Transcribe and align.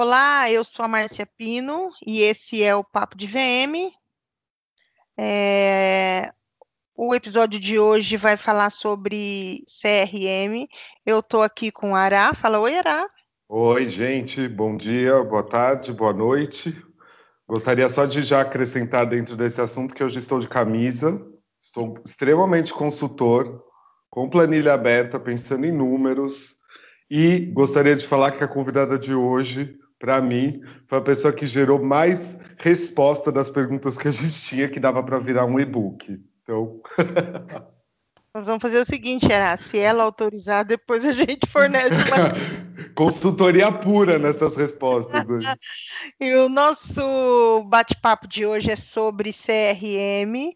Olá, 0.00 0.48
eu 0.48 0.62
sou 0.62 0.84
a 0.84 0.88
Márcia 0.88 1.26
Pino 1.26 1.90
e 2.06 2.22
esse 2.22 2.62
é 2.62 2.72
o 2.72 2.84
Papo 2.84 3.18
de 3.18 3.26
VM. 3.26 3.92
É, 5.18 6.32
o 6.94 7.12
episódio 7.16 7.58
de 7.58 7.80
hoje 7.80 8.16
vai 8.16 8.36
falar 8.36 8.70
sobre 8.70 9.64
CRM. 9.66 10.68
Eu 11.04 11.18
estou 11.18 11.42
aqui 11.42 11.72
com 11.72 11.90
o 11.90 11.94
Ará. 11.96 12.32
Fala 12.32 12.60
oi, 12.60 12.78
Ará. 12.78 13.08
Oi, 13.48 13.88
gente. 13.88 14.46
Bom 14.46 14.76
dia, 14.76 15.20
boa 15.24 15.42
tarde, 15.42 15.92
boa 15.92 16.12
noite. 16.12 16.80
Gostaria 17.48 17.88
só 17.88 18.06
de 18.06 18.22
já 18.22 18.42
acrescentar 18.42 19.04
dentro 19.04 19.34
desse 19.34 19.60
assunto 19.60 19.96
que 19.96 20.04
hoje 20.04 20.20
estou 20.20 20.38
de 20.38 20.46
camisa, 20.46 21.26
estou 21.60 21.98
extremamente 22.06 22.72
consultor, 22.72 23.64
com 24.08 24.30
planilha 24.30 24.74
aberta, 24.74 25.18
pensando 25.18 25.66
em 25.66 25.72
números, 25.72 26.54
e 27.10 27.46
gostaria 27.46 27.96
de 27.96 28.06
falar 28.06 28.30
que 28.30 28.44
a 28.44 28.48
convidada 28.48 28.96
de 28.96 29.12
hoje 29.12 29.76
para 29.98 30.20
mim, 30.20 30.60
foi 30.86 30.98
a 30.98 31.02
pessoa 31.02 31.32
que 31.32 31.46
gerou 31.46 31.82
mais 31.82 32.38
resposta 32.58 33.32
das 33.32 33.50
perguntas 33.50 33.96
que 33.96 34.08
a 34.08 34.10
gente 34.10 34.40
tinha, 34.42 34.68
que 34.68 34.78
dava 34.78 35.02
para 35.02 35.18
virar 35.18 35.44
um 35.44 35.58
e-book. 35.58 36.20
Então. 36.42 36.80
Nós 38.34 38.46
vamos 38.46 38.62
fazer 38.62 38.78
o 38.78 38.84
seguinte, 38.84 39.30
Era, 39.30 39.56
se 39.56 39.78
ela 39.78 40.04
autorizar, 40.04 40.64
depois 40.64 41.04
a 41.04 41.12
gente 41.12 41.48
fornece 41.50 41.88
uma. 41.88 42.58
Consultoria 42.94 43.72
pura 43.72 44.18
nessas 44.18 44.54
respostas. 44.54 45.26
e 46.20 46.34
o 46.34 46.48
nosso 46.48 47.64
bate-papo 47.64 48.28
de 48.28 48.46
hoje 48.46 48.70
é 48.70 48.76
sobre 48.76 49.32
CRM. 49.32 50.54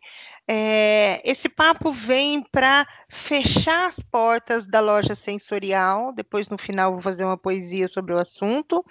É, 0.54 1.22
esse 1.24 1.48
papo 1.48 1.90
vem 1.90 2.42
para 2.42 2.86
fechar 3.08 3.88
as 3.88 3.98
portas 4.00 4.66
da 4.66 4.80
loja 4.80 5.14
sensorial. 5.14 6.12
Depois, 6.12 6.50
no 6.50 6.58
final, 6.58 6.92
vou 6.92 7.00
fazer 7.00 7.24
uma 7.24 7.38
poesia 7.38 7.88
sobre 7.88 8.12
o 8.12 8.18
assunto. 8.18 8.84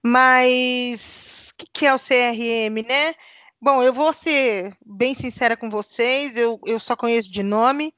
Mas 0.00 1.50
o 1.52 1.56
que, 1.56 1.66
que, 1.72 1.86
é 1.86 1.92
o 1.92 1.98
CRM, 1.98 2.86
né? 2.86 3.16
Bom, 3.60 3.82
eu 3.82 3.92
vou 3.92 4.12
ser 4.12 4.76
bem 4.86 5.12
sincera 5.12 5.56
com 5.56 5.68
vocês, 5.68 6.36
eu, 6.36 6.60
eu 6.64 6.78
só 6.78 6.94
conheço 6.94 7.32
de 7.32 7.42
nome. 7.42 7.92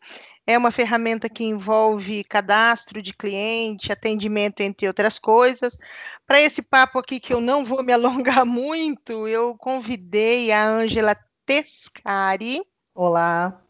É 0.46 0.56
uma 0.56 0.70
ferramenta 0.70 1.28
que 1.28 1.44
envolve 1.44 2.24
cadastro 2.24 3.02
de 3.02 3.12
cliente, 3.12 3.92
atendimento, 3.92 4.62
entre 4.62 4.86
outras 4.86 5.18
coisas. 5.18 5.78
Para 6.26 6.40
esse 6.40 6.62
papo 6.62 6.98
aqui, 6.98 7.20
que 7.20 7.34
eu 7.34 7.40
não 7.42 7.66
vou 7.66 7.82
me 7.82 7.92
alongar 7.92 8.46
muito, 8.46 9.28
eu 9.28 9.54
convidei 9.58 10.50
a 10.52 10.66
Ângela 10.66 11.14
Tescari, 11.44 12.62
Olá. 12.94 13.60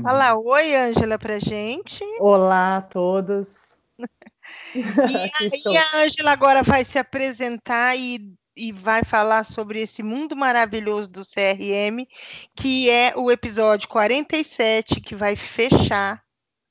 Fala 0.00 0.36
oi, 0.36 0.76
Ângela, 0.76 1.18
pra 1.18 1.40
gente. 1.40 2.04
Olá 2.20 2.76
a 2.76 2.82
todos. 2.82 3.76
e 4.72 4.80
aí 4.80 5.76
a 5.76 5.98
Ângela 6.04 6.30
agora 6.30 6.62
vai 6.62 6.84
se 6.84 6.96
apresentar 6.96 7.96
e, 7.96 8.32
e 8.56 8.70
vai 8.70 9.02
falar 9.02 9.42
sobre 9.44 9.80
esse 9.80 10.04
mundo 10.04 10.36
maravilhoso 10.36 11.10
do 11.10 11.22
CRM, 11.22 12.06
que 12.54 12.88
é 12.88 13.12
o 13.16 13.28
episódio 13.28 13.88
47, 13.88 15.00
que 15.00 15.16
vai 15.16 15.34
fechar 15.34 16.22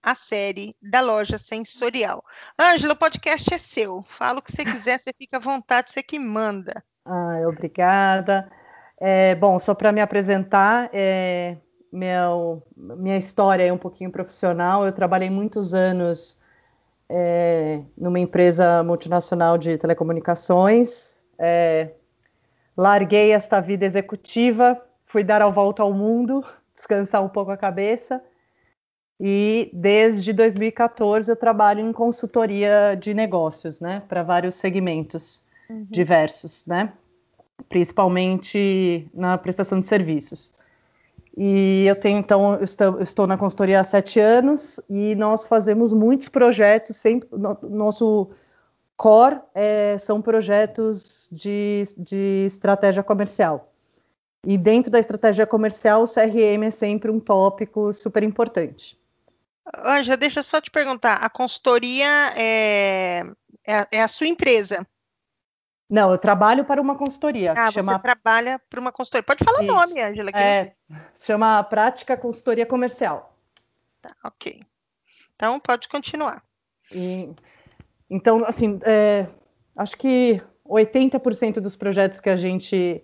a 0.02 0.16
série 0.16 0.78
da 0.82 1.02
loja 1.02 1.38
sensorial. 1.38 2.24
Ângela, 2.58 2.94
o 2.94 2.98
podcast 2.98 3.54
é 3.54 3.58
seu. 3.58 4.02
Fala 4.04 4.40
o 4.40 4.42
que 4.42 4.54
você 4.54 4.64
quiser, 4.64 4.98
você 4.98 5.12
fica 5.12 5.36
à 5.36 5.42
vontade, 5.42 5.92
você 5.92 6.02
que 6.02 6.18
manda. 6.18 6.82
Ah, 7.04 7.42
obrigada. 7.46 8.50
É, 9.06 9.36
bom, 9.36 9.60
só 9.60 9.74
para 9.74 9.92
me 9.92 10.00
apresentar, 10.00 10.90
é, 10.94 11.58
meu, 11.94 12.64
minha 12.76 13.18
história 13.18 13.64
é 13.64 13.72
um 13.72 13.78
pouquinho 13.78 14.12
profissional. 14.12 14.84
Eu 14.84 14.92
trabalhei 14.92 15.30
muitos 15.30 15.76
anos 15.76 16.40
é, 17.08 17.82
numa 17.96 18.20
empresa 18.20 18.84
multinacional 18.84 19.60
de 19.60 19.78
telecomunicações. 19.78 21.22
É, 21.38 21.92
larguei 22.76 23.32
esta 23.32 23.62
vida 23.62 23.86
executiva, 23.86 24.82
fui 25.06 25.24
dar 25.24 25.44
a 25.44 25.50
volta 25.50 25.84
ao 25.84 25.94
mundo, 25.94 26.44
descansar 26.76 27.24
um 27.24 27.30
pouco 27.30 27.52
a 27.52 27.58
cabeça. 27.58 28.20
E 29.20 29.70
desde 29.72 30.34
2014 30.34 31.32
eu 31.32 31.36
trabalho 31.36 31.80
em 31.80 31.94
consultoria 31.94 32.98
de 33.00 33.14
negócios, 33.14 33.80
né, 33.80 34.02
para 34.10 34.24
vários 34.24 34.56
segmentos 34.56 35.44
uhum. 35.70 35.86
diversos, 35.92 36.66
né, 36.66 36.92
principalmente 37.70 39.08
na 39.14 39.38
prestação 39.38 39.80
de 39.80 39.86
serviços. 39.86 40.52
E 41.36 41.86
eu 41.88 41.96
tenho, 41.96 42.20
então, 42.20 42.56
eu 42.56 42.64
estou, 42.64 42.98
eu 42.98 43.02
estou, 43.02 43.26
na 43.26 43.38
consultoria 43.38 43.80
há 43.80 43.84
sete 43.84 44.20
anos 44.20 44.80
e 44.88 45.16
nós 45.16 45.48
fazemos 45.48 45.92
muitos 45.92 46.30
projetos, 46.30 46.96
sempre, 46.98 47.28
no, 47.32 47.58
nosso 47.64 48.30
core 48.96 49.40
é, 49.56 49.98
são 49.98 50.22
projetos 50.22 51.28
de, 51.32 51.84
de 51.98 52.46
estratégia 52.46 53.02
comercial. 53.02 53.74
E 54.46 54.58
dentro 54.58 54.92
da 54.92 55.00
estratégia 55.00 55.48
comercial, 55.48 56.04
o 56.04 56.08
CRM 56.08 56.64
é 56.66 56.72
sempre 56.72 57.10
um 57.10 57.20
tópico 57.20 57.94
super 57.94 58.22
importante. 58.22 59.00
Anja, 59.84 60.16
deixa 60.16 60.42
eu 60.42 60.44
só 60.44 60.62
te 60.62 60.70
perguntar, 60.70 61.16
a 61.16 61.30
consultoria 61.30 62.34
é, 62.36 63.24
é, 63.66 63.88
é 63.92 64.04
a 64.04 64.08
sua 64.08 64.28
empresa? 64.28 64.86
Não, 65.94 66.12
eu 66.12 66.18
trabalho 66.18 66.66
para 66.66 66.82
uma 66.82 66.96
consultoria. 66.96 67.54
Ah, 67.56 67.70
chama... 67.70 67.92
você 67.92 68.00
trabalha 68.00 68.60
para 68.68 68.80
uma 68.80 68.92
consultoria. 68.92 69.22
Pode 69.22 69.46
falar 69.46 69.60
o 69.60 69.64
nome, 69.64 70.02
Angela. 70.02 70.32
É, 70.34 70.74
se 71.14 71.28
chama 71.28 71.64
Prática 71.66 72.18
Consultoria 72.18 72.66
Comercial. 72.66 73.38
Tá, 74.02 74.10
ok. 74.24 74.60
Então, 75.36 75.60
pode 75.60 75.88
continuar. 75.88 76.42
E, 76.92 77.36
então, 78.10 78.44
assim, 78.44 78.80
é, 78.84 79.28
acho 79.76 79.96
que 79.96 80.42
80% 80.68 81.60
dos 81.60 81.76
projetos 81.76 82.20
que 82.20 82.30
a 82.32 82.38
gente 82.38 83.04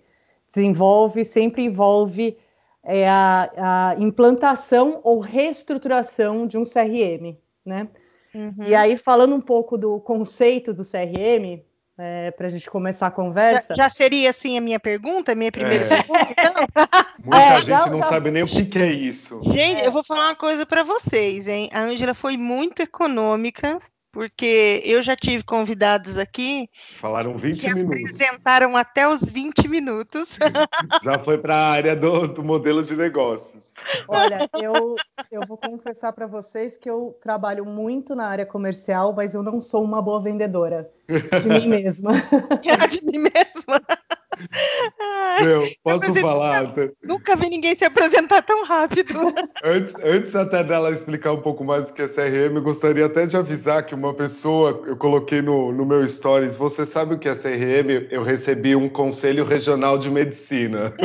desenvolve 0.52 1.24
sempre 1.24 1.62
envolve 1.62 2.36
é, 2.82 3.08
a, 3.08 3.92
a, 3.92 3.94
implantação 4.00 5.00
ou 5.04 5.20
reestruturação 5.20 6.44
de 6.44 6.58
um 6.58 6.64
CRM, 6.64 7.38
né? 7.64 7.88
Uhum. 8.34 8.64
E 8.66 8.74
aí, 8.74 8.96
falando 8.96 9.36
um 9.36 9.40
pouco 9.40 9.78
do 9.78 10.00
conceito 10.00 10.74
do 10.74 10.82
CRM, 10.82 11.62
é, 12.00 12.30
para 12.30 12.46
a 12.46 12.50
gente 12.50 12.70
começar 12.70 13.08
a 13.08 13.10
conversa. 13.10 13.74
Já, 13.76 13.84
já, 13.84 13.90
seria 13.90 14.30
assim 14.30 14.56
a 14.56 14.60
minha 14.60 14.80
pergunta, 14.80 15.32
a 15.32 15.34
minha 15.34 15.52
primeira 15.52 15.84
é. 15.84 16.02
pergunta? 16.02 16.88
Muita 17.20 17.36
é, 17.36 17.56
gente 17.56 17.66
já, 17.66 17.86
não 17.86 17.98
já... 17.98 18.04
sabe 18.04 18.30
nem 18.30 18.42
o 18.42 18.46
que, 18.46 18.64
que 18.64 18.78
é 18.78 18.90
isso. 18.90 19.40
Gente, 19.52 19.84
eu 19.84 19.92
vou 19.92 20.02
falar 20.02 20.28
uma 20.28 20.34
coisa 20.34 20.64
para 20.64 20.82
vocês, 20.82 21.46
hein? 21.46 21.68
A 21.72 21.80
Ângela 21.80 22.14
foi 22.14 22.36
muito 22.38 22.80
econômica 22.80 23.78
porque 24.12 24.82
eu 24.84 25.02
já 25.02 25.14
tive 25.14 25.44
convidados 25.44 26.18
aqui. 26.18 26.68
Falaram 26.96 27.36
20 27.36 27.60
que 27.60 27.74
minutos. 27.74 28.00
apresentaram 28.00 28.76
até 28.76 29.08
os 29.08 29.22
20 29.24 29.68
minutos. 29.68 30.38
Já 31.02 31.18
foi 31.18 31.38
para 31.38 31.56
a 31.56 31.70
área 31.70 31.96
do, 31.96 32.28
do, 32.28 32.42
modelo 32.42 32.82
de 32.82 32.94
negócios. 32.96 33.74
Olha, 34.08 34.48
eu, 34.60 34.96
eu 35.30 35.40
vou 35.46 35.56
confessar 35.56 36.12
para 36.12 36.26
vocês 36.26 36.76
que 36.76 36.90
eu 36.90 37.16
trabalho 37.22 37.64
muito 37.64 38.14
na 38.14 38.26
área 38.26 38.46
comercial, 38.46 39.12
mas 39.12 39.34
eu 39.34 39.42
não 39.42 39.60
sou 39.60 39.82
uma 39.82 40.02
boa 40.02 40.22
vendedora 40.22 40.90
de 41.08 41.48
mim 41.48 41.68
mesma. 41.68 42.12
de 42.90 43.04
mim 43.04 43.18
mesma. 43.18 43.80
Meu, 45.42 45.68
posso 45.82 46.14
falar? 46.14 46.74
Nunca 47.02 47.36
vi 47.36 47.50
ninguém 47.50 47.74
se 47.74 47.84
apresentar 47.84 48.42
tão 48.42 48.64
rápido. 48.64 49.14
Antes, 49.62 49.94
antes 50.02 50.34
até 50.34 50.64
dela 50.64 50.90
explicar 50.90 51.32
um 51.32 51.40
pouco 51.40 51.62
mais 51.64 51.90
o 51.90 51.94
que 51.94 52.02
é 52.02 52.08
CRM, 52.08 52.60
gostaria 52.62 53.06
até 53.06 53.26
de 53.26 53.36
avisar 53.36 53.84
que 53.84 53.94
uma 53.94 54.14
pessoa, 54.14 54.82
eu 54.86 54.96
coloquei 54.96 55.42
no, 55.42 55.70
no 55.72 55.84
meu 55.84 56.06
stories, 56.08 56.56
você 56.56 56.86
sabe 56.86 57.14
o 57.14 57.18
que 57.18 57.28
é 57.28 57.34
CRM? 57.34 58.08
Eu 58.10 58.22
recebi 58.22 58.74
um 58.74 58.88
conselho 58.88 59.44
regional 59.44 59.98
de 59.98 60.10
medicina. 60.10 60.92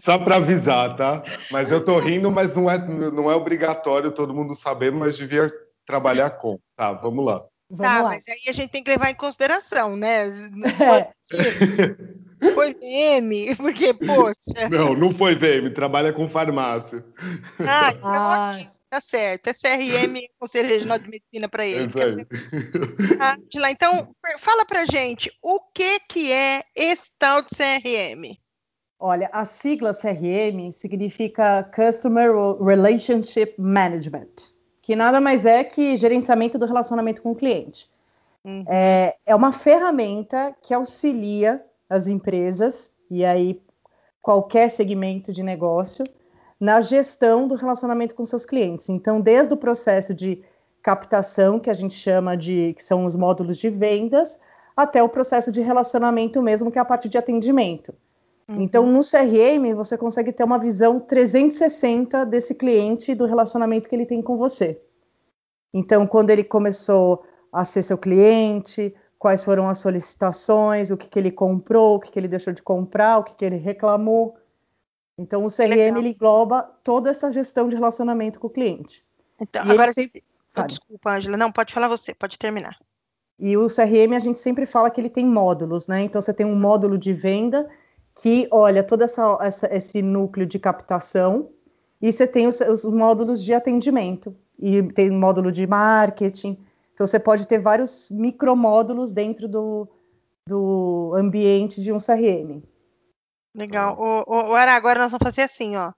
Só 0.00 0.18
para 0.18 0.36
avisar, 0.36 0.96
tá? 0.96 1.22
Mas 1.50 1.70
eu 1.70 1.84
tô 1.84 1.98
rindo, 1.98 2.30
mas 2.30 2.54
não 2.54 2.70
é, 2.70 2.78
não 2.78 3.30
é 3.30 3.34
obrigatório 3.34 4.10
todo 4.10 4.34
mundo 4.34 4.54
saber, 4.54 4.90
mas 4.92 5.16
devia 5.16 5.50
trabalhar 5.86 6.30
com. 6.30 6.58
Tá, 6.76 6.92
vamos 6.92 7.24
lá. 7.24 7.42
Vamos 7.70 7.92
tá, 7.92 8.02
lá. 8.02 8.08
mas 8.08 8.28
aí 8.28 8.48
a 8.48 8.52
gente 8.52 8.70
tem 8.70 8.82
que 8.82 8.90
levar 8.90 9.10
em 9.10 9.14
consideração, 9.14 9.96
né? 9.96 10.28
É. 10.80 11.12
Foi 12.54 12.72
VM, 12.72 13.54
porque, 13.58 13.92
poxa. 13.92 14.68
Não, 14.70 14.94
não 14.94 15.12
foi 15.12 15.34
VM, 15.34 15.70
trabalha 15.74 16.10
com 16.10 16.26
farmácia. 16.26 17.04
Ah, 17.58 17.90
então 17.90 18.10
ah. 18.10 18.58
tá 18.88 19.00
certo. 19.00 19.48
É 19.48 19.52
CRM, 19.52 20.16
Conselho 20.38 20.68
Regional 20.68 20.98
de 20.98 21.10
Medicina 21.10 21.50
para 21.50 21.66
ele. 21.66 21.92
É 21.92 23.22
ah, 23.22 23.36
lá, 23.56 23.70
então, 23.70 24.16
fala 24.38 24.64
pra 24.64 24.86
gente, 24.86 25.30
o 25.42 25.60
que, 25.74 26.00
que 26.08 26.32
é 26.32 26.62
esse 26.74 27.10
tal 27.18 27.42
de 27.42 27.50
CRM? 27.50 28.38
Olha, 28.98 29.28
a 29.32 29.44
sigla 29.44 29.92
CRM 29.92 30.72
significa 30.72 31.70
Customer 31.74 32.32
Relationship 32.58 33.54
Management 33.58 34.54
que 34.82 34.96
nada 34.96 35.20
mais 35.20 35.46
é 35.46 35.62
que 35.62 35.96
gerenciamento 35.96 36.58
do 36.58 36.66
relacionamento 36.66 37.22
com 37.22 37.32
o 37.32 37.36
cliente. 37.36 37.90
Uhum. 38.44 38.64
É, 38.68 39.16
é 39.26 39.34
uma 39.34 39.52
ferramenta 39.52 40.54
que 40.62 40.72
auxilia 40.72 41.62
as 41.88 42.06
empresas, 42.06 42.92
e 43.10 43.24
aí 43.24 43.60
qualquer 44.22 44.68
segmento 44.70 45.32
de 45.32 45.42
negócio, 45.42 46.04
na 46.58 46.80
gestão 46.80 47.48
do 47.48 47.54
relacionamento 47.54 48.14
com 48.14 48.24
seus 48.24 48.44
clientes. 48.44 48.88
Então, 48.88 49.20
desde 49.20 49.54
o 49.54 49.56
processo 49.56 50.14
de 50.14 50.42
captação, 50.82 51.58
que 51.58 51.70
a 51.70 51.74
gente 51.74 51.94
chama 51.94 52.36
de 52.36 52.74
que 52.74 52.82
são 52.82 53.04
os 53.04 53.16
módulos 53.16 53.58
de 53.58 53.68
vendas, 53.68 54.38
até 54.76 55.02
o 55.02 55.08
processo 55.08 55.50
de 55.50 55.60
relacionamento 55.60 56.40
mesmo, 56.40 56.70
que 56.70 56.78
é 56.78 56.82
a 56.82 56.84
parte 56.84 57.08
de 57.08 57.18
atendimento. 57.18 57.94
Uhum. 58.50 58.62
Então, 58.62 58.84
no 58.84 59.00
CRM, 59.00 59.74
você 59.74 59.96
consegue 59.96 60.32
ter 60.32 60.42
uma 60.42 60.58
visão 60.58 60.98
360 60.98 62.26
desse 62.26 62.54
cliente 62.54 63.12
e 63.12 63.14
do 63.14 63.26
relacionamento 63.26 63.88
que 63.88 63.94
ele 63.94 64.06
tem 64.06 64.20
com 64.20 64.36
você. 64.36 64.80
Então, 65.72 66.04
quando 66.06 66.30
ele 66.30 66.42
começou 66.42 67.24
a 67.52 67.64
ser 67.64 67.82
seu 67.82 67.96
cliente, 67.96 68.94
quais 69.18 69.44
foram 69.44 69.68
as 69.68 69.78
solicitações, 69.78 70.90
o 70.90 70.96
que, 70.96 71.08
que 71.08 71.18
ele 71.18 71.30
comprou, 71.30 71.96
o 71.96 72.00
que, 72.00 72.10
que 72.10 72.18
ele 72.18 72.26
deixou 72.26 72.52
de 72.52 72.62
comprar, 72.62 73.18
o 73.18 73.24
que, 73.24 73.34
que 73.34 73.44
ele 73.44 73.56
reclamou. 73.56 74.36
Então, 75.16 75.44
o 75.44 75.50
CRM 75.50 75.98
ele 75.98 76.08
engloba 76.08 76.62
toda 76.82 77.10
essa 77.10 77.30
gestão 77.30 77.68
de 77.68 77.76
relacionamento 77.76 78.40
com 78.40 78.48
o 78.48 78.50
cliente. 78.50 79.04
Então, 79.40 79.64
e 79.64 79.70
agora, 79.70 79.92
sempre... 79.92 80.24
oh, 80.56 80.62
desculpa, 80.62 81.12
Angela, 81.12 81.36
não, 81.36 81.52
pode 81.52 81.72
falar 81.72 81.86
você, 81.86 82.14
pode 82.14 82.36
terminar. 82.36 82.76
E 83.38 83.56
o 83.56 83.68
CRM, 83.68 84.14
a 84.16 84.18
gente 84.18 84.38
sempre 84.38 84.66
fala 84.66 84.90
que 84.90 85.00
ele 85.00 85.08
tem 85.08 85.24
módulos, 85.24 85.86
né? 85.86 86.02
Então, 86.02 86.20
você 86.20 86.34
tem 86.34 86.44
um 86.44 86.58
módulo 86.58 86.98
de 86.98 87.12
venda 87.12 87.68
que 88.20 88.46
olha 88.50 88.82
todo 88.82 89.02
essa, 89.02 89.38
essa, 89.40 89.74
esse 89.74 90.02
núcleo 90.02 90.46
de 90.46 90.58
captação, 90.58 91.50
e 92.00 92.12
você 92.12 92.26
tem 92.26 92.46
os, 92.46 92.60
os 92.60 92.84
módulos 92.84 93.42
de 93.42 93.54
atendimento, 93.54 94.36
e 94.58 94.82
tem 94.82 95.10
módulo 95.10 95.50
de 95.50 95.66
marketing. 95.66 96.58
Então, 96.92 97.06
você 97.06 97.18
pode 97.18 97.46
ter 97.46 97.58
vários 97.58 98.10
micromódulos 98.10 99.12
dentro 99.14 99.48
do, 99.48 99.88
do 100.46 101.12
ambiente 101.14 101.80
de 101.80 101.92
um 101.92 101.98
CRM. 101.98 102.62
Legal. 103.54 103.96
O, 103.98 104.32
o, 104.32 104.50
o 104.50 104.54
Ara, 104.54 104.72
agora 104.72 105.00
nós 105.00 105.10
vamos 105.10 105.24
fazer 105.24 105.42
assim, 105.42 105.76
ó 105.76 105.92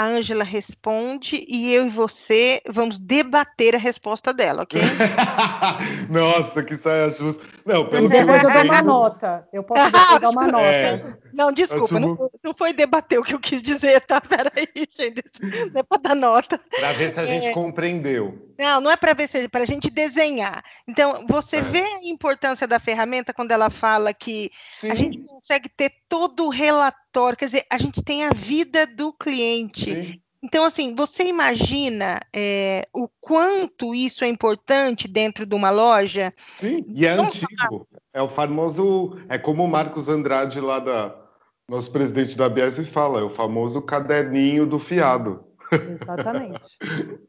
a 0.00 0.06
Ângela 0.06 0.44
responde 0.44 1.44
e 1.46 1.74
eu 1.74 1.86
e 1.86 1.90
você 1.90 2.62
vamos 2.66 2.98
debater 2.98 3.74
a 3.74 3.78
resposta 3.78 4.32
dela, 4.32 4.62
ok? 4.62 4.80
Nossa, 6.08 6.62
que 6.62 6.74
saia 6.74 7.10
justa. 7.10 7.44
Não, 7.66 7.86
pelo 7.86 8.06
e 8.06 8.08
depois 8.08 8.42
eu 8.42 8.50
dou 8.50 8.62
uma 8.62 8.82
nota. 8.82 9.48
Eu 9.52 9.62
posso 9.62 9.84
depois 9.92 10.20
dar 10.20 10.30
uma 10.30 10.46
nota. 10.46 10.64
É. 10.64 11.18
Não, 11.34 11.52
desculpa, 11.52 11.84
Assumo... 11.84 12.16
não, 12.18 12.30
não, 12.42 12.54
foi 12.54 12.72
debater 12.72 13.18
o 13.18 13.22
que 13.22 13.34
eu 13.34 13.38
quis 13.38 13.60
dizer, 13.60 14.00
tá? 14.00 14.20
Peraí, 14.24 14.68
gente. 14.88 15.22
Não 15.70 15.80
é 15.80 15.82
para 15.82 16.00
dar 16.02 16.14
nota. 16.14 16.58
Para 16.78 16.92
ver 16.92 17.12
se 17.12 17.20
a 17.20 17.24
gente 17.24 17.48
é... 17.48 17.52
compreendeu. 17.52 18.50
Não, 18.58 18.80
não 18.80 18.90
é 18.90 18.96
para 18.96 19.14
ver 19.14 19.26
se 19.26 19.38
é 19.38 19.48
para 19.48 19.62
a 19.62 19.66
gente 19.66 19.90
desenhar. 19.90 20.62
Então, 20.86 21.26
você 21.26 21.56
é. 21.56 21.62
vê 21.62 21.80
a 21.80 22.08
importância 22.08 22.66
da 22.66 22.78
ferramenta 22.78 23.32
quando 23.32 23.52
ela 23.52 23.70
fala 23.70 24.12
que 24.14 24.50
Sim. 24.78 24.90
a 24.90 24.94
gente 24.94 25.18
consegue 25.18 25.68
ter 25.68 25.92
todo 26.08 26.46
o 26.46 26.50
relatório, 26.50 27.00
quer 27.36 27.46
dizer, 27.46 27.66
a 27.70 27.78
gente 27.78 28.02
tem 28.02 28.24
a 28.24 28.30
vida 28.30 28.86
do 28.86 29.12
cliente. 29.12 29.84
Sim. 29.84 30.20
Então, 30.42 30.64
assim, 30.64 30.94
você 30.94 31.24
imagina 31.24 32.20
é, 32.34 32.88
o 32.94 33.08
quanto 33.20 33.94
isso 33.94 34.24
é 34.24 34.28
importante 34.28 35.06
dentro 35.06 35.44
de 35.44 35.54
uma 35.54 35.70
loja? 35.70 36.32
Sim, 36.54 36.84
e 36.88 37.06
é 37.06 37.10
antigo. 37.10 37.86
É 38.12 38.22
o 38.22 38.28
famoso. 38.28 39.18
É 39.28 39.36
como 39.36 39.64
o 39.64 39.68
Marcos 39.68 40.08
Andrade, 40.08 40.60
lá 40.60 40.78
da. 40.78 41.16
Nosso 41.68 41.92
presidente 41.92 42.36
da 42.36 42.48
BS 42.48 42.88
fala, 42.88 43.20
é 43.20 43.22
o 43.22 43.30
famoso 43.30 43.80
caderninho 43.80 44.66
do 44.66 44.80
fiado. 44.80 45.44
Exatamente. 45.72 46.60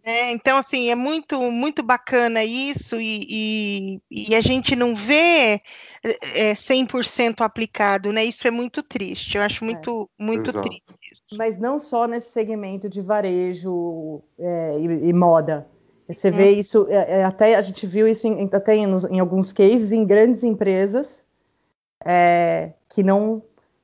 É, 0.03 0.31
então, 0.31 0.57
assim, 0.57 0.89
é 0.89 0.95
muito, 0.95 1.39
muito 1.51 1.83
bacana 1.83 2.43
isso 2.43 2.99
e, 2.99 3.99
e, 4.09 4.29
e 4.29 4.35
a 4.35 4.41
gente 4.41 4.75
não 4.75 4.95
vê 4.95 5.61
é, 6.33 6.53
100% 6.53 7.41
aplicado, 7.41 8.11
né? 8.11 8.23
Isso 8.25 8.47
é 8.47 8.51
muito 8.51 8.81
triste, 8.81 9.37
eu 9.37 9.43
acho 9.43 9.63
muito, 9.63 10.09
é. 10.19 10.23
muito 10.23 10.51
triste. 10.51 10.83
Mas 11.37 11.57
não 11.57 11.77
só 11.77 12.07
nesse 12.07 12.31
segmento 12.31 12.89
de 12.89 13.01
varejo 13.01 14.21
é, 14.39 14.79
e, 14.79 15.09
e, 15.09 15.13
moda. 15.13 15.67
Você 16.07 16.29
hum. 16.29 16.33
vê 16.33 16.51
isso, 16.51 16.87
é, 16.89 17.19
é, 17.19 17.23
até 17.23 17.55
a 17.55 17.61
gente 17.61 17.85
viu 17.85 18.07
isso 18.07 18.27
em, 18.27 18.49
até 18.51 18.75
em, 18.75 18.85
em 19.11 19.19
alguns 19.19 19.51
cases 19.51 19.91
em 19.91 20.05
grandes 20.05 20.43
empresas 20.43 21.23
é, 22.03 22.71
que 22.89 23.03
não 23.03 23.43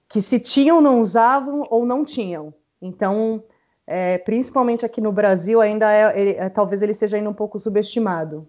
que 0.09 0.21
se 0.21 0.39
tinham 0.39 0.80
não 0.80 1.01
usavam 1.01 1.68
ou 1.69 1.86
não 1.86 2.06
tinham. 2.06 2.54
Então 2.81 3.44
é, 3.87 4.17
principalmente 4.17 4.85
aqui 4.85 4.99
no 4.99 5.13
Brasil, 5.13 5.61
ainda 5.61 5.91
é, 5.91 6.19
ele, 6.19 6.31
é, 6.31 6.49
talvez 6.49 6.81
ele 6.81 6.93
seja 6.93 7.15
ainda 7.15 7.29
um 7.29 7.33
pouco 7.33 7.57
subestimado. 7.57 8.47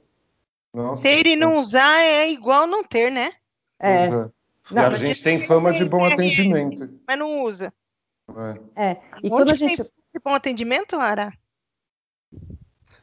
Nossa, 0.75 1.02
ter 1.02 1.26
e 1.26 1.37
não 1.37 1.55
usar 1.55 2.00
é 2.02 2.29
igual 2.29 2.67
não 2.67 2.82
ter, 2.82 3.11
né? 3.11 3.32
É. 3.79 4.11
Não, 4.11 4.32
e 4.70 4.79
a 4.79 4.94
gente 4.94 5.23
tem 5.23 5.38
fama 5.38 5.73
de 5.73 5.85
bom 5.85 6.05
atendimento. 6.05 6.90
Mas 7.06 7.19
não 7.19 7.43
usa. 7.44 7.73
É. 8.76 8.90
é. 8.90 8.96
E 9.23 9.31
quando 9.31 9.50
a 9.50 9.55
gente. 9.55 9.76
Tem 9.76 10.23
bom 10.23 10.35
atendimento, 10.35 10.96
Ara? 10.96 11.32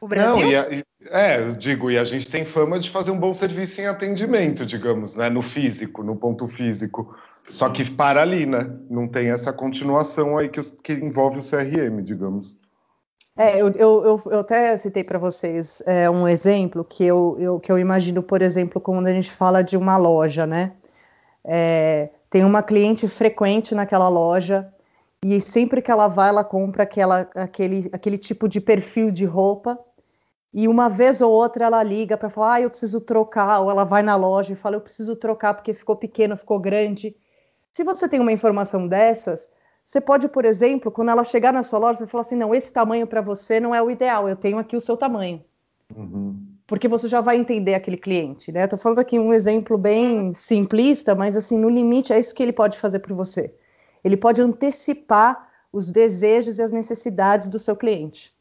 O 0.00 0.06
Brasil? 0.06 0.36
Não, 0.36 0.44
e 0.44 0.54
a, 0.54 0.84
é, 1.10 1.40
eu 1.40 1.54
digo, 1.54 1.90
e 1.90 1.98
a 1.98 2.04
gente 2.04 2.30
tem 2.30 2.44
fama 2.44 2.78
de 2.78 2.90
fazer 2.90 3.10
um 3.10 3.18
bom 3.18 3.32
serviço 3.32 3.80
em 3.80 3.86
atendimento, 3.86 4.66
digamos, 4.66 5.16
né? 5.16 5.28
No 5.28 5.40
físico, 5.40 6.02
no 6.02 6.16
ponto 6.16 6.46
físico. 6.46 7.16
Só 7.48 7.68
que 7.68 7.88
para 7.88 8.22
ali, 8.22 8.44
né? 8.44 8.70
Não 8.90 9.06
tem 9.06 9.30
essa 9.30 9.52
continuação 9.52 10.36
aí 10.36 10.48
que, 10.48 10.60
que 10.82 10.92
envolve 10.92 11.38
o 11.38 11.42
CRM, 11.42 12.02
digamos. 12.02 12.58
É, 13.36 13.60
eu, 13.60 13.70
eu, 13.72 14.22
eu 14.26 14.40
até 14.40 14.76
citei 14.76 15.04
para 15.04 15.18
vocês 15.18 15.82
é, 15.86 16.08
um 16.08 16.26
exemplo 16.26 16.82
que 16.82 17.04
eu, 17.04 17.36
eu, 17.38 17.60
que 17.60 17.70
eu 17.70 17.78
imagino, 17.78 18.22
por 18.22 18.40
exemplo, 18.40 18.80
quando 18.80 19.06
a 19.06 19.12
gente 19.12 19.30
fala 19.30 19.62
de 19.62 19.76
uma 19.76 19.96
loja, 19.96 20.46
né? 20.46 20.72
É, 21.44 22.08
tem 22.30 22.44
uma 22.44 22.62
cliente 22.62 23.06
frequente 23.06 23.74
naquela 23.74 24.08
loja 24.08 24.72
e 25.22 25.40
sempre 25.40 25.82
que 25.82 25.90
ela 25.90 26.08
vai, 26.08 26.30
ela 26.30 26.42
compra 26.42 26.82
aquela, 26.82 27.28
aquele, 27.34 27.88
aquele 27.92 28.18
tipo 28.18 28.48
de 28.48 28.60
perfil 28.60 29.12
de 29.12 29.24
roupa 29.24 29.78
e 30.52 30.66
uma 30.66 30.88
vez 30.88 31.20
ou 31.20 31.30
outra 31.30 31.66
ela 31.66 31.82
liga 31.82 32.16
para 32.16 32.30
falar, 32.30 32.54
ah, 32.54 32.60
eu 32.62 32.70
preciso 32.70 33.00
trocar, 33.00 33.60
ou 33.60 33.70
ela 33.70 33.84
vai 33.84 34.02
na 34.02 34.16
loja 34.16 34.54
e 34.54 34.56
fala, 34.56 34.76
eu 34.76 34.80
preciso 34.80 35.14
trocar 35.14 35.52
porque 35.52 35.74
ficou 35.74 35.94
pequeno, 35.94 36.36
ficou 36.36 36.58
grande. 36.58 37.14
Se 37.76 37.84
você 37.84 38.08
tem 38.08 38.18
uma 38.18 38.32
informação 38.32 38.88
dessas, 38.88 39.50
você 39.84 40.00
pode, 40.00 40.28
por 40.28 40.46
exemplo, 40.46 40.90
quando 40.90 41.10
ela 41.10 41.22
chegar 41.24 41.52
na 41.52 41.62
sua 41.62 41.78
loja, 41.78 41.98
você 41.98 42.06
falar 42.06 42.22
assim: 42.22 42.34
não, 42.34 42.54
esse 42.54 42.72
tamanho 42.72 43.06
para 43.06 43.20
você 43.20 43.60
não 43.60 43.74
é 43.74 43.82
o 43.82 43.90
ideal, 43.90 44.26
eu 44.26 44.34
tenho 44.34 44.56
aqui 44.56 44.74
o 44.74 44.80
seu 44.80 44.96
tamanho. 44.96 45.44
Uhum. 45.94 46.42
Porque 46.66 46.88
você 46.88 47.06
já 47.06 47.20
vai 47.20 47.36
entender 47.36 47.74
aquele 47.74 47.98
cliente, 47.98 48.50
né? 48.50 48.64
Estou 48.64 48.78
falando 48.78 49.00
aqui 49.00 49.18
um 49.18 49.30
exemplo 49.30 49.76
bem 49.76 50.32
simplista, 50.32 51.14
mas 51.14 51.36
assim, 51.36 51.58
no 51.58 51.68
limite 51.68 52.14
é 52.14 52.18
isso 52.18 52.34
que 52.34 52.42
ele 52.42 52.52
pode 52.52 52.78
fazer 52.78 53.00
por 53.00 53.12
você. 53.12 53.54
Ele 54.02 54.16
pode 54.16 54.40
antecipar 54.40 55.46
os 55.70 55.92
desejos 55.92 56.58
e 56.58 56.62
as 56.62 56.72
necessidades 56.72 57.50
do 57.50 57.58
seu 57.58 57.76
cliente. 57.76 58.34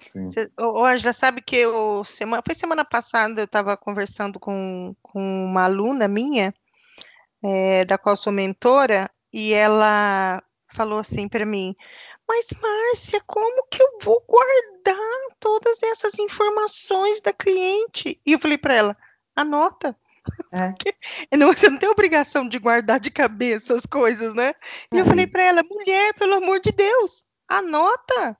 Sim. 0.00 0.32
Hoje 0.58 1.04
já 1.04 1.12
sabe 1.12 1.40
que 1.40 1.54
eu, 1.54 2.02
semana, 2.04 2.42
foi 2.44 2.56
semana 2.56 2.84
passada 2.84 3.42
eu 3.42 3.44
estava 3.44 3.76
conversando 3.76 4.40
com, 4.40 4.92
com 5.00 5.44
uma 5.44 5.66
aluna 5.66 6.08
minha 6.08 6.52
é, 7.42 7.84
da 7.84 7.98
qual 7.98 8.16
sou 8.16 8.32
mentora, 8.32 9.10
e 9.32 9.52
ela 9.52 10.42
falou 10.68 10.98
assim 10.98 11.28
para 11.28 11.46
mim: 11.46 11.74
Mas, 12.28 12.48
Márcia, 12.60 13.22
como 13.26 13.66
que 13.68 13.82
eu 13.82 13.98
vou 14.02 14.24
guardar 14.26 15.36
todas 15.40 15.82
essas 15.82 16.18
informações 16.18 17.20
da 17.20 17.32
cliente? 17.32 18.20
E 18.24 18.32
eu 18.32 18.38
falei 18.38 18.58
para 18.58 18.74
ela: 18.74 18.96
Anota. 19.34 19.96
É. 20.52 20.72
Não, 21.36 21.52
você 21.52 21.68
não 21.68 21.78
tem 21.78 21.88
obrigação 21.88 22.48
de 22.48 22.58
guardar 22.58 23.00
de 23.00 23.10
cabeça 23.10 23.74
as 23.74 23.84
coisas, 23.84 24.32
né? 24.34 24.54
E 24.92 24.98
eu 24.98 25.04
falei 25.04 25.26
para 25.26 25.42
ela: 25.42 25.62
mulher, 25.64 26.14
pelo 26.14 26.34
amor 26.34 26.60
de 26.60 26.70
Deus, 26.70 27.24
anota. 27.48 28.38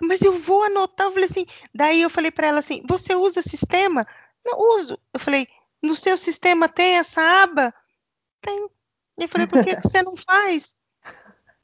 Mas 0.00 0.20
eu 0.22 0.38
vou 0.38 0.62
anotar. 0.62 1.06
Eu 1.06 1.12
falei 1.12 1.26
assim. 1.28 1.46
Daí 1.74 2.02
eu 2.02 2.10
falei 2.10 2.30
para 2.30 2.46
ela 2.46 2.58
assim: 2.60 2.82
você 2.88 3.14
usa 3.14 3.42
sistema? 3.42 4.06
Não 4.44 4.58
uso. 4.76 4.98
Eu 5.12 5.18
falei: 5.18 5.48
no 5.82 5.96
seu 5.96 6.16
sistema 6.16 6.68
tem 6.68 6.98
essa 6.98 7.20
aba? 7.42 7.74
Tem. 8.46 8.68
E 9.18 9.24
eu 9.24 9.28
falei, 9.28 9.46
por 9.46 9.64
que, 9.64 9.76
você 9.82 10.02
não 10.02 10.16
faz? 10.24 10.74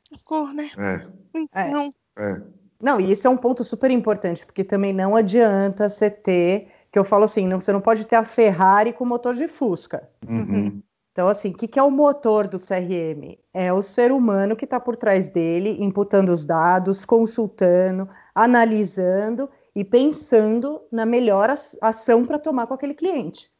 Ficou, 0.09 0.53
né? 0.53 0.71
É. 0.77 1.07
Então. 1.35 1.95
É. 2.19 2.43
Não, 2.81 3.01
e 3.01 3.13
isso 3.13 3.27
é 3.27 3.31
um 3.31 3.37
ponto 3.37 3.63
super 3.63 3.91
importante, 3.91 4.45
porque 4.45 4.65
também 4.65 4.93
não 4.93 5.15
adianta 5.15 5.89
você 5.89 6.11
ter, 6.11 6.69
que 6.91 6.99
eu 6.99 7.05
falo 7.05 7.25
assim, 7.25 7.47
não, 7.47 7.61
você 7.61 7.73
não 7.73 7.81
pode 7.81 8.07
ter 8.07 8.17
a 8.17 8.25
Ferrari 8.25 8.93
com 8.93 9.05
motor 9.05 9.35
de 9.35 9.47
Fusca. 9.47 10.09
Uhum. 10.29 10.83
Então, 11.13 11.29
assim, 11.29 11.51
o 11.51 11.55
que, 11.55 11.69
que, 11.69 11.79
é 11.79 11.83
o 11.83 11.91
motor 11.91 12.49
do 12.49 12.59
CRM? 12.59 13.39
É 13.53 13.73
o 13.73 13.83
ser 13.83 14.11
humano 14.11 14.57
que 14.57 14.65
está 14.65 14.81
por 14.81 14.97
trás 14.97 15.29
dele, 15.29 15.77
imputando 15.79 16.31
os 16.31 16.45
dados, 16.45 17.05
consultando, 17.05 18.09
analisando 18.35 19.49
e 19.77 19.85
pensando 19.85 20.81
na 20.91 21.05
melhor 21.05 21.55
ação 21.83 22.27
para 22.27 22.39
tomar 22.39 22.67
com 22.67 22.75
aquele 22.75 22.95
cliente. 22.95 23.52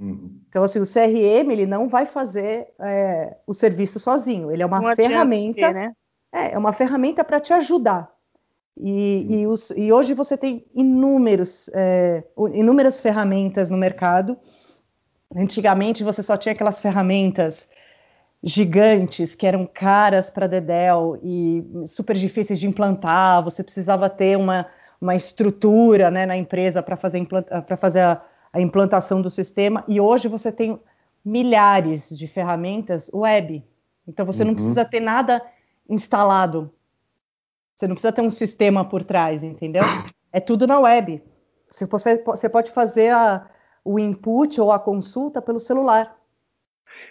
Uhum. 0.00 0.40
Então, 0.48 0.64
assim, 0.64 0.80
o 0.80 0.86
CRM 0.86 1.50
ele 1.52 1.66
não 1.66 1.86
vai 1.86 2.06
fazer 2.06 2.68
é, 2.80 3.36
o 3.46 3.52
serviço 3.52 4.00
sozinho. 4.00 4.50
Ele 4.50 4.62
é 4.62 4.66
uma 4.66 4.80
não 4.80 4.96
ferramenta, 4.96 5.60
ter, 5.60 5.74
né? 5.74 5.92
é, 6.32 6.52
é, 6.54 6.58
uma 6.58 6.72
ferramenta 6.72 7.22
para 7.22 7.38
te 7.38 7.52
ajudar. 7.52 8.10
E, 8.76 9.26
uhum. 9.28 9.34
e, 9.34 9.46
os, 9.46 9.70
e, 9.72 9.92
hoje 9.92 10.14
você 10.14 10.38
tem 10.38 10.64
inúmeros, 10.74 11.68
é, 11.74 12.24
inúmeras 12.54 12.98
ferramentas 12.98 13.68
no 13.68 13.76
mercado. 13.76 14.38
Antigamente 15.36 16.02
você 16.02 16.22
só 16.22 16.36
tinha 16.36 16.54
aquelas 16.54 16.80
ferramentas 16.80 17.68
gigantes 18.42 19.34
que 19.34 19.46
eram 19.46 19.66
caras 19.66 20.30
para 20.30 20.46
Dedel 20.46 21.18
e 21.22 21.62
super 21.86 22.16
difíceis 22.16 22.58
de 22.58 22.66
implantar. 22.66 23.44
Você 23.44 23.62
precisava 23.62 24.08
ter 24.08 24.38
uma, 24.38 24.66
uma 24.98 25.14
estrutura 25.14 26.10
né, 26.10 26.24
na 26.24 26.38
empresa 26.38 26.82
para 26.82 26.96
fazer, 26.96 27.28
fazer 27.78 28.00
a, 28.00 28.22
a 28.52 28.60
implantação 28.60 29.20
do 29.22 29.30
sistema. 29.30 29.84
E 29.86 30.00
hoje 30.00 30.28
você 30.28 30.50
tem 30.50 30.80
milhares 31.24 32.10
de 32.16 32.26
ferramentas 32.26 33.10
web. 33.12 33.64
Então 34.06 34.26
você 34.26 34.42
uhum. 34.42 34.48
não 34.48 34.54
precisa 34.54 34.84
ter 34.84 35.00
nada 35.00 35.42
instalado. 35.88 36.72
Você 37.74 37.86
não 37.86 37.94
precisa 37.94 38.12
ter 38.12 38.22
um 38.22 38.30
sistema 38.30 38.84
por 38.84 39.04
trás, 39.04 39.42
entendeu? 39.42 39.82
É 40.32 40.38
tudo 40.38 40.66
na 40.66 40.78
web. 40.78 41.22
Você, 41.68 41.86
você 42.24 42.48
pode 42.48 42.70
fazer 42.70 43.10
a, 43.10 43.48
o 43.84 43.98
input 43.98 44.60
ou 44.60 44.70
a 44.70 44.78
consulta 44.78 45.40
pelo 45.40 45.58
celular. 45.58 46.19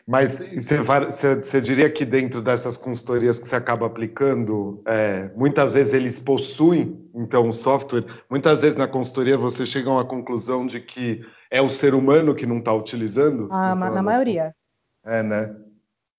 Mas 0.05 0.39
você, 0.39 0.77
você, 0.79 1.61
diria 1.61 1.89
que 1.89 2.03
dentro 2.03 2.41
dessas 2.41 2.75
consultorias 2.75 3.39
que 3.39 3.47
você 3.47 3.55
acaba 3.55 3.85
aplicando, 3.85 4.81
é, 4.85 5.29
muitas 5.35 5.75
vezes 5.75 5.93
eles 5.93 6.19
possuem, 6.19 6.99
então, 7.13 7.49
o 7.49 7.53
software. 7.53 8.05
Muitas 8.29 8.61
vezes 8.61 8.77
na 8.77 8.87
consultoria 8.87 9.37
você 9.37 9.65
chega 9.65 9.89
a 9.89 9.93
uma 9.93 10.05
conclusão 10.05 10.65
de 10.65 10.79
que 10.79 11.23
é 11.51 11.61
o 11.61 11.69
ser 11.69 11.93
humano 11.93 12.33
que 12.33 12.45
não 12.45 12.57
está 12.57 12.73
utilizando? 12.73 13.49
Ah, 13.51 13.75
na 13.75 14.01
maioria. 14.01 14.55
É, 15.05 15.21
né? 15.21 15.55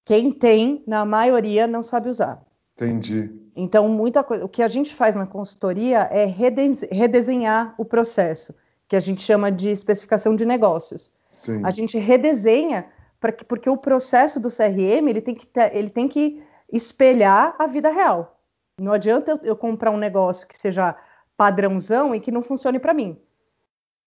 Quem 0.05 0.33
tem, 0.33 0.83
na 0.87 1.05
maioria, 1.05 1.67
não 1.67 1.83
sabe 1.83 2.09
usar. 2.09 2.41
Entendi. 2.75 3.31
Então, 3.55 3.89
muita 3.89 4.23
coisa. 4.23 4.45
O 4.45 4.49
que 4.49 4.63
a 4.63 4.69
gente 4.69 4.95
faz 4.95 5.15
na 5.15 5.27
consultoria 5.27 6.09
é 6.11 6.25
redesenhar 6.25 7.75
o 7.77 7.85
processo, 7.85 8.55
que 8.89 8.97
a 8.97 9.01
gente 9.01 9.21
chama 9.23 9.53
de 9.53 9.69
especificação 9.71 10.35
de 10.35 10.47
negócios. 10.47 11.13
Sim. 11.29 11.65
A 11.65 11.71
gente 11.71 11.99
redesenha 11.99 12.87
que, 13.33 13.45
porque 13.45 13.69
o 13.69 13.77
processo 13.77 14.41
do 14.41 14.49
CRM 14.49 15.09
ele 15.09 15.21
tem 15.21 15.35
que 15.35 15.47
ter, 15.47 15.77
ele 15.77 15.91
tem 15.91 16.09
que 16.09 16.43
espelhar 16.73 17.55
a 17.59 17.67
vida 17.67 17.91
real. 17.91 18.41
Não 18.81 18.93
adianta 18.93 19.33
eu, 19.33 19.41
eu 19.43 19.57
comprar 19.57 19.91
um 19.91 19.99
negócio 19.99 20.49
que 20.49 20.59
seja 20.59 20.97
padrãozão 21.37 22.15
e 22.15 22.21
que 22.21 22.31
não 22.31 22.43
funcione 22.43 22.79
para 22.79 22.95
mim. 22.95 23.21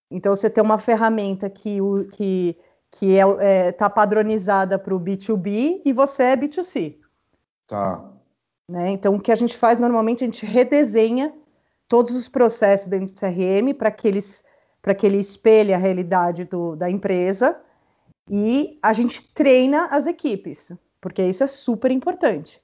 Então 0.10 0.36
você 0.36 0.50
tem 0.50 0.64
uma 0.64 0.78
ferramenta 0.78 1.50
que 1.50 1.82
o 1.82 2.08
que 2.10 2.58
que 2.92 3.18
é, 3.18 3.24
é 3.40 3.72
tá 3.72 3.90
padronizada 3.90 4.78
para 4.78 4.94
o 4.94 5.00
B2B 5.00 5.82
e 5.84 5.92
você 5.92 6.24
é 6.24 6.38
B2C. 6.38 6.98
Tá. 7.66 8.08
Né? 8.70 8.92
Então 8.92 9.16
o 9.16 9.20
que 9.20 9.32
a 9.32 9.36
gente 9.36 9.58
faz 9.58 9.80
normalmente 9.80 10.24
a 10.24 10.28
gente 10.28 10.46
redesenha 10.46 11.34
todos 11.88 12.16
os 12.16 12.28
processos 12.28 12.88
dentro 12.88 13.14
do 13.14 13.20
CRM 13.20 13.74
para 13.78 13.92
que 13.92 14.08
eles 14.08 14.44
para 14.82 14.94
que 14.94 15.06
ele 15.06 15.18
espelhe 15.18 15.74
a 15.74 15.78
realidade 15.78 16.44
do, 16.44 16.76
da 16.76 16.90
empresa 16.90 17.60
e 18.30 18.80
a 18.82 18.94
gente 18.94 19.34
treina 19.34 19.88
as 19.88 20.08
equipes, 20.08 20.72
porque 21.02 21.22
isso 21.24 21.44
é 21.44 21.48
super 21.48 21.92
importante. 21.92 22.62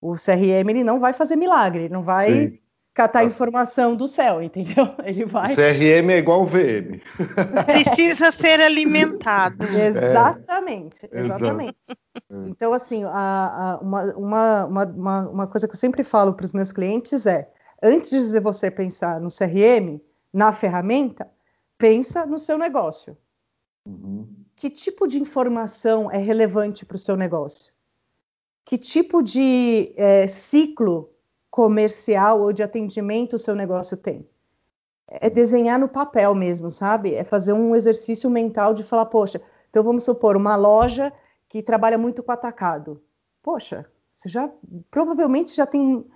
O 0.00 0.14
CRM 0.14 0.68
ele 0.68 0.82
não 0.82 0.98
vai 0.98 1.12
fazer 1.12 1.36
milagre, 1.36 1.88
não 1.88 2.02
vai 2.02 2.26
Sim. 2.26 2.58
catar 2.92 3.22
Nossa. 3.22 3.36
informação 3.36 3.94
do 3.94 4.08
céu, 4.08 4.42
entendeu? 4.42 4.88
Ele 5.04 5.24
vai. 5.24 5.54
CRM 5.54 6.10
é 6.10 6.18
igual 6.18 6.42
o 6.42 6.46
VM. 6.46 6.98
Precisa 7.94 8.32
ser 8.32 8.60
alimentado. 8.60 9.64
exatamente, 9.70 11.08
é. 11.12 11.20
exatamente. 11.20 11.78
É. 11.88 11.94
Então, 12.48 12.72
assim, 12.72 13.04
a, 13.04 13.10
a, 13.12 13.78
uma, 13.80 14.04
uma, 14.16 14.64
uma, 14.66 15.28
uma 15.28 15.46
coisa 15.46 15.68
que 15.68 15.74
eu 15.74 15.78
sempre 15.78 16.02
falo 16.02 16.34
para 16.34 16.46
os 16.46 16.52
meus 16.52 16.72
clientes 16.72 17.24
é: 17.24 17.48
antes 17.80 18.32
de 18.32 18.40
você 18.40 18.72
pensar 18.72 19.20
no 19.20 19.28
CRM, 19.28 20.00
na 20.32 20.50
ferramenta, 20.50 21.30
pensa 21.78 22.26
no 22.26 22.40
seu 22.40 22.58
negócio. 22.58 23.16
Uhum. 23.86 24.26
Que 24.54 24.70
tipo 24.70 25.06
de 25.06 25.20
informação 25.20 26.10
é 26.10 26.18
relevante 26.18 26.86
para 26.86 26.96
o 26.96 26.98
seu 26.98 27.16
negócio? 27.16 27.72
Que 28.64 28.78
tipo 28.78 29.22
de 29.22 29.92
é, 29.96 30.26
ciclo 30.26 31.10
comercial 31.50 32.40
ou 32.40 32.52
de 32.52 32.62
atendimento 32.62 33.34
o 33.34 33.38
seu 33.38 33.54
negócio 33.54 33.96
tem? 33.96 34.26
É 35.08 35.28
desenhar 35.28 35.78
no 35.78 35.88
papel 35.88 36.34
mesmo, 36.34 36.70
sabe? 36.70 37.14
É 37.14 37.24
fazer 37.24 37.52
um 37.52 37.74
exercício 37.74 38.30
mental 38.30 38.72
de 38.72 38.82
falar, 38.82 39.06
poxa, 39.06 39.42
então 39.68 39.82
vamos 39.82 40.04
supor 40.04 40.36
uma 40.36 40.56
loja 40.56 41.12
que 41.48 41.62
trabalha 41.62 41.98
muito 41.98 42.22
com 42.22 42.32
atacado. 42.32 43.02
Poxa, 43.42 43.84
você 44.14 44.28
já 44.28 44.48
provavelmente 44.90 45.54
já 45.54 45.66
tem 45.66 46.06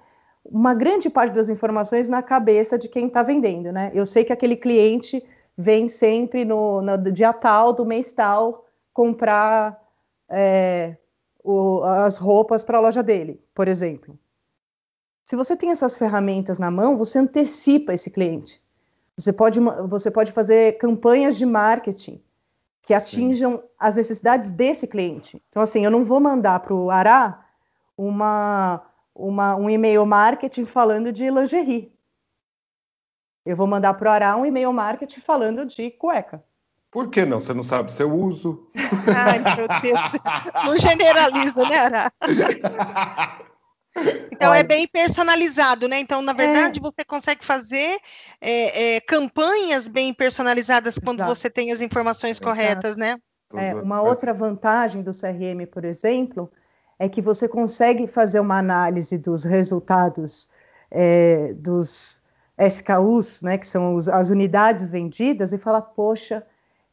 uma 0.45 0.73
grande 0.73 1.11
parte 1.11 1.35
das 1.35 1.51
informações 1.51 2.09
na 2.09 2.23
cabeça 2.23 2.79
de 2.79 2.89
quem 2.89 3.09
está 3.09 3.23
vendendo, 3.23 3.73
né? 3.73 3.91
Eu 3.93 4.07
sei 4.07 4.25
que 4.25 4.33
aquele 4.33 4.57
cliente 4.57 5.23
vem 5.57 5.89
sempre 5.89 6.45
no, 6.45 6.83
no 6.83 7.11
dia 7.11 7.33
tal 7.33 7.73
do 7.73 7.85
mês 7.85 8.13
tal 8.13 8.67
comprar 8.93 9.81
é, 10.29 10.97
o, 11.43 11.83
as 11.83 12.17
roupas 12.17 12.65
para 12.65 12.79
a 12.79 12.81
loja 12.81 13.03
dele, 13.03 13.41
por 13.55 13.69
exemplo. 13.69 14.19
Se 15.23 15.35
você 15.35 15.57
tem 15.57 15.71
essas 15.71 15.97
ferramentas 15.97 16.59
na 16.59 16.71
mão, 16.71 16.97
você 16.97 17.19
antecipa 17.19 17.95
esse 17.95 18.11
cliente. 18.11 18.63
Você 19.17 19.33
pode, 19.33 19.59
você 19.89 20.11
pode 20.11 20.31
fazer 20.31 20.77
campanhas 20.79 21.37
de 21.37 21.47
marketing 21.47 22.23
que 22.83 22.95
atinjam 22.95 23.57
Sim. 23.57 23.63
as 23.79 23.97
necessidades 23.97 24.53
desse 24.53 24.87
cliente. 24.87 25.43
Então, 25.49 25.63
assim, 25.63 25.85
eu 25.85 25.91
não 25.91 26.05
vou 26.05 26.21
mandar 26.21 26.61
para 26.61 26.75
o 26.75 26.91
Ará 26.91 27.45
uma, 27.97 28.83
uma, 29.13 29.57
um 29.57 29.69
e-mail 29.69 30.07
marketing 30.07 30.67
falando 30.67 31.11
de 31.11 31.29
lingerie. 31.29 31.93
Eu 33.47 33.57
vou 33.57 33.67
mandar 33.67 33.95
para 33.95 34.11
o 34.11 34.13
Ará 34.13 34.37
um 34.37 34.45
e-mail 34.45 34.73
marketing 34.73 35.21
falando 35.21 35.65
de 35.65 35.91
cueca. 35.93 36.43
Por 36.91 37.09
que 37.11 37.25
não? 37.25 37.39
Você 37.39 37.55
não 37.55 37.63
sabe 37.63 37.93
se 37.93 38.03
eu 38.03 38.13
uso. 38.13 38.69
Ai, 38.75 39.39
meu 39.39 39.69
Deus. 39.81 40.01
Não 40.65 40.75
generaliza, 40.79 41.63
né, 41.69 41.79
Ará? 41.79 42.13
Então 44.31 44.49
é 44.49 44.51
Olha. 44.51 44.59
é 44.59 44.63
bem 44.63 44.87
personalizado, 44.89 45.89
né? 45.89 45.99
Então, 46.01 46.21
na 46.21 46.33
verdade, 46.33 46.79
é. 46.79 46.83
você 46.83 47.05
consegue 47.05 47.45
fazer 47.45 47.99
é, 48.41 48.97
é, 48.97 49.01
campanhas 49.01 49.89
bem 49.89 50.13
personalizadas 50.13 50.99
quando 50.99 51.21
Exato. 51.21 51.35
você 51.35 51.49
tem 51.49 51.73
as 51.73 51.81
informações 51.81 52.37
Exato. 52.37 52.47
corretas, 52.47 52.97
né? 52.97 53.17
É, 53.55 53.75
uma 53.75 54.03
outra 54.03 54.35
vantagem 54.35 55.03
do 55.03 55.13
CRM, 55.13 55.67
por 55.71 55.85
exemplo, 55.85 56.51
é 56.99 57.09
que 57.09 57.23
você 57.23 57.49
consegue 57.49 58.07
fazer 58.07 58.41
uma 58.41 58.59
análise 58.59 59.17
dos 59.17 59.45
resultados 59.45 60.49
é, 60.91 61.53
dos 61.55 62.23
SKUs, 62.59 63.43
né, 63.43 63.59
que 63.59 63.67
são 63.67 63.95
os, 63.95 64.09
as 64.09 64.31
unidades 64.31 64.91
vendidas, 64.91 65.53
e 65.53 65.59
falar, 65.59 65.83
poxa, 65.83 66.45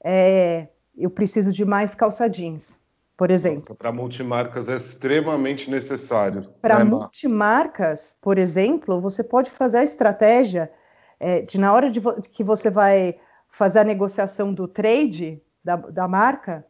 é, 0.04 0.68
eu 0.98 1.10
preciso 1.10 1.52
de 1.52 1.64
mais 1.64 1.96
calça 1.96 2.30
jeans, 2.30 2.78
por 3.16 3.32
exemplo. 3.32 3.76
Para 3.76 3.92
multimarcas 3.92 4.68
é 4.68 4.76
extremamente 4.76 5.72
necessário. 5.72 6.50
Para 6.62 6.80
né, 6.80 6.84
multimarcas, 6.84 8.18
por 8.22 8.38
exemplo, 8.38 9.00
você 9.00 9.24
pode 9.24 9.50
fazer 9.50 9.80
a 9.80 9.84
estratégia 9.84 10.72
é, 11.20 11.42
de 11.42 11.60
na 11.60 11.74
hora 11.74 11.90
de 11.90 12.00
vo 12.00 12.14
que 12.22 12.44
você 12.44 12.70
vai 12.70 13.18
fazer 13.50 13.80
a 13.80 13.84
negociação 13.84 14.54
do 14.54 14.68
trade 14.68 15.42
da, 15.64 15.78
da 15.78 16.08
marca, 16.08 16.66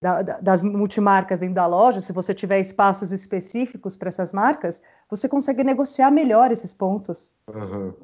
da, 0.00 0.22
das 0.22 0.62
multimarcas 0.62 1.40
dentro 1.40 1.56
da 1.56 1.66
loja, 1.66 2.00
se 2.00 2.12
você 2.12 2.34
tiver 2.34 2.60
espaços 2.60 3.10
específicos 3.10 3.96
para 3.96 4.08
essas 4.08 4.32
marcas, 4.32 4.80
você 5.10 5.28
consegue 5.28 5.64
negociar 5.64 6.10
melhor 6.10 6.52
esses 6.52 6.72
pontos. 6.72 7.32
Uhum. 7.48 7.94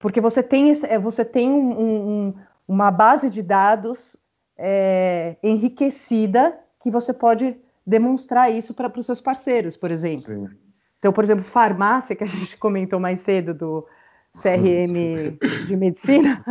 Porque 0.00 0.20
você 0.20 0.42
tem, 0.42 0.72
é, 0.88 0.98
você 0.98 1.24
tem 1.24 1.48
um, 1.50 1.80
um, 1.80 2.34
uma 2.66 2.90
base 2.90 3.30
de 3.30 3.42
dados 3.42 4.16
é, 4.56 5.36
enriquecida 5.42 6.58
que 6.82 6.90
você 6.90 7.12
pode 7.12 7.54
demonstrar 7.86 8.50
isso 8.50 8.72
para 8.74 8.90
os 8.98 9.06
seus 9.06 9.20
parceiros, 9.20 9.76
por 9.76 9.90
exemplo. 9.90 10.22
Sim. 10.22 10.48
Então, 10.98 11.12
por 11.12 11.22
exemplo, 11.22 11.44
farmácia, 11.44 12.16
que 12.16 12.24
a 12.24 12.26
gente 12.26 12.56
comentou 12.56 12.98
mais 12.98 13.20
cedo 13.20 13.52
do 13.52 13.86
CRM 14.34 15.38
de 15.66 15.76
medicina, 15.76 16.42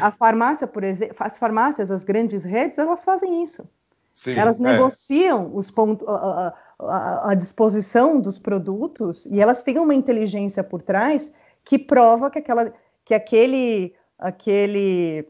a 0.00 0.12
farmácia, 0.12 0.66
por 0.66 0.84
exemplo, 0.84 1.16
as 1.18 1.38
farmácias, 1.38 1.90
as 1.90 2.04
grandes 2.04 2.44
redes, 2.44 2.78
elas 2.78 3.02
fazem 3.04 3.42
isso. 3.42 3.68
Sim, 4.14 4.34
elas 4.34 4.60
é. 4.60 4.64
negociam 4.64 5.50
os 5.54 5.70
pontos, 5.70 6.06
a, 6.06 6.54
a, 6.78 7.30
a, 7.30 7.34
disposição 7.34 8.20
dos 8.20 8.38
produtos 8.38 9.26
e 9.26 9.40
elas 9.40 9.62
têm 9.62 9.78
uma 9.78 9.94
inteligência 9.94 10.62
por 10.62 10.82
trás 10.82 11.32
que 11.64 11.78
prova 11.78 12.30
que, 12.30 12.38
aquela, 12.38 12.72
que 13.04 13.14
aquele, 13.14 13.94
aquele, 14.18 15.26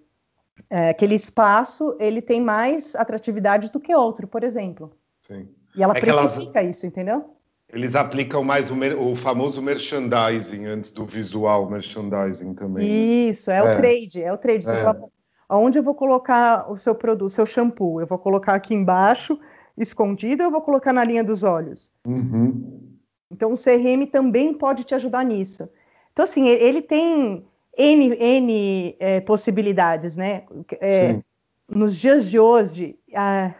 é, 0.69 0.91
aquele 0.91 1.15
espaço 1.15 1.97
ele 1.99 2.23
tem 2.23 2.41
mais 2.41 2.95
atratividade 2.95 3.71
do 3.71 3.81
que 3.81 3.95
outro, 3.95 4.27
por 4.27 4.45
exemplo. 4.45 4.93
Sim. 5.21 5.49
E 5.77 5.83
ela 5.83 5.97
é 5.97 6.01
precifica 6.01 6.61
elas, 6.61 6.77
isso, 6.77 6.87
entendeu? 6.87 7.37
Eles 7.73 7.95
aplicam 7.95 8.43
mais 8.43 8.71
o, 8.71 8.75
o, 8.99 9.15
famoso 9.15 9.63
merchandising 9.63 10.67
antes 10.67 10.91
do 10.91 11.05
visual 11.05 11.71
merchandising 11.71 12.55
também. 12.55 12.89
Né? 12.89 12.95
Isso, 13.31 13.51
é, 13.51 13.59
é, 13.59 13.63
o 13.63 13.77
trade, 13.77 14.23
é 14.23 14.33
o 14.33 14.39
trade. 14.39 14.69
É. 14.69 14.75
Fala, 14.83 15.05
onde 15.49 15.79
eu 15.79 15.83
vou 15.83 15.95
colocar 15.95 16.71
o 16.71 16.77
seu 16.77 16.95
produto, 16.95 17.29
o 17.29 17.31
seu 17.31 17.47
shampoo? 17.47 18.01
Eu 18.01 18.07
vou 18.07 18.19
colocar 18.19 18.55
aqui 18.55 18.75
embaixo, 18.75 19.39
escondido, 19.77 20.43
ou 20.43 20.49
eu 20.49 20.51
vou 20.51 20.63
colocar 20.63 20.93
na 20.93 21.05
linha 21.05 21.23
dos 21.23 21.45
olhos? 21.45 21.91
Uhum. 22.05 22.99
Então 23.31 23.53
o 23.53 23.57
CRM 23.57 24.05
também 24.11 24.53
pode 24.53 24.83
te 24.83 24.95
ajudar 24.95 25.25
nisso. 25.25 25.69
Então, 26.13 26.25
assim, 26.25 26.49
ele 26.49 26.83
tem 26.83 27.47
N, 27.77 28.17
N 28.19 28.97
é, 28.99 29.21
possibilidades, 29.21 30.17
né? 30.17 30.45
É, 30.81 31.21
nos 31.69 31.97
dias 31.97 32.31
de 32.31 32.39
hoje, 32.39 32.99
a 33.15 33.55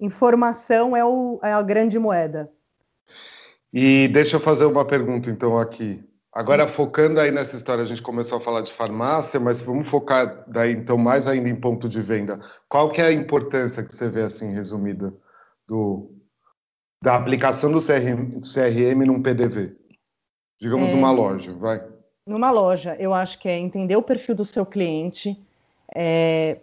informação 0.00 0.96
é, 0.96 1.04
o, 1.04 1.40
é 1.42 1.52
a 1.52 1.62
grande 1.62 1.98
moeda. 1.98 2.50
E 3.72 4.08
deixa 4.08 4.36
eu 4.36 4.40
fazer 4.40 4.64
uma 4.64 4.86
pergunta, 4.86 5.30
então, 5.30 5.58
aqui. 5.58 6.02
Agora, 6.32 6.68
focando 6.68 7.18
aí 7.18 7.30
nessa 7.30 7.56
história, 7.56 7.82
a 7.82 7.86
gente 7.86 8.02
começou 8.02 8.38
a 8.38 8.40
falar 8.40 8.60
de 8.60 8.72
farmácia, 8.72 9.40
mas 9.40 9.62
vamos 9.62 9.88
focar 9.88 10.44
daí, 10.46 10.72
então, 10.72 10.98
mais 10.98 11.26
ainda 11.26 11.48
em 11.48 11.56
ponto 11.56 11.88
de 11.88 12.00
venda. 12.00 12.38
Qual 12.68 12.90
que 12.90 13.00
é 13.00 13.06
a 13.06 13.12
importância 13.12 13.82
que 13.82 13.94
você 13.94 14.08
vê, 14.10 14.22
assim, 14.22 14.52
resumida, 14.52 15.14
do, 15.66 16.14
da 17.02 17.16
aplicação 17.16 17.72
do 17.72 17.80
CRM, 17.80 18.28
do 18.28 18.40
CRM 18.42 19.06
num 19.06 19.22
PDV? 19.22 19.76
Digamos, 20.60 20.90
é, 20.90 20.92
numa 20.92 21.10
loja, 21.10 21.54
vai. 21.54 21.82
Numa 22.26 22.50
loja, 22.50 22.96
eu 22.98 23.14
acho 23.14 23.38
que 23.38 23.48
é 23.48 23.56
entender 23.58 23.96
o 23.96 24.02
perfil 24.02 24.34
do 24.34 24.44
seu 24.44 24.66
cliente, 24.66 25.38
é, 25.94 26.58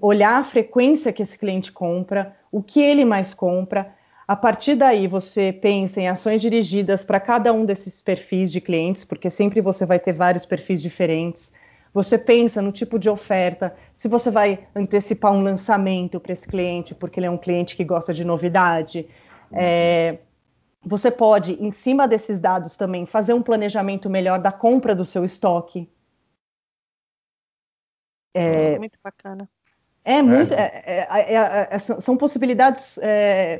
olhar 0.00 0.38
a 0.38 0.44
frequência 0.44 1.12
que 1.12 1.22
esse 1.22 1.38
cliente 1.38 1.72
compra, 1.72 2.36
o 2.52 2.62
que 2.62 2.80
ele 2.80 3.04
mais 3.04 3.32
compra, 3.32 3.94
a 4.28 4.34
partir 4.34 4.74
daí, 4.74 5.06
você 5.06 5.52
pensa 5.52 6.00
em 6.00 6.08
ações 6.08 6.42
dirigidas 6.42 7.04
para 7.04 7.20
cada 7.20 7.52
um 7.52 7.64
desses 7.64 8.02
perfis 8.02 8.50
de 8.50 8.60
clientes, 8.60 9.04
porque 9.04 9.30
sempre 9.30 9.60
você 9.60 9.86
vai 9.86 10.00
ter 10.00 10.12
vários 10.12 10.44
perfis 10.44 10.82
diferentes. 10.82 11.54
Você 11.94 12.18
pensa 12.18 12.60
no 12.60 12.72
tipo 12.72 12.98
de 12.98 13.08
oferta, 13.08 13.74
se 13.96 14.08
você 14.08 14.28
vai 14.28 14.58
antecipar 14.74 15.32
um 15.32 15.42
lançamento 15.42 16.18
para 16.18 16.32
esse 16.32 16.46
cliente, 16.46 16.92
porque 16.92 17.20
ele 17.20 17.26
é 17.26 17.30
um 17.30 17.38
cliente 17.38 17.76
que 17.76 17.84
gosta 17.84 18.12
de 18.12 18.24
novidade. 18.24 19.06
É, 19.52 20.18
você 20.86 21.10
pode, 21.10 21.54
em 21.54 21.72
cima 21.72 22.06
desses 22.06 22.40
dados 22.40 22.76
também, 22.76 23.06
fazer 23.06 23.34
um 23.34 23.42
planejamento 23.42 24.08
melhor 24.08 24.38
da 24.38 24.52
compra 24.52 24.94
do 24.94 25.04
seu 25.04 25.24
estoque. 25.24 25.90
É, 28.32 28.78
muito 28.78 28.98
bacana. 29.02 29.48
É 30.04 30.22
muito. 30.22 30.54
É. 30.54 30.82
É, 30.86 31.34
é, 31.34 31.68
é 31.72 31.78
são 31.78 32.16
possibilidades 32.16 32.98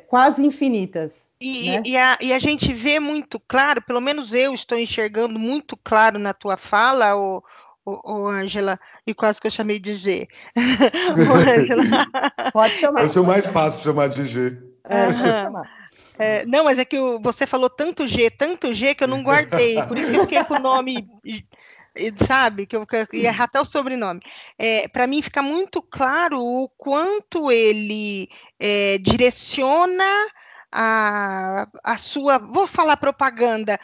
quase 0.06 0.46
infinitas. 0.46 1.26
E, 1.40 1.70
né? 1.70 1.82
e, 1.84 1.96
a, 1.96 2.18
e, 2.20 2.32
a, 2.32 2.38
gente 2.38 2.72
vê 2.72 3.00
muito 3.00 3.40
claro, 3.40 3.82
pelo 3.82 4.00
menos 4.00 4.32
eu 4.32 4.54
estou 4.54 4.78
enxergando 4.78 5.38
muito 5.38 5.76
claro 5.76 6.18
na 6.18 6.32
tua 6.32 6.56
fala, 6.56 7.14
o, 7.16 8.26
Angela, 8.26 8.80
e 9.06 9.12
quase 9.12 9.40
que 9.40 9.46
eu 9.46 9.50
chamei 9.50 9.78
de 9.78 9.94
G. 9.94 10.28
Pode 12.52 12.74
chamar. 12.74 13.04
Esse 13.04 13.18
é 13.18 13.20
o 13.20 13.26
mais 13.26 13.50
fácil 13.50 13.82
chamar 13.82 14.08
de 14.08 14.24
G. 14.24 14.58
Pode 14.82 15.40
chamar. 15.40 15.85
É, 16.18 16.46
não, 16.46 16.64
mas 16.64 16.78
é 16.78 16.84
que 16.84 16.98
você 17.20 17.46
falou 17.46 17.68
tanto 17.68 18.06
G, 18.06 18.30
tanto 18.30 18.72
G 18.72 18.94
que 18.94 19.04
eu 19.04 19.08
não 19.08 19.22
guardei, 19.22 19.82
por 19.82 19.98
isso 19.98 20.10
que 20.10 20.16
eu 20.16 20.22
fiquei 20.22 20.44
com 20.44 20.54
o 20.54 20.60
nome 20.60 21.06
sabe, 22.26 22.66
que 22.66 22.76
eu, 22.76 22.86
que 22.86 22.96
eu 22.96 23.06
ia 23.14 23.28
errar 23.28 23.44
até 23.44 23.60
o 23.60 23.64
sobrenome. 23.64 24.20
É, 24.58 24.86
Para 24.88 25.06
mim 25.06 25.22
fica 25.22 25.42
muito 25.42 25.80
claro 25.80 26.40
o 26.40 26.68
quanto 26.76 27.50
ele 27.50 28.28
é, 28.60 28.98
direciona 28.98 30.04
a, 30.70 31.66
a 31.82 31.96
sua, 31.96 32.38
vou 32.38 32.66
falar 32.66 32.96
propaganda, 32.96 33.78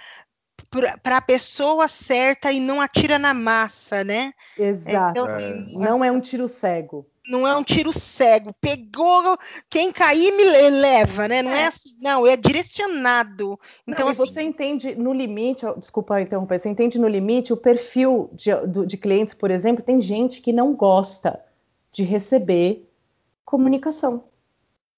para 1.02 1.18
a 1.18 1.22
pessoa 1.22 1.86
certa 1.88 2.50
e 2.50 2.58
não 2.60 2.80
atira 2.80 3.18
na 3.18 3.34
massa, 3.34 4.02
né? 4.02 4.32
Exato. 4.58 5.10
Então, 5.10 5.28
é. 5.28 5.64
Não 5.74 6.04
é 6.04 6.10
um 6.10 6.20
tiro 6.20 6.48
cego 6.48 7.06
não 7.26 7.46
é 7.46 7.56
um 7.56 7.62
tiro 7.62 7.92
cego. 7.92 8.54
Pegou 8.60 9.36
quem 9.70 9.92
cair 9.92 10.32
me 10.32 10.44
leva, 10.70 11.28
né? 11.28 11.42
Não 11.42 11.52
é, 11.52 11.62
é 11.62 11.66
assim, 11.66 11.96
não, 12.00 12.26
é 12.26 12.36
direcionado. 12.36 13.58
Então 13.86 14.06
não, 14.06 14.12
assim... 14.12 14.26
você 14.26 14.42
entende 14.42 14.94
no 14.94 15.12
limite, 15.12 15.64
desculpa 15.76 16.20
interromper, 16.20 16.58
você 16.58 16.68
entende 16.68 16.98
no 16.98 17.08
limite 17.08 17.52
o 17.52 17.56
perfil 17.56 18.30
de, 18.32 18.50
de 18.86 18.96
clientes, 18.96 19.34
por 19.34 19.50
exemplo, 19.50 19.84
tem 19.84 20.00
gente 20.00 20.40
que 20.40 20.52
não 20.52 20.74
gosta 20.74 21.40
de 21.92 22.02
receber 22.02 22.88
comunicação. 23.44 24.24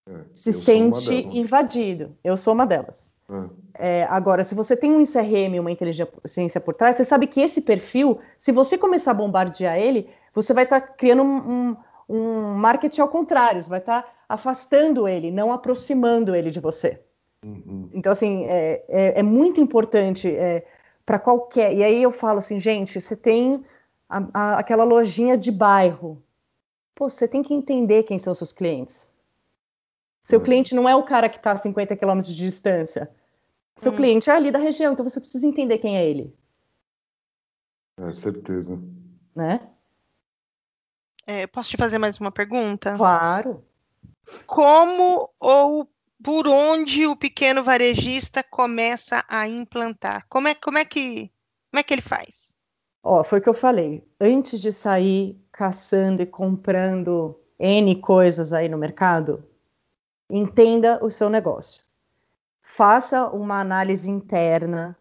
É, 0.08 0.12
se 0.32 0.52
sente 0.52 1.14
invadido. 1.14 2.16
Eu 2.22 2.36
sou 2.36 2.52
uma 2.52 2.66
delas. 2.66 3.12
É. 3.28 3.64
É, 3.76 4.04
agora, 4.04 4.44
se 4.44 4.54
você 4.54 4.76
tem 4.76 4.92
um 4.92 5.02
CRM, 5.02 5.58
uma 5.58 5.70
inteligência 5.70 6.60
por 6.60 6.74
trás, 6.74 6.96
você 6.96 7.04
sabe 7.04 7.26
que 7.26 7.40
esse 7.40 7.62
perfil, 7.62 8.20
se 8.38 8.52
você 8.52 8.78
começar 8.78 9.10
a 9.10 9.14
bombardear 9.14 9.78
ele, 9.78 10.08
você 10.32 10.52
vai 10.52 10.64
estar 10.64 10.80
tá 10.80 10.86
criando 10.86 11.22
um, 11.22 11.36
um 11.36 11.76
um 12.08 12.54
marketing 12.54 13.00
ao 13.00 13.08
contrário, 13.08 13.62
você 13.62 13.68
vai 13.68 13.78
estar 13.78 14.02
tá 14.02 14.12
afastando 14.28 15.08
ele, 15.08 15.30
não 15.30 15.52
aproximando 15.52 16.34
ele 16.34 16.50
de 16.50 16.60
você. 16.60 17.02
Uhum. 17.44 17.90
Então, 17.92 18.12
assim, 18.12 18.44
é, 18.46 18.84
é, 18.88 19.20
é 19.20 19.22
muito 19.22 19.60
importante 19.60 20.28
é, 20.28 20.66
para 21.04 21.18
qualquer. 21.18 21.74
E 21.74 21.82
aí 21.82 22.02
eu 22.02 22.10
falo 22.10 22.38
assim, 22.38 22.58
gente, 22.58 23.00
você 23.00 23.14
tem 23.14 23.64
a, 24.08 24.26
a, 24.32 24.58
aquela 24.58 24.84
lojinha 24.84 25.36
de 25.36 25.52
bairro. 25.52 26.22
Pô, 26.94 27.08
você 27.08 27.28
tem 27.28 27.42
que 27.42 27.52
entender 27.52 28.04
quem 28.04 28.18
são 28.18 28.32
seus 28.34 28.52
clientes. 28.52 29.08
Seu 30.22 30.38
uhum. 30.38 30.44
cliente 30.44 30.74
não 30.74 30.88
é 30.88 30.96
o 30.96 31.02
cara 31.02 31.28
que 31.28 31.36
está 31.36 31.52
a 31.52 31.56
50 31.56 31.96
quilômetros 31.96 32.34
de 32.34 32.48
distância. 32.48 33.10
Seu 33.76 33.90
uhum. 33.90 33.96
cliente 33.96 34.30
é 34.30 34.32
ali 34.32 34.50
da 34.50 34.58
região, 34.58 34.92
então 34.92 35.06
você 35.06 35.20
precisa 35.20 35.46
entender 35.46 35.78
quem 35.78 35.98
é 35.98 36.08
ele. 36.08 36.34
É, 37.98 38.12
certeza. 38.12 38.80
Né? 39.34 39.68
É, 41.26 41.46
posso 41.46 41.70
te 41.70 41.76
fazer 41.76 41.98
mais 41.98 42.18
uma 42.18 42.30
pergunta? 42.30 42.94
Claro. 42.96 43.64
Como 44.46 45.30
ou 45.38 45.88
por 46.22 46.46
onde 46.46 47.06
o 47.06 47.16
pequeno 47.16 47.62
varejista 47.62 48.42
começa 48.42 49.24
a 49.28 49.48
implantar? 49.48 50.26
Como 50.28 50.48
é, 50.48 50.54
como 50.54 50.78
é, 50.78 50.84
que, 50.84 51.30
como 51.70 51.80
é 51.80 51.82
que 51.82 51.94
ele 51.94 52.02
faz? 52.02 52.54
Ó, 53.02 53.22
foi 53.22 53.38
o 53.38 53.42
que 53.42 53.48
eu 53.48 53.54
falei. 53.54 54.02
Antes 54.20 54.60
de 54.60 54.72
sair 54.72 55.38
caçando 55.52 56.22
e 56.22 56.26
comprando 56.26 57.38
N 57.58 57.94
coisas 57.96 58.52
aí 58.52 58.68
no 58.68 58.78
mercado, 58.78 59.44
entenda 60.28 60.98
o 61.04 61.10
seu 61.10 61.28
negócio. 61.28 61.82
Faça 62.62 63.28
uma 63.28 63.60
análise 63.60 64.10
interna 64.10 64.96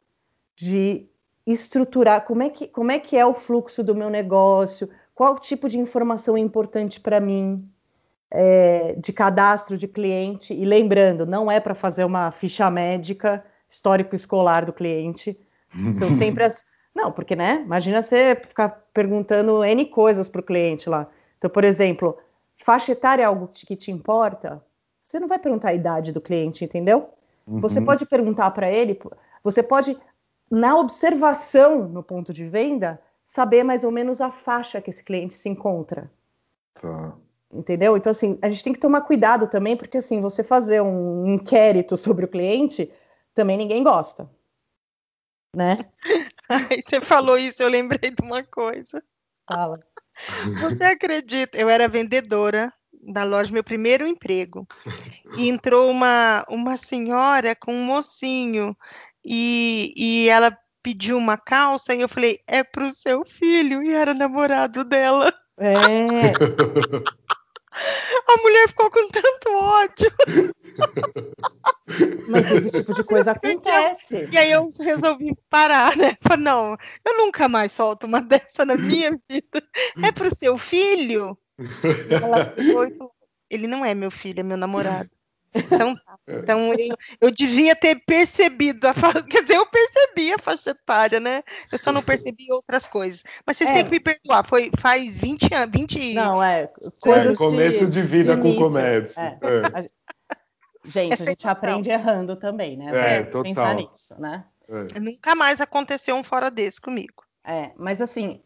de 0.56 1.08
estruturar 1.46 2.26
como 2.26 2.44
é 2.44 2.50
que, 2.50 2.68
como 2.68 2.92
é, 2.92 3.00
que 3.00 3.18
é 3.18 3.26
o 3.26 3.34
fluxo 3.34 3.84
do 3.84 3.96
meu 3.96 4.10
negócio, 4.10 4.90
qual 5.14 5.38
tipo 5.40 5.70
de 5.70 5.80
informação 5.80 6.36
é 6.36 6.40
importante 6.40 7.00
para 7.00 7.20
mim, 7.20 7.68
é, 8.32 8.96
de 8.98 9.14
cadastro 9.14 9.78
de 9.78 9.88
cliente. 9.88 10.54
E 10.54 10.66
lembrando, 10.66 11.26
não 11.26 11.52
é 11.52 11.60
para 11.60 11.76
fazer 11.76 12.04
uma 12.04 12.32
ficha 12.32 12.70
médica, 12.70 13.46
histórico 13.70 14.16
escolar 14.16 14.66
do 14.66 14.74
cliente. 14.74 15.38
São 15.98 16.10
sempre 16.18 16.44
as. 16.44 16.66
Não, 16.96 17.12
porque, 17.12 17.36
né? 17.36 17.62
Imagina 17.64 18.02
você 18.02 18.36
ficar 18.36 18.70
perguntando 18.94 19.64
N 19.64 19.86
coisas 19.86 20.30
para 20.30 20.42
o 20.42 20.44
cliente 20.44 20.90
lá. 20.90 21.08
Então, 21.38 21.50
por 21.50 21.64
exemplo, 21.64 22.18
faixa 22.64 22.92
etária 22.92 23.24
é 23.24 23.26
algo 23.26 23.50
que 23.54 23.76
te 23.76 23.92
importa? 23.92 24.64
Você 25.02 25.20
não 25.20 25.28
vai 25.28 25.38
perguntar 25.38 25.70
a 25.70 25.74
idade 25.74 26.12
do 26.12 26.22
cliente, 26.22 26.66
entendeu? 26.66 27.10
Uhum. 27.46 27.60
Você 27.60 27.82
pode 27.82 28.06
perguntar 28.06 28.50
para 28.52 28.72
ele, 28.72 29.00
você 29.44 29.62
pode, 29.62 29.98
na 30.50 30.78
observação 30.78 31.88
no 31.88 32.02
ponto 32.02 32.32
de 32.32 32.48
venda, 32.48 33.00
saber 33.34 33.64
mais 33.64 33.84
ou 33.84 33.90
menos 33.90 34.22
a 34.22 34.30
faixa 34.30 34.80
que 34.80 34.92
esse 34.92 35.04
cliente 35.04 35.34
se 35.34 35.50
encontra. 35.50 36.12
Tá. 36.76 37.18
Entendeu? 37.52 37.98
Então, 37.98 38.12
assim, 38.12 38.38
a 38.44 38.48
gente 38.48 38.64
tem 38.64 38.74
que 38.74 38.80
tomar 38.80 39.02
cuidado 39.02 39.48
também, 39.48 39.76
porque, 39.76 39.98
assim, 39.98 40.22
você 40.22 40.44
fazer 40.44 40.82
um 40.82 41.26
inquérito 41.26 41.98
sobre 41.98 42.26
o 42.26 42.28
cliente, 42.28 42.92
também 43.34 43.58
ninguém 43.58 43.84
gosta. 43.84 44.30
Né? 45.56 45.80
Ai, 46.48 46.80
você 46.84 47.02
falou 47.08 47.36
isso, 47.36 47.64
eu 47.64 47.70
lembrei 47.70 48.12
de 48.12 48.22
uma 48.22 48.44
coisa. 48.44 49.04
Fala. 49.52 49.80
Você 50.62 50.84
acredita? 50.84 51.58
Eu 51.58 51.70
era 51.70 51.88
vendedora 51.88 52.72
da 52.92 53.24
loja, 53.24 53.52
meu 53.52 53.64
primeiro 53.64 54.06
emprego. 54.06 54.68
E 55.38 55.50
entrou 55.50 55.90
uma, 55.90 56.46
uma 56.48 56.78
senhora 56.78 57.56
com 57.56 57.74
um 57.74 57.84
mocinho 57.84 58.78
e, 59.26 59.92
e 59.98 60.30
ela 60.30 60.56
pediu 60.84 61.18
uma 61.18 61.38
calça 61.38 61.96
e 61.96 62.02
eu 62.02 62.10
falei, 62.10 62.42
é 62.46 62.64
pro 62.64 62.94
seu 62.94 63.26
filho, 63.26 63.82
e 63.82 63.94
era 63.94 64.14
namorado 64.14 64.84
dela. 64.84 65.34
É. 65.58 65.74
A 67.74 68.38
mulher 68.42 68.68
ficou 68.68 68.92
com 68.92 69.08
tanto 69.08 69.52
ódio. 69.52 70.12
Mas 72.30 72.52
esse 72.52 72.70
tipo 72.72 72.94
de 72.94 73.04
coisa 73.04 73.32
acontece. 73.34 74.30
E 74.32 74.38
aí 74.38 74.52
eu 74.52 74.70
resolvi 74.80 75.36
parar, 75.50 75.98
né? 75.98 76.16
Falei, 76.22 76.44
não, 76.44 76.78
eu 77.06 77.18
nunca 77.18 77.50
mais 77.50 77.72
solto 77.72 78.06
uma 78.06 78.22
dessa 78.22 78.64
na 78.66 78.76
minha 78.76 79.12
vida. 79.30 79.64
É 80.04 80.12
pro 80.12 80.36
seu 80.36 80.58
filho? 80.58 81.38
Ela 82.10 82.54
ele 83.50 83.68
não 83.68 83.86
é 83.86 83.94
meu 83.94 84.10
filho, 84.10 84.40
é 84.40 84.44
meu 84.44 84.58
namorado. 84.58 85.12
Então, 85.56 85.96
é. 86.28 86.40
então 86.40 86.74
eu, 86.74 86.96
eu, 87.22 87.32
devia 87.32 87.76
ter 87.76 87.96
percebido, 88.06 88.86
a 88.88 88.94
fa... 88.94 89.14
quer 89.24 89.42
dizer, 89.42 89.58
eu 89.58 89.66
percebi 89.66 90.34
a 90.34 90.40
faixa 90.40 90.72
etária, 90.72 91.20
né? 91.20 91.44
Eu 91.72 91.78
só 91.78 91.92
não 91.92 92.02
percebi 92.02 92.52
outras 92.52 92.88
coisas. 92.88 93.24
Mas 93.46 93.58
vocês 93.58 93.70
é. 93.70 93.74
têm 93.74 93.86
que 93.86 93.92
me 93.92 94.00
perdoar, 94.00 94.46
foi 94.46 94.72
faz 94.78 95.20
20 95.20 95.54
anos, 95.54 95.72
20 95.72 96.14
Não, 96.14 96.44
é, 96.44 96.70
coisas 97.02 97.34
é, 97.34 97.36
começo 97.36 97.86
de, 97.86 97.92
de 97.92 98.02
vida 98.02 98.38
com 98.38 98.56
comércio. 98.56 99.22
É. 99.22 99.40
é. 99.42 99.88
Gente, 100.86 101.24
a 101.24 101.26
gente 101.26 101.48
aprende 101.48 101.90
errando 101.90 102.36
também, 102.36 102.76
né? 102.76 103.20
É, 103.20 103.24
total. 103.24 103.44
Pensar 103.44 103.76
nisso, 103.76 104.20
né? 104.20 104.46
É. 104.68 105.00
Nunca 105.00 105.36
mais 105.36 105.62
aconteceu 105.62 106.16
um 106.16 106.24
fora 106.24 106.50
desse 106.50 106.80
comigo. 106.80 107.24
É, 107.46 107.72
mas 107.78 108.02
assim, 108.02 108.42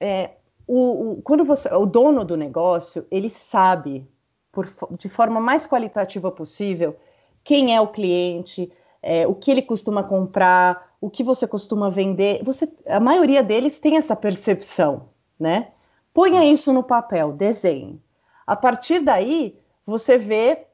é, 0.00 0.32
o, 0.66 1.12
o, 1.12 1.22
quando 1.22 1.44
você, 1.44 1.72
o 1.72 1.86
dono 1.86 2.24
do 2.24 2.36
negócio, 2.36 3.06
ele 3.10 3.28
sabe 3.28 4.06
por, 4.54 4.72
de 4.98 5.08
forma 5.08 5.40
mais 5.40 5.66
qualitativa 5.66 6.30
possível 6.30 6.96
quem 7.44 7.74
é 7.74 7.80
o 7.80 7.88
cliente, 7.88 8.72
é, 9.02 9.26
o 9.26 9.34
que 9.34 9.50
ele 9.50 9.60
costuma 9.60 10.02
comprar, 10.02 10.94
o 10.98 11.10
que 11.10 11.22
você 11.22 11.46
costuma 11.46 11.90
vender, 11.90 12.42
você, 12.42 12.66
a 12.86 12.98
maioria 12.98 13.42
deles 13.42 13.78
tem 13.78 13.98
essa 13.98 14.16
percepção, 14.16 15.10
né? 15.38 15.68
Ponha 16.14 16.42
isso 16.44 16.72
no 16.72 16.82
papel, 16.82 17.32
desenhe. 17.32 18.00
A 18.46 18.56
partir 18.56 19.00
daí, 19.00 19.58
você 19.84 20.16
vê, 20.16 20.66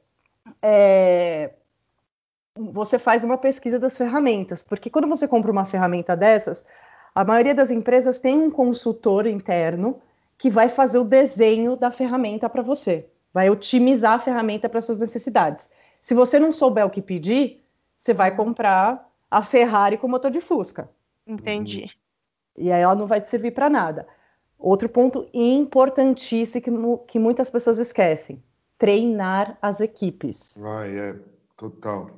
é, 0.62 1.50
você 2.54 2.98
faz 2.98 3.24
uma 3.24 3.36
pesquisa 3.36 3.78
das 3.78 3.96
ferramentas, 3.96 4.62
porque 4.62 4.88
quando 4.88 5.08
você 5.08 5.26
compra 5.26 5.50
uma 5.50 5.66
ferramenta 5.66 6.16
dessas, 6.16 6.64
a 7.12 7.24
maioria 7.24 7.54
das 7.54 7.70
empresas 7.72 8.18
tem 8.18 8.36
um 8.36 8.50
consultor 8.50 9.26
interno 9.26 10.00
que 10.38 10.48
vai 10.48 10.68
fazer 10.68 10.98
o 10.98 11.04
desenho 11.04 11.76
da 11.76 11.90
ferramenta 11.90 12.48
para 12.48 12.62
você, 12.62 13.08
vai 13.32 13.50
otimizar 13.50 14.14
a 14.14 14.18
ferramenta 14.18 14.68
para 14.68 14.82
suas 14.82 14.98
necessidades. 14.98 15.70
Se 16.00 16.14
você 16.14 16.38
não 16.38 16.52
souber 16.52 16.86
o 16.86 16.90
que 16.90 17.02
pedir, 17.02 17.62
você 17.96 18.14
vai 18.14 18.34
comprar 18.34 19.08
a 19.30 19.42
Ferrari 19.42 19.96
com 19.96 20.08
motor 20.08 20.30
de 20.30 20.40
Fusca. 20.40 20.90
Entendi. 21.26 21.90
E 22.56 22.72
aí 22.72 22.82
ela 22.82 22.94
não 22.94 23.06
vai 23.06 23.20
te 23.20 23.28
servir 23.28 23.52
para 23.52 23.70
nada. 23.70 24.06
Outro 24.58 24.88
ponto 24.88 25.28
importantíssimo 25.32 26.98
que, 26.98 27.12
que 27.12 27.18
muitas 27.18 27.48
pessoas 27.48 27.78
esquecem: 27.78 28.42
treinar 28.76 29.56
as 29.62 29.80
equipes. 29.80 30.54
Vai, 30.56 30.98
é, 30.98 31.16
total. 31.56 32.10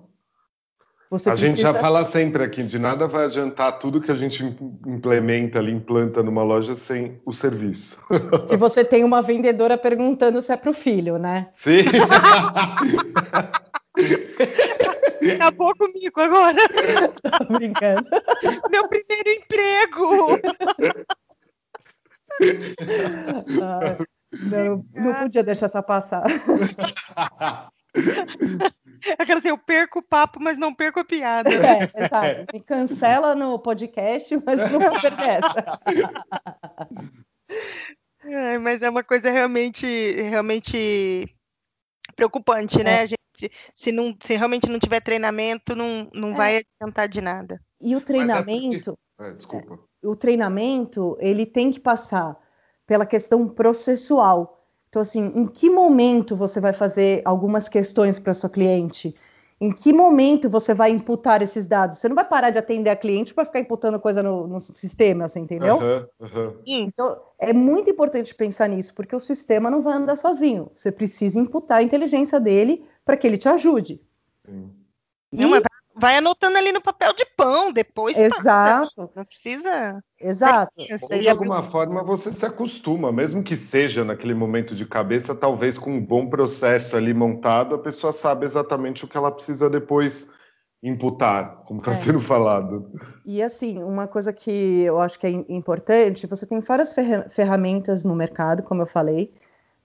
Você 1.13 1.29
a 1.29 1.33
precisa... 1.33 1.51
gente 1.51 1.61
já 1.61 1.75
fala 1.75 2.05
sempre 2.05 2.43
aqui, 2.43 2.63
de 2.63 2.79
nada 2.79 3.07
vai 3.07 3.27
adiantar 3.27 3.79
tudo 3.79 4.01
que 4.01 4.11
a 4.11 4.15
gente 4.15 4.43
implementa 4.87 5.59
ali, 5.59 5.71
implanta 5.71 6.23
numa 6.23 6.43
loja 6.43 6.75
sem 6.75 7.21
o 7.27 7.35
serviço. 7.35 7.99
Se 8.49 8.57
você 8.57 8.83
tem 8.83 9.05
uma 9.05 9.21
vendedora 9.21 9.77
perguntando 9.77 10.41
se 10.41 10.51
é 10.51 10.57
para 10.57 10.71
o 10.71 10.75
filho, 10.75 11.19
né? 11.19 11.49
Sim. 11.53 11.83
Acabou 15.35 15.75
comigo 15.77 16.19
agora. 16.19 16.57
Tá 17.21 17.39
brincando. 17.45 18.09
Meu 18.71 18.89
primeiro 18.89 19.29
emprego. 19.29 20.41
Ah, 23.63 23.99
não, 24.45 24.83
não 24.95 25.15
podia 25.15 25.43
deixar 25.43 25.67
essa 25.67 25.83
passar. 25.83 26.23
Aquela 29.19 29.39
assim, 29.39 29.49
eu 29.49 29.59
perco 29.59 29.99
o 29.99 30.03
papo, 30.03 30.39
mas 30.41 30.57
não 30.59 30.75
perco 30.75 31.01
a 31.01 31.05
piada. 31.05 31.51
É, 31.51 32.05
exato. 32.05 32.47
Me 32.53 32.61
cancela 32.61 33.35
no 33.35 33.59
podcast, 33.59 34.41
mas 34.45 34.59
não 34.71 34.81
vou 34.81 35.01
perder 35.01 35.41
essa. 35.41 35.81
É, 38.25 38.57
mas 38.57 38.83
é 38.83 38.89
uma 38.89 39.03
coisa 39.03 39.31
realmente, 39.31 39.85
realmente 40.13 41.29
preocupante, 42.15 42.83
né? 42.83 43.01
É. 43.01 43.03
A 43.03 43.07
gente, 43.07 43.53
se, 43.75 43.91
não, 43.91 44.17
se 44.23 44.37
realmente 44.37 44.69
não 44.69 44.79
tiver 44.79 45.01
treinamento, 45.01 45.75
não, 45.75 46.09
não 46.15 46.31
é. 46.31 46.35
vai 46.35 46.63
adiantar 46.81 47.09
de 47.09 47.21
nada. 47.21 47.61
E 47.81 47.97
o 47.97 47.99
é 47.99 48.01
treinamento. 48.01 48.97
É, 49.19 49.33
desculpa. 49.33 49.79
O 50.03 50.15
treinamento, 50.15 51.17
ele 51.21 51.45
tem 51.45 51.73
que 51.73 51.81
passar 51.81 52.39
pela 52.87 53.05
questão 53.05 53.49
processual. 53.49 54.62
Então, 54.93 55.01
assim, 55.01 55.33
em 55.35 55.47
que 55.47 55.71
momento 55.71 56.37
você 56.37 56.61
vai 56.61 56.75
fazer 56.75 57.23
algumas 57.25 57.67
questões 57.67 58.19
para 58.19 58.35
sua 58.35 58.51
cliente? 58.51 59.15
Em 59.59 59.73
que 59.73 59.91
momento 59.91 60.51
você 60.51 60.75
vai 60.75 60.91
imputar 60.91 61.41
esses 61.41 61.67
dados? 61.67 61.97
Você 61.97 62.11
não 62.11 62.15
vai 62.15 62.27
parar 62.27 62.51
de 62.51 62.59
atender 62.59 62.91
a 62.91 62.97
cliente 62.97 63.33
para 63.33 63.47
ficar 63.47 63.61
imputando 63.61 63.99
coisa 63.99 64.23
no, 64.23 64.47
no 64.47 64.61
sistema, 64.61 65.31
você 65.31 65.39
entendeu? 65.39 65.79
Uhum, 65.79 66.07
uhum. 66.21 66.57
Então, 66.67 67.19
é 67.39 67.55
muito 67.55 67.89
importante 67.89 68.35
pensar 68.35 68.69
nisso, 68.69 68.93
porque 68.95 69.17
o 69.17 69.21
sistema 69.21 69.71
não 69.71 69.81
vai 69.81 69.95
andar 69.95 70.17
sozinho. 70.17 70.71
Você 70.75 70.93
precisa 70.93 71.39
imputar 71.39 71.79
a 71.79 71.83
inteligência 71.83 72.39
dele 72.39 72.85
para 73.03 73.17
que 73.17 73.27
ele 73.27 73.39
te 73.39 73.49
ajude. 73.49 73.99
Sim. 74.45 74.71
E... 75.33 75.37
Não, 75.41 75.49
mas 75.49 75.63
vai 76.03 76.17
anotando 76.17 76.59
ali 76.59 76.73
no 76.73 76.81
papel 76.81 77.13
de 77.13 77.25
pão 77.37 77.73
depois. 77.73 78.19
Exato. 78.19 79.09
Não 79.15 79.25
precisa. 79.25 80.03
Exato. 80.21 80.73
Ou 81.01 81.19
de 81.21 81.29
alguma 81.29 81.63
forma 81.63 82.03
você 82.03 82.33
se 82.33 82.45
acostuma, 82.45 83.13
mesmo 83.13 83.41
que 83.41 83.57
seja 83.57 84.05
naquele 84.05 84.35
momento 84.35 84.75
de 84.75 84.85
cabeça, 84.85 85.33
talvez 85.33 85.79
com 85.79 85.93
um 85.93 86.05
bom 86.05 86.29
processo 86.29 86.97
ali 86.97 87.15
montado, 87.15 87.77
a 87.77 87.79
pessoa 87.79 88.13
sabe 88.13 88.45
exatamente 88.45 89.05
o 89.05 89.09
que 89.09 89.17
ela 89.17 89.31
precisa 89.31 89.71
depois 89.71 90.29
imputar, 90.83 91.63
como 91.67 91.79
está 91.79 91.93
é. 91.93 91.95
sendo 91.95 92.21
falado. 92.21 92.91
E 93.25 93.41
assim, 93.41 93.81
uma 93.85 94.09
coisa 94.09 94.33
que 94.33 94.83
eu 94.83 95.01
acho 95.01 95.21
que 95.21 95.29
é 95.29 95.31
importante, 95.31 96.27
você 96.27 96.45
tem 96.45 96.59
várias 96.59 96.93
ferramentas 97.31 98.05
no 98.05 98.17
mercado, 98.17 98.65
como 98.65 98.83
eu 98.83 98.87
falei. 98.87 99.33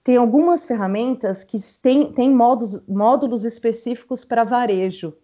Tem 0.02 0.16
algumas 0.16 0.64
ferramentas 0.64 1.44
que 1.44 1.58
têm, 1.80 2.12
têm 2.12 2.34
módulos, 2.34 2.82
módulos 2.88 3.44
específicos 3.44 4.24
para 4.24 4.42
varejo 4.42 5.14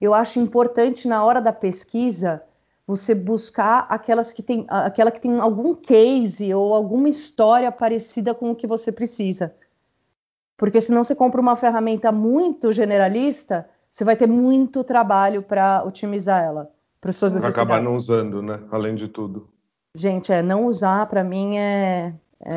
eu 0.00 0.14
acho 0.14 0.38
importante 0.38 1.08
na 1.08 1.24
hora 1.24 1.40
da 1.40 1.52
pesquisa 1.52 2.42
você 2.86 3.14
buscar 3.14 3.86
aquelas 3.88 4.32
que 4.32 4.42
tem, 4.42 4.64
aquela 4.68 5.10
que 5.10 5.20
tem 5.20 5.40
algum 5.40 5.74
case 5.74 6.54
ou 6.54 6.72
alguma 6.72 7.08
história 7.08 7.72
parecida 7.72 8.32
com 8.32 8.50
o 8.50 8.54
que 8.54 8.66
você 8.66 8.92
precisa. 8.92 9.54
Porque 10.56 10.80
senão 10.80 11.02
você 11.02 11.14
compra 11.14 11.40
uma 11.40 11.56
ferramenta 11.56 12.12
muito 12.12 12.70
generalista, 12.72 13.68
você 13.90 14.04
vai 14.04 14.16
ter 14.16 14.28
muito 14.28 14.84
trabalho 14.84 15.42
para 15.42 15.82
otimizar 15.84 16.42
ela 16.42 16.70
para 17.00 17.12
suas 17.12 17.34
necessidades. 17.34 17.58
Acabar 17.58 17.82
não 17.82 17.92
usando, 17.92 18.42
né? 18.42 18.60
Além 18.70 18.94
de 18.94 19.08
tudo. 19.08 19.48
Gente, 19.94 20.32
é 20.32 20.42
não 20.42 20.66
usar 20.66 21.06
para 21.06 21.24
mim 21.24 21.56
é, 21.56 22.14
é... 22.40 22.54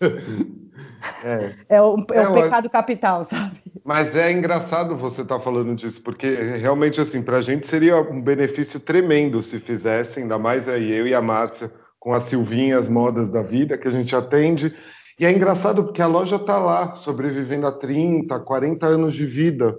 É, 1.22 1.76
é 1.76 1.82
o, 1.82 1.96
é 2.12 2.16
é, 2.16 2.28
o 2.28 2.34
pecado 2.34 2.70
capital, 2.70 3.24
sabe? 3.24 3.60
Mas 3.84 4.16
é 4.16 4.32
engraçado 4.32 4.96
você 4.96 5.22
estar 5.22 5.38
tá 5.38 5.44
falando 5.44 5.74
disso, 5.74 6.02
porque 6.02 6.26
realmente, 6.34 7.00
assim, 7.00 7.22
para 7.22 7.38
a 7.38 7.42
gente 7.42 7.66
seria 7.66 8.00
um 8.00 8.20
benefício 8.20 8.80
tremendo 8.80 9.42
se 9.42 9.60
fizessem, 9.60 10.22
ainda 10.22 10.38
mais 10.38 10.68
aí 10.68 10.90
eu 10.90 11.06
e 11.06 11.14
a 11.14 11.20
Márcia, 11.20 11.70
com 11.98 12.12
as 12.12 12.24
Silvinhas 12.24 12.88
Modas 12.88 13.28
da 13.28 13.42
Vida, 13.42 13.78
que 13.78 13.88
a 13.88 13.90
gente 13.90 14.14
atende. 14.14 14.74
E 15.18 15.24
é 15.24 15.32
engraçado 15.32 15.84
porque 15.84 16.02
a 16.02 16.06
loja 16.06 16.36
está 16.36 16.58
lá, 16.58 16.94
sobrevivendo 16.94 17.66
a 17.66 17.72
30, 17.72 18.38
40 18.40 18.86
anos 18.86 19.14
de 19.14 19.26
vida, 19.26 19.76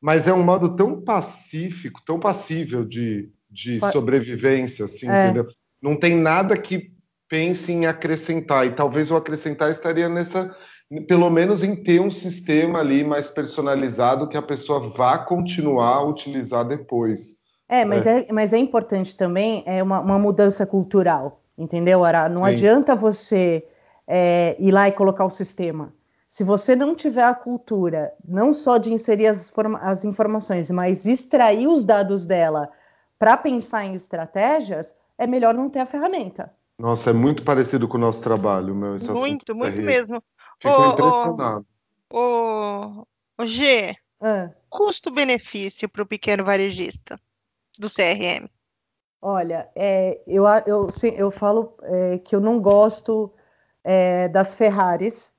mas 0.00 0.28
é 0.28 0.32
um 0.32 0.42
modo 0.42 0.76
tão 0.76 1.00
pacífico, 1.02 2.00
tão 2.04 2.20
passível 2.20 2.84
de, 2.84 3.28
de 3.50 3.80
sobrevivência, 3.90 4.84
assim, 4.84 5.08
é. 5.08 5.24
entendeu? 5.24 5.46
Não 5.82 5.96
tem 5.96 6.16
nada 6.16 6.56
que 6.56 6.95
pense 7.28 7.72
em 7.72 7.86
acrescentar, 7.86 8.66
e 8.66 8.70
talvez 8.70 9.10
o 9.10 9.16
acrescentar 9.16 9.70
estaria 9.70 10.08
nessa, 10.08 10.54
pelo 11.08 11.28
menos 11.30 11.62
em 11.62 11.74
ter 11.74 12.00
um 12.00 12.10
sistema 12.10 12.80
ali 12.80 13.04
mais 13.04 13.28
personalizado 13.28 14.28
que 14.28 14.36
a 14.36 14.42
pessoa 14.42 14.80
vá 14.80 15.18
continuar 15.18 15.96
a 15.96 16.04
utilizar 16.04 16.64
depois. 16.64 17.36
É, 17.68 17.84
mas 17.84 18.06
é, 18.06 18.26
é 18.28 18.32
mas 18.32 18.52
é 18.52 18.58
importante 18.58 19.16
também 19.16 19.62
é 19.66 19.82
uma, 19.82 20.00
uma 20.00 20.18
mudança 20.18 20.64
cultural, 20.64 21.42
entendeu, 21.58 22.04
Ara? 22.04 22.28
Não 22.28 22.42
Sim. 22.44 22.50
adianta 22.50 22.94
você 22.94 23.66
é, 24.06 24.56
ir 24.58 24.70
lá 24.70 24.86
e 24.88 24.92
colocar 24.92 25.24
o 25.24 25.30
sistema. 25.30 25.92
Se 26.28 26.44
você 26.44 26.76
não 26.76 26.94
tiver 26.94 27.24
a 27.24 27.34
cultura, 27.34 28.12
não 28.26 28.52
só 28.52 28.78
de 28.78 28.92
inserir 28.92 29.26
as, 29.26 29.52
as 29.80 30.04
informações, 30.04 30.70
mas 30.70 31.06
extrair 31.06 31.66
os 31.66 31.84
dados 31.84 32.26
dela 32.26 32.68
para 33.18 33.36
pensar 33.36 33.84
em 33.84 33.94
estratégias, 33.94 34.94
é 35.16 35.26
melhor 35.26 35.54
não 35.54 35.70
ter 35.70 35.80
a 35.80 35.86
ferramenta. 35.86 36.52
Nossa, 36.78 37.10
é 37.10 37.12
muito 37.12 37.42
parecido 37.42 37.88
com 37.88 37.96
o 37.96 38.00
nosso 38.00 38.22
trabalho, 38.22 38.74
meu. 38.74 38.96
Esse 38.96 39.10
muito, 39.10 39.54
muito 39.54 39.80
mesmo. 39.80 40.22
Fico 40.60 40.74
ô, 40.74 40.92
impressionado. 40.92 41.66
Ô, 42.12 43.06
ô, 43.38 43.46
G, 43.46 43.96
ah. 44.20 44.50
custo-benefício 44.68 45.88
para 45.88 46.02
o 46.02 46.06
pequeno 46.06 46.44
varejista 46.44 47.18
do 47.78 47.88
CRM? 47.88 48.48
Olha, 49.22 49.68
é, 49.74 50.20
eu, 50.26 50.44
eu, 50.66 50.88
eu 51.14 51.30
falo 51.30 51.74
é, 51.82 52.18
que 52.18 52.36
eu 52.36 52.40
não 52.40 52.60
gosto 52.60 53.32
é, 53.82 54.28
das 54.28 54.54
Ferraris. 54.54 55.32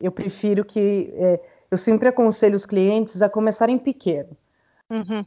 Eu 0.00 0.12
prefiro 0.12 0.64
que. 0.64 1.12
É, 1.14 1.40
eu 1.68 1.76
sempre 1.76 2.08
aconselho 2.08 2.54
os 2.54 2.64
clientes 2.64 3.20
a 3.22 3.28
começarem 3.28 3.76
pequeno. 3.76 4.36
Uhum 4.88 5.24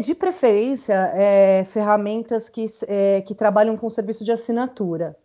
de 0.00 0.14
preferência, 0.14 0.94
é, 1.14 1.64
ferramentas 1.64 2.48
que, 2.48 2.66
é, 2.86 3.20
que 3.22 3.34
trabalham 3.34 3.76
com 3.76 3.88
serviço 3.90 4.24
de 4.24 4.32
assinatura. 4.32 5.16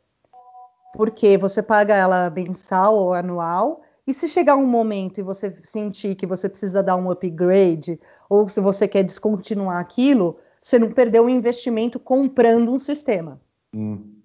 Porque 0.96 1.38
você 1.38 1.62
paga 1.62 1.96
ela 1.96 2.30
mensal 2.30 2.96
ou 2.96 3.14
anual, 3.14 3.82
e 4.08 4.14
se 4.14 4.28
chegar 4.28 4.56
um 4.56 4.66
momento 4.68 5.20
e 5.20 5.24
você 5.24 5.56
sentir 5.64 6.16
que 6.16 6.28
você 6.28 6.48
precisa 6.48 6.84
dar 6.84 6.96
um 6.96 7.10
upgrade, 7.10 8.00
ou 8.30 8.48
se 8.48 8.60
você 8.60 8.88
quer 8.88 9.04
descontinuar 9.04 9.80
aquilo, 9.80 10.38
você 10.62 10.78
não 10.78 10.92
perdeu 10.92 11.26
o 11.26 11.30
investimento 11.30 12.00
comprando 12.00 12.72
um 12.72 12.80
sistema. 12.80 13.42
Hum. 13.74 14.16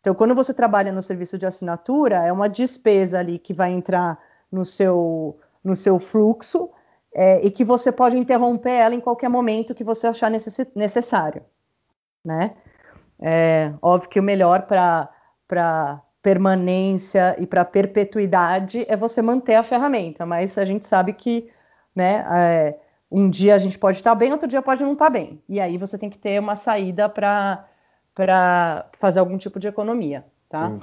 Então, 0.00 0.14
quando 0.14 0.34
você 0.34 0.52
trabalha 0.52 0.90
no 0.90 1.00
serviço 1.00 1.38
de 1.38 1.46
assinatura, 1.46 2.16
é 2.26 2.32
uma 2.32 2.48
despesa 2.48 3.20
ali 3.20 3.38
que 3.38 3.54
vai 3.54 3.72
entrar 3.72 4.18
no 4.50 4.64
seu, 4.64 5.38
no 5.62 5.76
seu 5.76 6.00
fluxo, 6.00 6.70
é, 7.14 7.44
e 7.44 7.50
que 7.50 7.64
você 7.64 7.92
pode 7.92 8.16
interromper 8.16 8.72
ela 8.72 8.94
em 8.94 9.00
qualquer 9.00 9.28
momento 9.28 9.74
que 9.74 9.84
você 9.84 10.06
achar 10.06 10.30
necess 10.30 10.66
necessário, 10.74 11.42
né? 12.24 12.54
É, 13.20 13.72
óbvio 13.80 14.10
que 14.10 14.20
o 14.20 14.22
melhor 14.22 14.62
para 14.66 16.02
permanência 16.22 17.36
e 17.38 17.46
para 17.46 17.64
perpetuidade 17.64 18.84
é 18.88 18.96
você 18.96 19.20
manter 19.20 19.54
a 19.54 19.62
ferramenta, 19.62 20.24
mas 20.24 20.56
a 20.56 20.64
gente 20.64 20.86
sabe 20.86 21.12
que, 21.12 21.50
né, 21.94 22.24
é, 22.30 22.78
um 23.10 23.28
dia 23.28 23.54
a 23.54 23.58
gente 23.58 23.78
pode 23.78 23.98
estar 23.98 24.14
bem, 24.14 24.32
outro 24.32 24.48
dia 24.48 24.62
pode 24.62 24.82
não 24.82 24.94
estar 24.94 25.10
bem. 25.10 25.42
E 25.48 25.60
aí 25.60 25.76
você 25.76 25.98
tem 25.98 26.08
que 26.08 26.18
ter 26.18 26.40
uma 26.40 26.56
saída 26.56 27.08
para 27.08 27.66
fazer 28.98 29.20
algum 29.20 29.36
tipo 29.36 29.60
de 29.60 29.68
economia, 29.68 30.24
tá? 30.48 30.78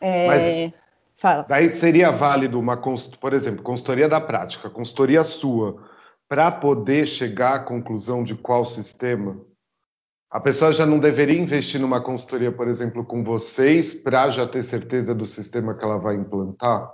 É, 0.00 0.26
Mas 0.26 0.72
fala. 1.22 1.46
daí 1.48 1.72
seria 1.72 2.10
válido 2.10 2.58
uma, 2.58 2.76
por 2.76 3.32
exemplo, 3.32 3.62
consultoria 3.62 4.08
da 4.08 4.20
prática, 4.20 4.68
consultoria 4.68 5.22
sua, 5.22 5.80
para 6.28 6.50
poder 6.50 7.06
chegar 7.06 7.54
à 7.54 7.60
conclusão 7.60 8.24
de 8.24 8.34
qual 8.34 8.64
sistema? 8.64 9.40
A 10.28 10.40
pessoa 10.40 10.72
já 10.72 10.86
não 10.86 10.98
deveria 10.98 11.38
investir 11.38 11.80
numa 11.80 12.00
consultoria, 12.00 12.50
por 12.50 12.66
exemplo, 12.66 13.04
com 13.04 13.22
vocês, 13.22 13.94
para 13.94 14.30
já 14.30 14.46
ter 14.46 14.62
certeza 14.62 15.14
do 15.14 15.26
sistema 15.26 15.74
que 15.74 15.84
ela 15.84 15.98
vai 15.98 16.14
implantar? 16.16 16.90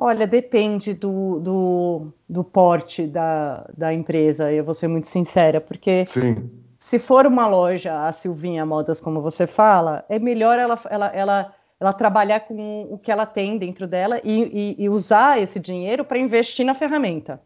Olha, 0.00 0.26
depende 0.26 0.94
do, 0.94 1.40
do, 1.40 2.12
do 2.28 2.42
porte 2.42 3.06
da, 3.06 3.68
da 3.76 3.92
empresa, 3.92 4.50
eu 4.50 4.64
vou 4.64 4.72
ser 4.72 4.88
muito 4.88 5.08
sincera, 5.08 5.60
porque 5.60 6.06
Sim. 6.06 6.48
se 6.80 6.98
for 6.98 7.26
uma 7.26 7.48
loja, 7.48 8.06
a 8.06 8.12
Silvinha 8.12 8.64
Modas, 8.64 9.00
como 9.00 9.20
você 9.20 9.46
fala, 9.46 10.04
é 10.08 10.18
melhor 10.18 10.58
ela, 10.58 10.80
ela, 10.88 11.06
ela, 11.08 11.54
ela 11.80 11.92
trabalhar 11.92 12.40
com 12.40 12.88
o 12.90 12.98
que 12.98 13.10
ela 13.10 13.24
tem 13.24 13.56
dentro 13.56 13.86
dela 13.86 14.20
e, 14.24 14.76
e, 14.78 14.84
e 14.84 14.88
usar 14.88 15.40
esse 15.40 15.60
dinheiro 15.60 16.04
para 16.04 16.18
investir 16.18 16.66
na 16.66 16.74
ferramenta. 16.74 17.40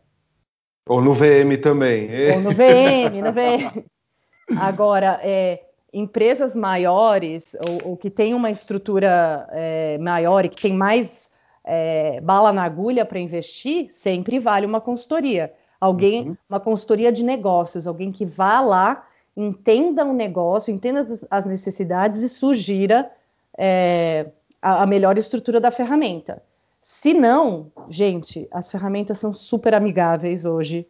Ou 0.89 1.01
no 1.01 1.13
VM 1.13 1.57
também. 1.63 2.33
Ou 2.33 2.41
no 2.41 2.51
VM, 2.51 3.23
no 3.23 3.33
VM. 3.33 3.85
Agora, 4.59 5.21
é, 5.23 5.63
empresas 5.93 6.57
maiores 6.57 7.55
ou, 7.69 7.91
ou, 7.91 7.97
que 7.97 8.11
têm 8.11 8.35
uma 8.35 8.51
estrutura 8.51 9.47
é, 9.51 9.99
maior 9.99 10.45
e 10.45 10.49
que 10.49 10.61
tem 10.61 10.73
mais 10.73 11.31
é, 11.65 12.21
bala 12.21 12.53
na 12.53 12.65
agulha 12.65 13.05
para 13.05 13.21
investir, 13.21 13.89
sempre 13.91 14.41
vale 14.41 14.67
uma 14.67 14.81
consultoria. 14.81 15.53
Alguém, 15.81 16.29
uhum. 16.29 16.37
uma 16.49 16.61
consultoria 16.61 17.13
de 17.13 17.23
negócios, 17.23 17.87
alguém 17.87 18.11
que 18.11 18.25
vá 18.25 18.61
lá, 18.61 19.07
entenda 19.37 20.05
o 20.05 20.13
negócio, 20.13 20.73
entenda 20.73 21.07
as 21.31 21.45
necessidades 21.45 22.23
e 22.23 22.29
sugira 22.29 23.11
é, 23.57 24.27
a, 24.61 24.83
a 24.83 24.87
melhor 24.87 25.19
estrutura 25.19 25.61
da 25.61 25.71
ferramenta. 25.71 26.43
Se 26.83 27.15
não, 27.15 27.71
gente, 27.89 28.49
as 28.51 28.71
ferramentas 28.71 29.19
são 29.19 29.33
super 29.33 29.75
amigáveis 29.75 30.45
hoje, 30.45 30.87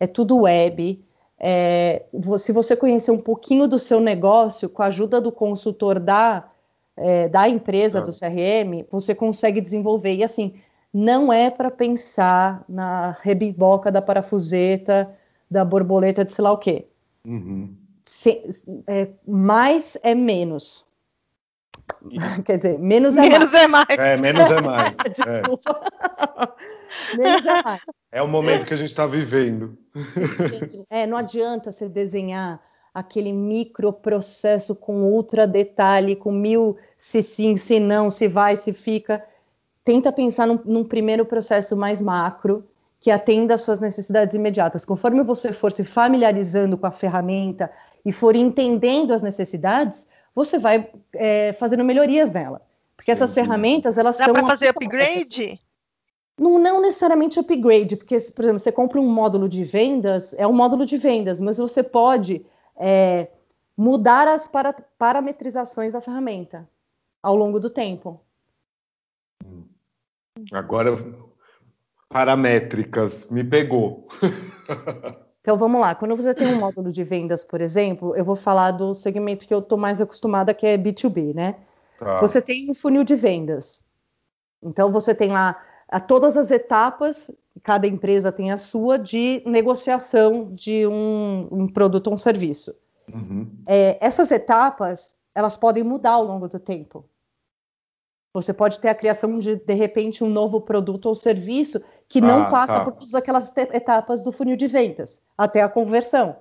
é 0.00 0.06
tudo 0.06 0.42
web, 0.42 1.00
é, 1.38 2.04
se 2.38 2.52
você 2.52 2.74
conhecer 2.74 3.10
um 3.10 3.18
pouquinho 3.18 3.68
do 3.68 3.78
seu 3.78 4.00
negócio, 4.00 4.68
com 4.68 4.82
a 4.82 4.86
ajuda 4.86 5.20
do 5.20 5.30
consultor 5.30 6.00
da, 6.00 6.48
é, 6.96 7.28
da 7.28 7.48
empresa, 7.48 8.00
do 8.00 8.10
CRM, 8.10 8.86
você 8.90 9.14
consegue 9.14 9.60
desenvolver. 9.60 10.14
E 10.14 10.24
assim, 10.24 10.54
não 10.92 11.32
é 11.32 11.50
para 11.50 11.70
pensar 11.70 12.64
na 12.68 13.16
rebiboca 13.20 13.92
da 13.92 14.00
parafuseta, 14.00 15.10
da 15.50 15.64
borboleta 15.64 16.24
de 16.24 16.32
sei 16.32 16.42
lá 16.42 16.52
o 16.52 16.58
quê. 16.58 16.86
Uhum. 17.24 17.74
Se, 18.04 18.42
é, 18.86 19.08
mais 19.26 19.98
é 20.02 20.14
menos. 20.14 20.85
Quer 22.44 22.56
dizer, 22.56 22.78
menos 22.78 23.16
é 23.16 23.22
menos 23.22 23.52
mais. 23.52 23.62
É, 23.62 23.68
mais. 23.68 23.86
é 23.98 24.16
menos 24.16 24.50
é 24.50 24.60
mais. 24.60 24.96
Desculpa. 25.16 25.80
É. 27.12 27.16
menos 27.16 27.46
é 27.46 27.62
mais. 27.62 27.82
É 28.12 28.22
o 28.22 28.28
momento 28.28 28.66
que 28.66 28.74
a 28.74 28.76
gente 28.76 28.88
está 28.88 29.06
vivendo. 29.06 29.76
Sim, 29.94 30.84
é, 30.88 31.06
não 31.06 31.18
adianta 31.18 31.70
você 31.70 31.88
desenhar 31.88 32.60
aquele 32.94 33.32
microprocesso 33.32 34.74
com 34.74 35.02
ultra 35.04 35.46
detalhe, 35.46 36.16
com 36.16 36.32
mil 36.32 36.78
se 36.96 37.22
sim, 37.22 37.56
se 37.56 37.78
não, 37.78 38.10
se 38.10 38.26
vai, 38.26 38.56
se 38.56 38.72
fica. 38.72 39.22
Tenta 39.84 40.10
pensar 40.10 40.46
num, 40.46 40.58
num 40.64 40.84
primeiro 40.84 41.26
processo 41.26 41.76
mais 41.76 42.00
macro, 42.00 42.64
que 42.98 43.10
atenda 43.10 43.54
às 43.54 43.60
suas 43.60 43.80
necessidades 43.80 44.34
imediatas. 44.34 44.84
Conforme 44.84 45.22
você 45.22 45.52
for 45.52 45.70
se 45.70 45.84
familiarizando 45.84 46.78
com 46.78 46.86
a 46.86 46.90
ferramenta 46.90 47.70
e 48.04 48.10
for 48.10 48.34
entendendo 48.34 49.12
as 49.12 49.20
necessidades, 49.20 50.06
você 50.36 50.58
vai 50.58 50.90
é, 51.14 51.54
fazendo 51.54 51.82
melhorias 51.82 52.30
nela. 52.30 52.60
Porque 52.94 53.10
essas 53.10 53.32
ferramentas, 53.32 53.96
elas 53.96 54.18
Dá 54.18 54.26
são... 54.26 54.34
Dá 54.34 54.40
para 54.40 54.50
fazer 54.50 54.68
upgrade? 54.68 55.58
Não, 56.38 56.58
não 56.58 56.82
necessariamente 56.82 57.40
upgrade, 57.40 57.96
porque, 57.96 58.18
por 58.18 58.44
exemplo, 58.44 58.58
você 58.58 58.70
compra 58.70 59.00
um 59.00 59.08
módulo 59.08 59.48
de 59.48 59.64
vendas, 59.64 60.34
é 60.34 60.46
um 60.46 60.52
módulo 60.52 60.84
de 60.84 60.98
vendas, 60.98 61.40
mas 61.40 61.56
você 61.56 61.82
pode 61.82 62.44
é, 62.76 63.28
mudar 63.74 64.28
as 64.28 64.46
para, 64.46 64.74
parametrizações 64.98 65.94
da 65.94 66.02
ferramenta 66.02 66.68
ao 67.22 67.34
longo 67.34 67.58
do 67.58 67.70
tempo. 67.70 68.20
Agora, 70.52 70.94
paramétricas, 72.10 73.30
me 73.30 73.42
pegou. 73.42 74.06
então 75.46 75.56
vamos 75.56 75.80
lá, 75.80 75.94
quando 75.94 76.16
você 76.16 76.34
tem 76.34 76.48
um 76.48 76.58
módulo 76.58 76.90
de 76.90 77.04
vendas, 77.04 77.44
por 77.44 77.60
exemplo, 77.60 78.16
eu 78.16 78.24
vou 78.24 78.34
falar 78.34 78.72
do 78.72 78.92
segmento 78.96 79.46
que 79.46 79.54
eu 79.54 79.60
estou 79.60 79.78
mais 79.78 80.02
acostumada, 80.02 80.52
que 80.52 80.66
é 80.66 80.76
B2B, 80.76 81.32
né? 81.32 81.54
Tá. 82.00 82.20
Você 82.20 82.42
tem 82.42 82.68
um 82.68 82.74
funil 82.74 83.04
de 83.04 83.14
vendas. 83.14 83.84
Então 84.60 84.90
você 84.90 85.14
tem 85.14 85.30
lá 85.30 85.56
a 85.88 86.00
todas 86.00 86.36
as 86.36 86.50
etapas, 86.50 87.30
cada 87.62 87.86
empresa 87.86 88.32
tem 88.32 88.50
a 88.50 88.58
sua, 88.58 88.98
de 88.98 89.40
negociação 89.46 90.52
de 90.52 90.84
um, 90.84 91.46
um 91.52 91.68
produto 91.68 92.08
ou 92.08 92.14
um 92.14 92.18
serviço. 92.18 92.74
Uhum. 93.14 93.48
É, 93.68 94.04
essas 94.04 94.32
etapas, 94.32 95.14
elas 95.32 95.56
podem 95.56 95.84
mudar 95.84 96.14
ao 96.14 96.24
longo 96.24 96.48
do 96.48 96.58
tempo. 96.58 97.04
Você 98.36 98.52
pode 98.52 98.78
ter 98.80 98.90
a 98.90 98.94
criação 98.94 99.38
de, 99.38 99.56
de 99.56 99.72
repente, 99.72 100.22
um 100.22 100.28
novo 100.28 100.60
produto 100.60 101.06
ou 101.06 101.14
serviço 101.14 101.82
que 102.06 102.20
não 102.20 102.42
ah, 102.42 102.50
passa 102.50 102.74
tá. 102.74 102.84
por 102.84 102.92
todas 102.92 103.14
aquelas 103.14 103.50
etapas 103.56 104.22
do 104.22 104.30
funil 104.30 104.58
de 104.58 104.66
vendas, 104.66 105.22
até 105.38 105.62
a 105.62 105.70
conversão. 105.70 106.36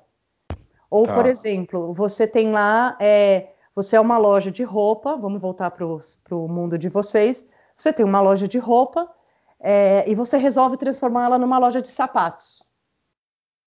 Ou, 0.92 1.08
tá. 1.08 1.16
por 1.16 1.26
exemplo, 1.26 1.94
você 1.94 2.28
tem 2.28 2.52
lá, 2.52 2.98
é, 3.00 3.54
você 3.74 3.96
é 3.96 4.02
uma 4.02 4.18
loja 4.18 4.52
de 4.52 4.62
roupa, 4.62 5.16
vamos 5.16 5.40
voltar 5.40 5.72
para 5.72 5.86
o 5.86 6.48
mundo 6.50 6.78
de 6.78 6.90
vocês, 6.90 7.48
você 7.78 7.94
tem 7.94 8.06
uma 8.06 8.20
loja 8.20 8.46
de 8.46 8.58
roupa 8.58 9.10
é, 9.58 10.04
e 10.06 10.14
você 10.14 10.38
resolve 10.38 10.76
transformar 10.76 11.28
ela 11.28 11.38
numa 11.38 11.58
loja 11.58 11.82
de 11.82 11.88
sapatos. 11.88 12.62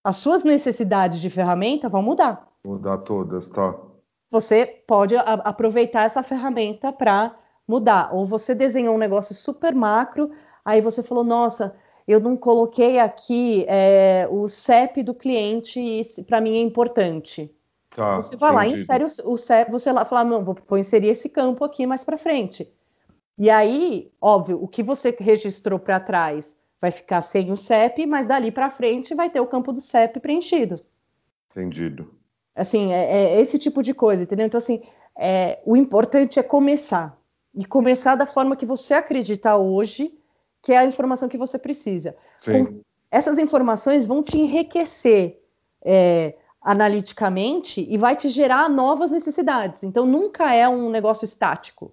As 0.04 0.18
suas 0.18 0.44
necessidades 0.44 1.18
de 1.18 1.30
ferramenta 1.30 1.88
vão 1.88 2.02
mudar. 2.02 2.46
Mudar 2.62 2.98
todas, 2.98 3.48
tá? 3.48 3.74
Você 4.30 4.66
pode 4.66 5.16
aproveitar 5.16 6.02
essa 6.02 6.22
ferramenta 6.22 6.92
para 6.92 7.34
mudar. 7.68 8.14
Ou 8.14 8.24
você 8.24 8.54
desenhou 8.54 8.94
um 8.94 8.98
negócio 8.98 9.34
super 9.34 9.74
macro, 9.74 10.30
aí 10.64 10.80
você 10.80 11.02
falou, 11.02 11.22
nossa, 11.22 11.76
eu 12.06 12.18
não 12.18 12.36
coloquei 12.36 12.98
aqui 12.98 13.66
é, 13.68 14.26
o 14.30 14.48
CEP 14.48 15.02
do 15.02 15.14
cliente 15.14 15.78
e 15.78 16.02
para 16.24 16.40
mim 16.40 16.56
é 16.56 16.62
importante. 16.62 17.54
Tá, 17.94 18.16
você 18.16 18.36
vai 18.36 18.52
entendi. 18.52 18.72
lá, 18.72 18.78
insere 18.78 19.04
o, 19.04 19.32
o 19.32 19.36
CEP, 19.36 19.70
você 19.70 19.92
lá 19.92 20.04
fala, 20.04 20.24
não, 20.24 20.42
vou, 20.44 20.56
vou 20.66 20.78
inserir 20.78 21.08
esse 21.08 21.28
campo 21.28 21.64
aqui 21.64 21.86
mais 21.86 22.02
para 22.02 22.16
frente. 22.16 22.72
E 23.36 23.50
aí, 23.50 24.10
óbvio, 24.20 24.62
o 24.62 24.66
que 24.66 24.82
você 24.82 25.14
registrou 25.18 25.78
para 25.78 26.00
trás 26.00 26.56
vai 26.80 26.90
ficar 26.90 27.22
sem 27.22 27.52
o 27.52 27.56
CEP, 27.56 28.06
mas 28.06 28.26
dali 28.26 28.50
para 28.50 28.70
frente 28.70 29.14
vai 29.14 29.28
ter 29.28 29.40
o 29.40 29.46
campo 29.46 29.72
do 29.72 29.80
CEP 29.80 30.18
preenchido. 30.20 30.80
Entendido. 31.50 32.14
Assim, 32.54 32.92
é, 32.92 33.34
é 33.34 33.40
esse 33.40 33.58
tipo 33.58 33.82
de 33.82 33.94
coisa, 33.94 34.22
entendeu? 34.22 34.46
Então, 34.46 34.58
assim, 34.58 34.82
é, 35.16 35.60
o 35.64 35.76
importante 35.76 36.38
é 36.38 36.42
começar. 36.42 37.16
E 37.58 37.64
começar 37.64 38.14
da 38.14 38.24
forma 38.24 38.54
que 38.54 38.64
você 38.64 38.94
acredita 38.94 39.56
hoje, 39.56 40.16
que 40.62 40.72
é 40.72 40.78
a 40.78 40.84
informação 40.84 41.28
que 41.28 41.36
você 41.36 41.58
precisa. 41.58 42.14
Com, 42.44 42.80
essas 43.10 43.36
informações 43.36 44.06
vão 44.06 44.22
te 44.22 44.38
enriquecer 44.38 45.42
é, 45.84 46.36
analiticamente 46.62 47.84
e 47.90 47.98
vai 47.98 48.14
te 48.14 48.28
gerar 48.28 48.68
novas 48.68 49.10
necessidades. 49.10 49.82
Então, 49.82 50.06
nunca 50.06 50.54
é 50.54 50.68
um 50.68 50.88
negócio 50.88 51.24
estático. 51.24 51.92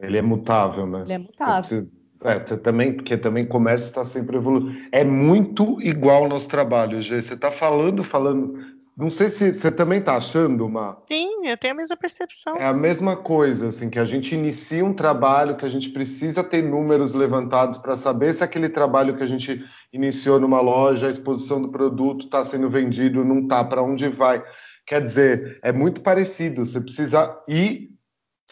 Ele 0.00 0.16
é 0.16 0.22
mutável, 0.22 0.86
né? 0.86 1.02
Ele 1.02 1.12
é 1.12 1.18
mutável. 1.18 1.86
É, 2.24 2.38
você 2.38 2.56
também, 2.56 2.94
porque 2.94 3.18
também 3.18 3.46
comércio 3.46 3.88
está 3.88 4.02
sempre 4.02 4.38
evoluindo. 4.38 4.78
É 4.92 5.04
muito 5.04 5.78
igual 5.82 6.22
ao 6.22 6.28
nosso 6.30 6.48
trabalho, 6.48 7.02
Gê. 7.02 7.20
Você 7.20 7.34
está 7.34 7.50
falando, 7.50 8.02
falando. 8.02 8.71
Não 8.96 9.08
sei 9.08 9.28
se 9.28 9.54
você 9.54 9.70
também 9.70 10.00
está 10.00 10.16
achando, 10.16 10.66
uma. 10.66 10.98
Sim, 11.10 11.46
eu 11.46 11.56
tenho 11.56 11.72
a 11.72 11.76
mesma 11.76 11.96
percepção. 11.96 12.56
É 12.56 12.66
a 12.66 12.74
mesma 12.74 13.16
coisa, 13.16 13.68
assim, 13.68 13.88
que 13.88 13.98
a 13.98 14.04
gente 14.04 14.34
inicia 14.34 14.84
um 14.84 14.92
trabalho 14.92 15.56
que 15.56 15.64
a 15.64 15.68
gente 15.68 15.88
precisa 15.90 16.44
ter 16.44 16.62
números 16.62 17.14
levantados 17.14 17.78
para 17.78 17.96
saber 17.96 18.34
se 18.34 18.44
aquele 18.44 18.68
trabalho 18.68 19.16
que 19.16 19.22
a 19.22 19.26
gente 19.26 19.64
iniciou 19.92 20.38
numa 20.38 20.60
loja, 20.60 21.06
a 21.06 21.10
exposição 21.10 21.60
do 21.60 21.70
produto 21.70 22.26
está 22.26 22.44
sendo 22.44 22.68
vendido, 22.68 23.24
não 23.24 23.40
está, 23.40 23.64
para 23.64 23.82
onde 23.82 24.08
vai. 24.08 24.42
Quer 24.86 25.02
dizer, 25.02 25.58
é 25.62 25.72
muito 25.72 26.02
parecido. 26.02 26.66
Você 26.66 26.80
precisa 26.80 27.42
ir 27.48 27.92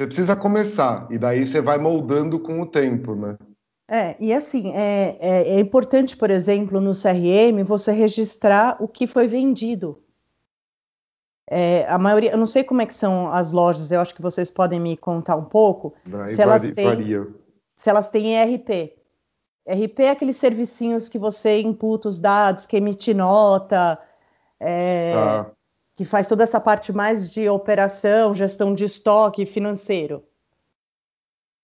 você 0.01 0.07
precisa 0.07 0.35
começar, 0.35 1.07
e 1.11 1.19
daí 1.19 1.47
você 1.47 1.61
vai 1.61 1.77
moldando 1.77 2.41
com 2.41 2.63
o 2.63 2.67
tempo, 2.67 3.15
né? 3.15 3.37
É, 3.87 4.17
e 4.19 4.33
assim, 4.33 4.73
é, 4.73 5.19
é, 5.21 5.57
é, 5.57 5.61
importante, 5.61 6.17
por 6.17 6.31
exemplo, 6.31 6.81
no 6.81 6.93
CRM, 6.93 7.63
você 7.67 7.93
registrar 7.93 8.83
o 8.83 8.89
que 8.89 9.07
foi 9.07 9.27
vendido. 9.27 10.03
É, 11.53 11.85
a 11.89 11.99
maioria, 11.99 12.31
eu 12.31 12.39
não 12.39 12.47
sei 12.47 12.63
como 12.63 12.81
é 12.81 12.87
que 12.87 12.95
são 12.95 13.33
as 13.33 13.51
lojas, 13.51 13.91
eu 13.91 14.01
acho 14.01 14.15
que 14.15 14.23
vocês 14.23 14.49
podem 14.49 14.79
me 14.79 14.97
contar 14.97 15.35
um 15.35 15.45
pouco. 15.45 15.93
Daí 16.07 16.29
se, 16.29 16.41
elas 16.41 16.71
têm, 16.71 17.27
se 17.77 17.91
elas 17.91 18.09
têm 18.09 18.37
ERP. 18.37 18.95
RP 19.67 20.01
é 20.01 20.11
aqueles 20.11 20.37
servicinhos 20.37 21.09
que 21.09 21.19
você 21.19 21.61
imputa 21.61 22.09
os 22.09 22.21
dados, 22.21 22.67
que 22.67 22.77
emite 22.77 23.13
nota, 23.13 23.99
é, 24.61 25.13
tá. 25.13 25.51
que 25.97 26.05
faz 26.05 26.29
toda 26.29 26.45
essa 26.45 26.61
parte 26.61 26.93
mais 26.93 27.29
de 27.31 27.49
operação, 27.49 28.33
gestão 28.33 28.73
de 28.73 28.85
estoque 28.85 29.45
financeiro. 29.45 30.23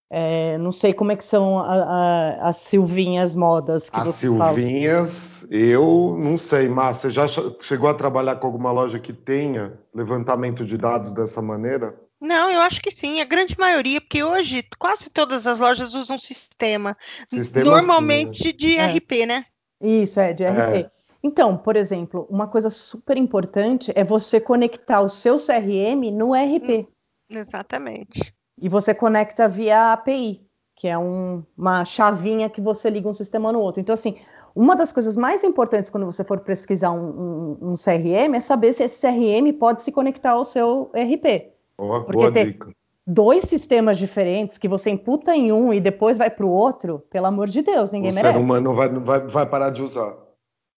É, 0.09 0.57
não 0.59 0.71
sei 0.71 0.95
como 0.95 1.11
é 1.11 1.17
que 1.17 1.25
são 1.25 1.59
a, 1.59 1.75
a, 1.75 2.49
as 2.49 2.57
Silvinhas 2.59 3.35
modas 3.35 3.91
que 3.91 3.99
As 3.99 4.15
Silvinhas, 4.15 5.45
falam. 5.49 5.61
eu 5.61 6.19
não 6.23 6.37
sei, 6.37 6.69
mas 6.69 6.99
você 6.99 7.11
já 7.11 7.27
chegou 7.61 7.89
a 7.89 7.95
trabalhar 7.95 8.37
com 8.37 8.47
alguma 8.47 8.71
loja 8.71 9.01
que 9.01 9.13
tenha 9.13 9.79
levantamento 9.93 10.65
de 10.65 10.79
dados 10.79 11.13
dessa 11.13 11.43
maneira? 11.43 11.99
Não, 12.21 12.51
eu 12.51 12.61
acho 12.61 12.81
que 12.81 12.91
sim, 12.91 13.21
a 13.21 13.25
grande 13.25 13.57
maioria, 13.59 14.01
porque 14.01 14.23
hoje 14.23 14.65
quase 14.79 15.11
todas 15.11 15.47
as 15.47 15.59
lojas 15.59 15.93
usam 15.95 16.19
sistema. 16.19 16.97
sistema 17.29 17.71
normalmente 17.73 18.39
sim, 18.39 18.45
né? 18.45 18.53
de 18.53 18.77
é. 18.79 18.93
RP, 18.93 19.27
né? 19.27 19.45
Isso, 19.81 20.21
é, 20.21 20.33
de 20.33 20.45
RP. 20.45 20.77
É. 20.77 20.91
Então, 21.23 21.57
por 21.57 21.75
exemplo, 21.75 22.27
uma 22.31 22.47
coisa 22.47 22.71
super 22.71 23.17
importante 23.17 23.93
é 23.95 24.05
você 24.05 24.41
conectar 24.41 25.01
o 25.01 25.09
seu 25.09 25.37
CRM 25.37 26.13
no 26.13 26.33
RP. 26.33 26.87
Hum, 27.31 27.37
exatamente. 27.37 28.36
E 28.61 28.69
você 28.69 28.95
conecta 28.95 29.49
via 29.49 29.93
API, 29.93 30.47
que 30.75 30.89
é 30.89 30.97
um, 30.97 31.43
uma 31.57 31.85
chavinha 31.85 32.49
que 32.49 32.61
você 32.61 32.89
liga 32.91 33.09
um 33.09 33.13
sistema 33.13 33.53
no 33.53 33.61
outro. 33.61 33.81
Então, 33.81 33.95
assim, 33.95 34.17
uma 34.55 34.75
das 34.75 34.91
coisas 34.91 35.17
mais 35.17 35.45
importantes 35.45 35.91
quando 35.91 36.07
você 36.07 36.25
for 36.25 36.41
pesquisar 36.41 36.91
um, 36.91 37.59
um, 37.61 37.71
um 37.73 37.75
CRM 37.75 38.35
é 38.35 38.41
saber 38.41 38.73
se 38.73 38.85
esse 38.85 39.01
CRM 39.01 39.53
pode 39.59 39.83
se 39.83 39.93
conectar 39.93 40.31
ao 40.31 40.45
seu 40.45 40.91
RP. 40.95 41.53
Oh, 41.77 42.01
Porque 42.01 42.13
boa 42.13 42.33
ter 42.33 42.47
dica. 42.47 42.71
dois 43.07 43.45
sistemas 43.45 43.99
diferentes 43.99 44.57
que 44.57 44.67
você 44.67 44.89
imputa 44.89 45.37
em 45.37 45.53
um 45.53 45.73
e 45.75 45.81
depois 45.81 46.17
vai 46.17 46.31
para 46.31 46.47
o 46.47 46.51
outro, 46.51 47.03
pelo 47.11 47.27
amor 47.27 47.49
de 47.49 47.61
Deus, 47.61 47.91
ninguém 47.91 48.13
o 48.13 48.15
merece. 48.15 48.39
O 48.39 48.41
ser 48.41 48.45
humano 48.45 48.75
vai, 48.75 48.89
vai, 48.89 49.21
vai 49.27 49.47
parar 49.47 49.71
de 49.71 49.83
usar. 49.83 50.17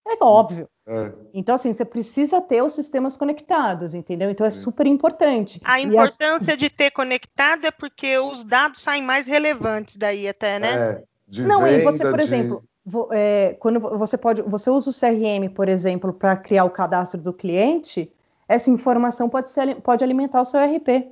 É 0.06 0.22
óbvio. 0.22 0.68
É. 0.92 1.14
Então, 1.36 1.54
assim, 1.54 1.72
você 1.72 1.86
precisa 1.86 2.42
ter 2.42 2.64
os 2.64 2.74
sistemas 2.74 3.16
conectados, 3.16 3.94
entendeu? 3.94 4.32
Então 4.32 4.46
é 4.46 4.50
super 4.50 4.88
importante. 4.88 5.62
A 5.64 5.80
importância 5.80 6.54
as... 6.54 6.58
de 6.58 6.68
ter 6.68 6.90
conectado 6.90 7.66
é 7.66 7.70
porque 7.70 8.18
os 8.18 8.44
dados 8.44 8.82
saem 8.82 9.04
mais 9.04 9.28
relevantes 9.28 9.98
daí 9.98 10.28
até, 10.28 10.58
né? 10.58 10.74
É, 10.74 11.04
Não, 11.44 11.62
venda, 11.62 11.78
e 11.78 11.82
você, 11.84 12.04
por 12.10 12.18
de... 12.18 12.24
exemplo, 12.24 12.64
é, 13.12 13.56
quando 13.60 13.80
você 13.80 14.18
pode, 14.18 14.42
você 14.42 14.72
usa 14.72 14.90
o 14.90 14.94
CRM, 14.94 15.54
por 15.54 15.70
exemplo, 15.70 16.12
para 16.12 16.36
criar 16.36 16.64
o 16.64 16.72
cadastro 16.72 17.22
do 17.22 17.34
cliente, 17.34 18.12
essa 18.48 18.72
informação 18.72 19.30
pode, 19.30 19.52
ser, 19.52 19.80
pode 19.82 20.04
alimentar 20.04 20.42
o 20.42 20.46
seu 20.46 20.60
RP. 20.60 21.08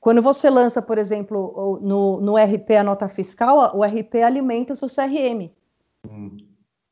Quando 0.00 0.20
você 0.20 0.50
lança, 0.50 0.82
por 0.82 0.98
exemplo, 0.98 1.78
no, 1.80 2.20
no 2.20 2.34
RP 2.36 2.72
a 2.72 2.82
nota 2.82 3.06
fiscal, 3.06 3.76
o 3.76 3.84
RP 3.84 4.16
alimenta 4.24 4.72
o 4.72 4.76
seu 4.76 4.88
CRM. 4.88 5.52
Hum. 6.04 6.47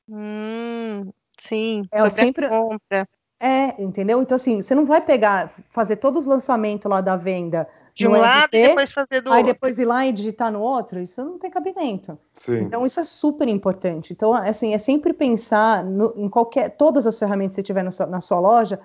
Hum, 0.09 1.11
sim, 1.39 1.87
é 1.91 2.09
sempre 2.09 2.49
compra. 2.49 3.09
É, 3.39 3.83
entendeu? 3.83 4.23
Então, 4.23 4.37
assim, 4.37 4.63
você 4.63 4.75
não 4.75 4.87
vai 4.87 5.01
pegar, 5.01 5.53
fazer 5.69 5.97
todos 5.97 6.21
os 6.21 6.27
lançamentos 6.27 6.91
lá 6.91 7.01
da 7.01 7.17
venda 7.17 7.69
de 7.95 8.07
um 8.07 8.13
lado 8.13 8.55
e 8.55 8.61
depois 8.61 8.93
fazer 8.93 9.21
do 9.23 9.33
aí 9.33 9.39
outro. 9.39 9.55
depois 9.55 9.79
ir 9.79 9.85
lá 9.87 10.07
e 10.07 10.13
digitar 10.13 10.53
no 10.53 10.61
outro, 10.61 11.01
isso 11.01 11.25
não 11.25 11.39
tem 11.39 11.51
cabimento. 11.51 12.19
Sim. 12.33 12.59
Então, 12.59 12.85
isso 12.85 13.01
é 13.01 13.05
super 13.05 13.49
importante. 13.49 14.13
Então, 14.13 14.35
assim, 14.35 14.75
é 14.75 14.79
sempre 14.79 15.15
pensar 15.15 15.83
no, 15.83 16.13
em 16.17 16.29
qualquer, 16.29 16.77
todas 16.77 17.07
as 17.07 17.19
ferramentas 17.19 17.57
que 17.57 17.57
você 17.57 17.63
tiver 17.63 17.83
no, 17.83 17.91
na 18.09 18.21
sua 18.21 18.39
loja, 18.39 18.79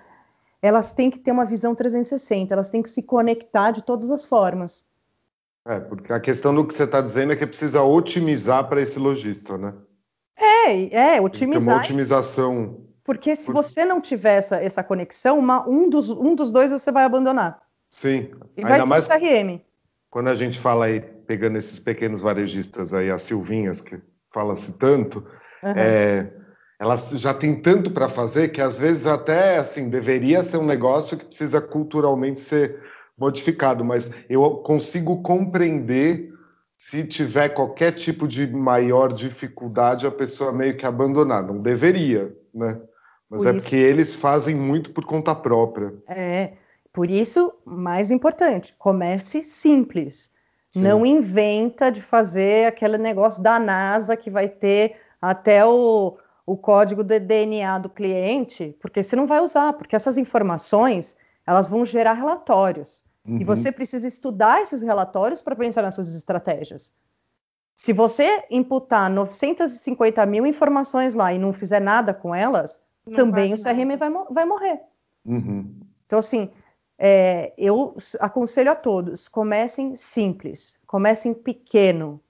elas 0.62 0.94
têm 0.94 1.10
que 1.10 1.20
ter 1.20 1.32
uma 1.32 1.46
visão 1.46 1.76
360, 1.76 2.54
elas 2.54 2.70
têm 2.70 2.82
que 2.82 2.90
se 2.90 3.04
conectar 3.04 3.72
de 3.72 3.84
todas 3.84 4.12
as 4.12 4.26
formas. 4.26 4.86
É, 5.66 5.80
porque 5.80 6.12
a 6.12 6.20
questão 6.20 6.56
do 6.56 6.66
que 6.66 6.74
você 6.74 6.84
está 6.84 7.02
dizendo 7.02 7.34
é 7.34 7.36
que 7.36 7.46
precisa 7.46 7.84
otimizar 7.84 8.68
para 8.68 8.82
esse 8.82 8.98
lojista, 8.98 9.58
né? 9.58 9.74
É, 10.68 11.16
é, 11.16 11.22
otimizar. 11.22 11.76
uma 11.76 11.82
otimização. 11.82 12.78
Porque 13.04 13.36
se 13.36 13.52
você 13.52 13.84
não 13.84 14.00
tiver 14.00 14.38
essa, 14.38 14.58
essa 14.58 14.84
conexão, 14.84 15.40
uma, 15.40 15.68
um, 15.68 15.90
dos, 15.90 16.10
um 16.10 16.36
dos 16.36 16.52
dois 16.52 16.72
você 16.72 16.92
vai 16.92 17.04
abandonar. 17.04 17.62
Sim. 17.90 18.32
E 18.56 18.62
vai 18.62 18.74
Ainda 18.74 18.86
mais 18.86 19.08
o 19.08 19.10
CRM. 19.10 19.60
Quando 20.10 20.30
a 20.30 20.36
gente 20.36 20.60
fala 20.60 20.86
aí, 20.86 21.02
pegando 21.02 21.58
esses 21.58 21.80
pequenos 21.80 22.22
varejistas 22.22 22.94
aí, 22.94 23.10
as 23.10 23.22
Silvinhas, 23.22 23.82
que 23.82 24.00
fala-se 24.32 24.74
tanto, 24.74 25.26
uhum. 25.64 25.74
é, 25.76 26.32
elas 26.80 27.12
já 27.12 27.34
têm 27.34 27.62
tanto 27.62 27.92
para 27.92 28.10
fazer 28.10 28.50
que 28.50 28.62
às 28.62 28.80
vezes 28.80 29.06
até 29.06 29.58
assim 29.58 29.90
deveria 29.90 30.42
ser 30.42 30.58
um 30.58 30.66
negócio 30.66 31.18
que 31.18 31.26
precisa 31.26 31.62
culturalmente 31.62 32.40
ser 32.40 32.80
modificado, 33.18 33.86
mas 33.86 34.12
eu 34.30 34.58
consigo 34.58 35.22
compreender 35.22 36.31
se 36.84 37.06
tiver 37.06 37.50
qualquer 37.50 37.92
tipo 37.92 38.28
de 38.28 38.46
maior 38.48 39.14
dificuldade, 39.14 40.08
a 40.08 40.12
pessoa 40.12 40.52
meio 40.52 40.76
que 40.76 40.86
abandonar. 40.86 41.42
Não 41.42 41.62
deveria, 41.62 42.36
né? 42.54 42.82
Mas 43.30 43.44
por 43.44 43.50
é 43.50 43.56
isso... 43.56 43.64
porque 43.64 43.76
eles 43.78 44.16
fazem 44.16 44.56
muito 44.56 44.92
por 44.92 45.06
conta 45.06 45.34
própria. 45.36 45.94
É, 46.08 46.54
por 46.92 47.10
isso, 47.10 47.54
mais 47.64 48.10
importante, 48.10 48.76
comece 48.78 49.44
simples. 49.44 50.32
Sim. 50.72 50.82
Não 50.82 51.06
inventa 51.06 51.92
de 51.92 52.02
fazer 52.02 52.68
aquele 52.68 52.98
negócio 52.98 53.44
da 53.44 53.60
NASA 53.60 54.18
que 54.18 54.32
vai 54.32 54.50
ter 54.50 54.96
até 55.22 55.64
o, 55.64 56.18
o 56.46 56.58
código 56.58 57.04
de 57.04 57.20
DNA 57.20 57.78
do 57.78 57.90
cliente, 57.90 58.76
porque 58.82 59.04
você 59.04 59.16
não 59.16 59.28
vai 59.28 59.40
usar, 59.40 59.74
porque 59.74 59.96
essas 59.96 60.18
informações 60.18 61.16
elas 61.46 61.70
vão 61.70 61.86
gerar 61.86 62.14
relatórios. 62.14 63.06
Uhum. 63.28 63.40
E 63.40 63.44
você 63.44 63.72
precisa 63.72 64.08
estudar 64.08 64.62
esses 64.62 64.82
relatórios 64.82 65.42
para 65.42 65.56
pensar 65.56 65.82
nas 65.82 65.96
suas 65.96 66.16
estratégias. 66.16 66.94
Se 67.74 67.94
você 67.94 68.44
imputar 68.50 69.10
950 69.10 70.26
mil 70.26 70.46
informações 70.46 71.16
lá 71.16 71.34
e 71.34 71.40
não 71.40 71.54
fizer 71.54 71.80
nada 71.80 72.14
com 72.14 72.34
elas, 72.34 72.84
não 73.06 73.16
também 73.16 73.54
o 73.54 73.62
CRM 73.62 73.98
vai, 73.98 74.10
vai 74.30 74.46
morrer. 74.46 74.82
Uhum. 75.26 75.74
Então, 76.06 76.20
assim, 76.20 76.50
é, 76.98 77.54
eu 77.58 77.96
aconselho 78.20 78.72
a 78.72 78.76
todos: 78.76 79.28
comecem 79.28 79.96
simples, 79.96 80.80
comecem 80.86 81.34
pequeno. 81.34 82.22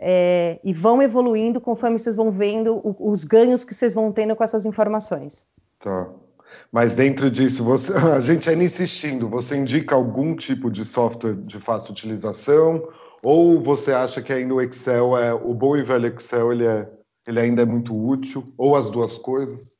É, 0.00 0.60
e 0.62 0.72
vão 0.72 1.02
evoluindo 1.02 1.60
conforme 1.60 1.98
vocês 1.98 2.14
vão 2.14 2.30
vendo 2.30 2.76
o, 2.84 3.10
os 3.10 3.24
ganhos 3.24 3.64
que 3.64 3.74
vocês 3.74 3.94
vão 3.94 4.12
tendo 4.12 4.36
com 4.36 4.44
essas 4.44 4.64
informações. 4.64 5.48
Tá. 5.80 6.08
Mas 6.70 6.94
dentro 6.94 7.30
disso, 7.30 7.64
você, 7.64 7.92
a 7.96 8.20
gente 8.20 8.48
ainda 8.48 8.64
insistindo, 8.64 9.28
você 9.28 9.56
indica 9.56 9.94
algum 9.94 10.34
tipo 10.36 10.70
de 10.70 10.84
software 10.84 11.34
de 11.34 11.58
fácil 11.58 11.92
utilização? 11.92 12.88
Ou 13.22 13.60
você 13.60 13.92
acha 13.92 14.22
que 14.22 14.32
ainda 14.32 14.54
o 14.54 14.62
Excel 14.62 15.16
é 15.16 15.32
o 15.32 15.52
bom 15.52 15.76
e 15.76 15.82
velho 15.82 16.06
Excel 16.06 16.52
ele, 16.52 16.66
é, 16.66 16.88
ele 17.26 17.40
ainda 17.40 17.62
é 17.62 17.64
muito 17.64 17.96
útil? 17.96 18.52
Ou 18.56 18.76
as 18.76 18.90
duas 18.90 19.16
coisas? 19.16 19.76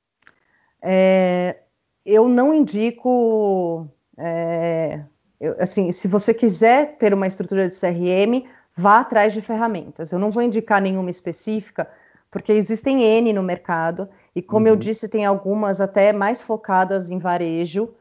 É, 0.83 1.57
eu 2.05 2.29
não 2.29 2.55
indico. 2.55 3.89
É, 4.17 5.01
eu, 5.41 5.55
assim, 5.59 5.93
se 5.93 6.09
você 6.09 6.35
quiser 6.35 6.97
ter 6.97 7.15
uma 7.15 7.27
estrutura 7.27 7.69
de 7.69 7.79
CRM, 7.79 8.49
vá 8.75 9.01
atrás 9.01 9.33
de 9.33 9.41
ferramentas. 9.41 10.11
Eu 10.11 10.19
não 10.19 10.31
vou 10.31 10.43
indicar 10.43 10.81
nenhuma 10.81 11.11
específica, 11.11 11.89
porque 12.31 12.53
existem 12.53 13.03
N 13.03 13.33
no 13.33 13.43
mercado. 13.43 14.09
E 14.35 14.43
como 14.43 14.67
uhum. 14.67 14.73
eu 14.73 14.77
disse, 14.77 15.09
tem 15.09 15.25
algumas 15.25 15.81
até 15.81 16.13
mais 16.13 16.43
focadas 16.43 17.11
em 17.11 17.19
varejo. 17.19 17.95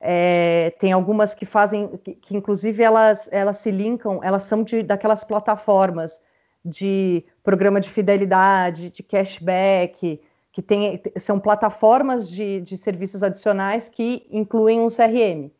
É, 0.00 0.74
tem 0.78 0.92
algumas 0.92 1.34
que 1.34 1.46
fazem, 1.46 1.88
que, 1.98 2.14
que, 2.14 2.36
inclusive 2.36 2.82
elas, 2.82 3.28
elas 3.30 3.58
se 3.58 3.70
linkam, 3.70 4.20
elas 4.22 4.42
são 4.44 4.64
de, 4.64 4.82
daquelas 4.82 5.22
plataformas 5.22 6.20
de 6.64 7.24
programa 7.42 7.80
de 7.80 7.88
fidelidade, 7.88 8.90
de 8.90 9.02
cashback, 9.02 10.20
que 10.52 10.62
tem, 10.62 11.00
são 11.16 11.40
plataformas 11.40 12.28
de, 12.28 12.60
de 12.60 12.76
serviços 12.76 13.22
adicionais 13.22 13.88
que 13.88 14.26
incluem 14.30 14.80
um 14.80 14.88
CRM. 14.88 15.50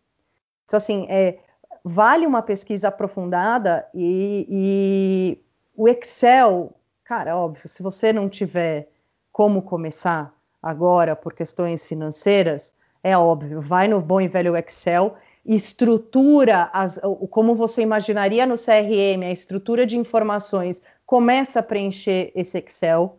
Então, 0.64 0.76
assim, 0.76 1.06
é, 1.08 1.38
vale 1.84 2.26
uma 2.26 2.42
pesquisa 2.42 2.88
aprofundada 2.88 3.88
e, 3.94 4.46
e 4.48 5.44
o 5.74 5.88
Excel, 5.88 6.74
cara, 7.12 7.36
óbvio, 7.36 7.68
se 7.68 7.82
você 7.82 8.10
não 8.10 8.26
tiver 8.26 8.88
como 9.30 9.60
começar 9.60 10.34
agora 10.62 11.14
por 11.14 11.34
questões 11.34 11.84
financeiras, 11.84 12.72
é 13.04 13.14
óbvio, 13.14 13.60
vai 13.60 13.86
no 13.86 14.00
bom 14.00 14.18
e 14.18 14.28
velho 14.28 14.56
Excel, 14.56 15.14
estrutura 15.44 16.70
as, 16.72 16.98
como 17.28 17.54
você 17.54 17.82
imaginaria 17.82 18.46
no 18.46 18.54
CRM, 18.54 19.26
a 19.26 19.30
estrutura 19.30 19.84
de 19.84 19.98
informações, 19.98 20.80
começa 21.04 21.60
a 21.60 21.62
preencher 21.62 22.32
esse 22.34 22.56
Excel, 22.56 23.18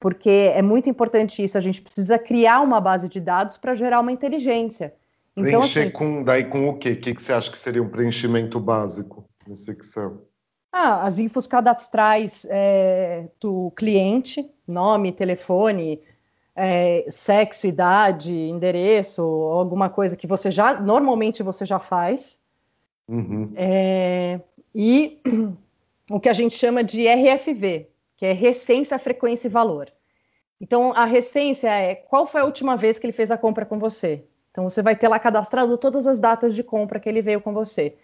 porque 0.00 0.50
é 0.54 0.62
muito 0.62 0.88
importante 0.88 1.44
isso, 1.44 1.58
a 1.58 1.60
gente 1.60 1.82
precisa 1.82 2.18
criar 2.18 2.62
uma 2.62 2.80
base 2.80 3.06
de 3.06 3.20
dados 3.20 3.58
para 3.58 3.74
gerar 3.74 4.00
uma 4.00 4.12
inteligência. 4.12 4.94
Então, 5.36 5.60
Preencher 5.60 5.80
assim, 5.80 5.90
com, 5.90 6.24
daí 6.24 6.44
com 6.46 6.70
o 6.70 6.78
quê? 6.78 6.92
O 6.92 7.00
que, 7.02 7.14
que 7.14 7.20
você 7.20 7.34
acha 7.34 7.50
que 7.50 7.58
seria 7.58 7.82
um 7.82 7.88
preenchimento 7.90 8.58
básico 8.58 9.28
nesse 9.46 9.72
Excel? 9.72 10.26
Ah, 10.78 11.06
as 11.06 11.18
infos 11.18 11.46
cadastrais 11.46 12.46
é, 12.50 13.28
do 13.40 13.72
cliente, 13.74 14.46
nome, 14.68 15.10
telefone, 15.10 16.02
é, 16.54 17.06
sexo, 17.08 17.66
idade, 17.66 18.34
endereço, 18.34 19.22
alguma 19.22 19.88
coisa 19.88 20.18
que 20.18 20.26
você 20.26 20.50
já 20.50 20.78
normalmente 20.78 21.42
você 21.42 21.64
já 21.64 21.78
faz. 21.78 22.38
Uhum. 23.08 23.54
É, 23.56 24.38
e 24.74 25.18
o 26.12 26.20
que 26.20 26.28
a 26.28 26.34
gente 26.34 26.58
chama 26.58 26.84
de 26.84 27.08
RFV, 27.08 27.88
que 28.14 28.26
é 28.26 28.32
recência, 28.32 28.98
frequência 28.98 29.48
e 29.48 29.50
valor. 29.50 29.90
Então, 30.60 30.92
a 30.92 31.06
recência 31.06 31.70
é 31.70 31.94
qual 31.94 32.26
foi 32.26 32.42
a 32.42 32.44
última 32.44 32.76
vez 32.76 32.98
que 32.98 33.06
ele 33.06 33.14
fez 33.14 33.30
a 33.30 33.38
compra 33.38 33.64
com 33.64 33.78
você. 33.78 34.26
Então, 34.50 34.68
você 34.68 34.82
vai 34.82 34.94
ter 34.94 35.08
lá 35.08 35.18
cadastrado 35.18 35.78
todas 35.78 36.06
as 36.06 36.20
datas 36.20 36.54
de 36.54 36.62
compra 36.62 37.00
que 37.00 37.08
ele 37.08 37.22
veio 37.22 37.40
com 37.40 37.54
você. 37.54 37.96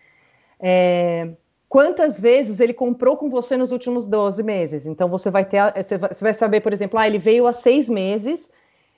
É, 0.59 1.33
quantas 1.73 2.21
vezes 2.21 2.61
ele 2.61 2.75
comprou 2.75 3.17
com 3.17 3.31
você 3.31 3.57
nos 3.57 3.73
últimos 3.73 4.07
12 4.07 4.43
meses. 4.43 4.87
Então, 4.87 5.09
você 5.09 5.31
vai 5.31 5.43
ter, 5.43 5.59
você 5.73 6.23
vai 6.23 6.35
saber, 6.35 6.61
por 6.61 6.71
exemplo, 6.71 6.99
ah, 6.99 7.07
ele 7.07 7.17
veio 7.17 7.47
há 7.47 7.53
seis 7.55 7.89
meses 7.89 8.53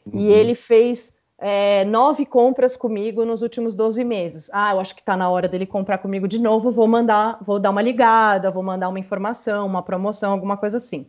uhum. 0.04 0.18
e 0.18 0.32
ele 0.32 0.56
fez 0.56 1.14
é, 1.38 1.84
nove 1.84 2.26
compras 2.26 2.74
comigo 2.74 3.24
nos 3.24 3.42
últimos 3.42 3.76
12 3.76 4.02
meses. 4.02 4.50
Ah, 4.52 4.72
eu 4.72 4.80
acho 4.80 4.92
que 4.92 5.02
está 5.02 5.16
na 5.16 5.30
hora 5.30 5.46
dele 5.46 5.66
comprar 5.66 5.98
comigo 5.98 6.26
de 6.26 6.40
novo, 6.40 6.72
vou 6.72 6.88
mandar, 6.88 7.38
vou 7.46 7.60
dar 7.60 7.70
uma 7.70 7.80
ligada, 7.80 8.50
vou 8.50 8.64
mandar 8.64 8.88
uma 8.88 8.98
informação, 8.98 9.64
uma 9.64 9.80
promoção, 9.80 10.32
alguma 10.32 10.56
coisa 10.56 10.78
assim. 10.78 11.06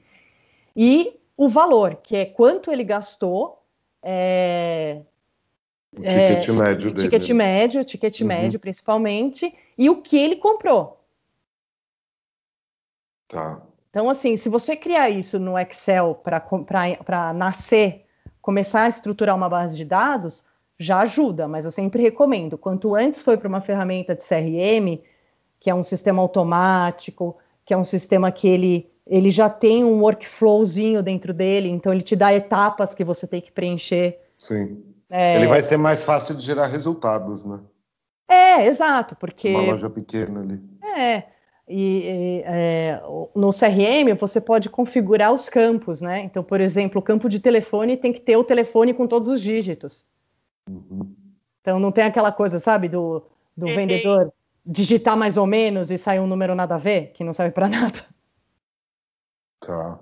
E 0.77 1.19
o 1.35 1.49
valor, 1.49 1.95
que 1.95 2.15
é 2.15 2.25
quanto 2.25 2.71
ele 2.71 2.83
gastou. 2.83 3.59
É, 4.03 5.01
o 5.97 6.03
ticket 6.03 6.47
é, 6.47 6.51
médio 6.51 6.93
dele. 6.93 7.09
Ticket 7.09 7.29
médio, 7.31 7.83
ticket 7.83 8.21
uhum. 8.21 8.27
médio 8.27 8.59
principalmente, 8.59 9.51
e 9.75 9.89
o 9.89 9.95
que 9.95 10.15
ele 10.15 10.35
comprou. 10.35 10.94
Tá. 13.35 13.61
Então, 13.89 14.09
assim, 14.09 14.37
se 14.37 14.47
você 14.47 14.77
criar 14.77 15.09
isso 15.09 15.37
no 15.37 15.59
Excel 15.59 16.15
para 16.23 17.33
nascer, 17.33 18.05
começar 18.41 18.83
a 18.83 18.89
estruturar 18.89 19.35
uma 19.35 19.49
base 19.49 19.75
de 19.75 19.83
dados, 19.83 20.45
já 20.79 20.99
ajuda, 20.99 21.45
mas 21.45 21.65
eu 21.65 21.71
sempre 21.71 22.01
recomendo. 22.01 22.57
Quanto 22.57 22.95
antes 22.95 23.21
for 23.21 23.37
para 23.37 23.49
uma 23.49 23.59
ferramenta 23.59 24.15
de 24.15 24.25
CRM, 24.25 25.03
que 25.59 25.69
é 25.69 25.75
um 25.75 25.83
sistema 25.83 26.21
automático, 26.21 27.37
que 27.65 27.73
é 27.73 27.77
um 27.77 27.83
sistema 27.83 28.31
que 28.31 28.47
ele 28.47 28.89
ele 29.07 29.29
já 29.29 29.47
tem 29.47 29.83
um 29.83 30.01
workflowzinho 30.01 31.03
dentro 31.03 31.31
dele, 31.31 31.69
então 31.69 31.93
ele 31.93 32.01
te 32.01 32.15
dá 32.15 32.33
etapas 32.33 32.95
que 32.95 33.03
você 33.03 33.27
tem 33.27 33.39
que 33.39 33.51
preencher. 33.51 34.19
Sim. 34.35 34.83
É... 35.07 35.35
Ele 35.35 35.45
vai 35.45 35.61
ser 35.61 35.77
mais 35.77 36.03
fácil 36.03 36.33
de 36.33 36.41
gerar 36.41 36.65
resultados, 36.65 37.43
né? 37.43 37.59
É, 38.27 38.65
exato, 38.65 39.15
porque. 39.15 39.49
Uma 39.49 39.73
loja 39.73 39.89
pequena 39.91 40.39
ali. 40.39 40.59
É. 40.97 41.34
E, 41.67 42.43
é, 42.45 43.01
no 43.35 43.49
CRM 43.49 44.15
você 44.19 44.39
pode 44.39 44.69
configurar 44.69 45.33
os 45.33 45.49
campos, 45.49 45.99
né? 45.99 46.21
Então, 46.21 46.43
por 46.43 46.61
exemplo, 46.61 46.99
o 46.99 47.03
campo 47.03 47.27
de 47.27 47.39
telefone 47.39 47.97
tem 47.97 48.13
que 48.13 48.21
ter 48.21 48.37
o 48.37 48.43
telefone 48.43 48.93
com 48.93 49.07
todos 49.07 49.27
os 49.27 49.41
dígitos. 49.41 50.05
Uhum. 50.69 51.15
Então 51.61 51.79
não 51.79 51.91
tem 51.91 52.03
aquela 52.03 52.31
coisa, 52.31 52.59
sabe, 52.59 52.87
do, 52.87 53.25
do 53.57 53.65
vendedor 53.67 54.31
digitar 54.65 55.15
mais 55.15 55.37
ou 55.37 55.45
menos 55.45 55.91
e 55.91 55.97
sair 55.97 56.19
um 56.19 56.27
número 56.27 56.55
nada 56.55 56.75
a 56.75 56.79
ver, 56.79 57.11
que 57.13 57.23
não 57.23 57.33
serve 57.33 57.51
para 57.51 57.69
nada. 57.69 58.05
Tá. 59.59 59.99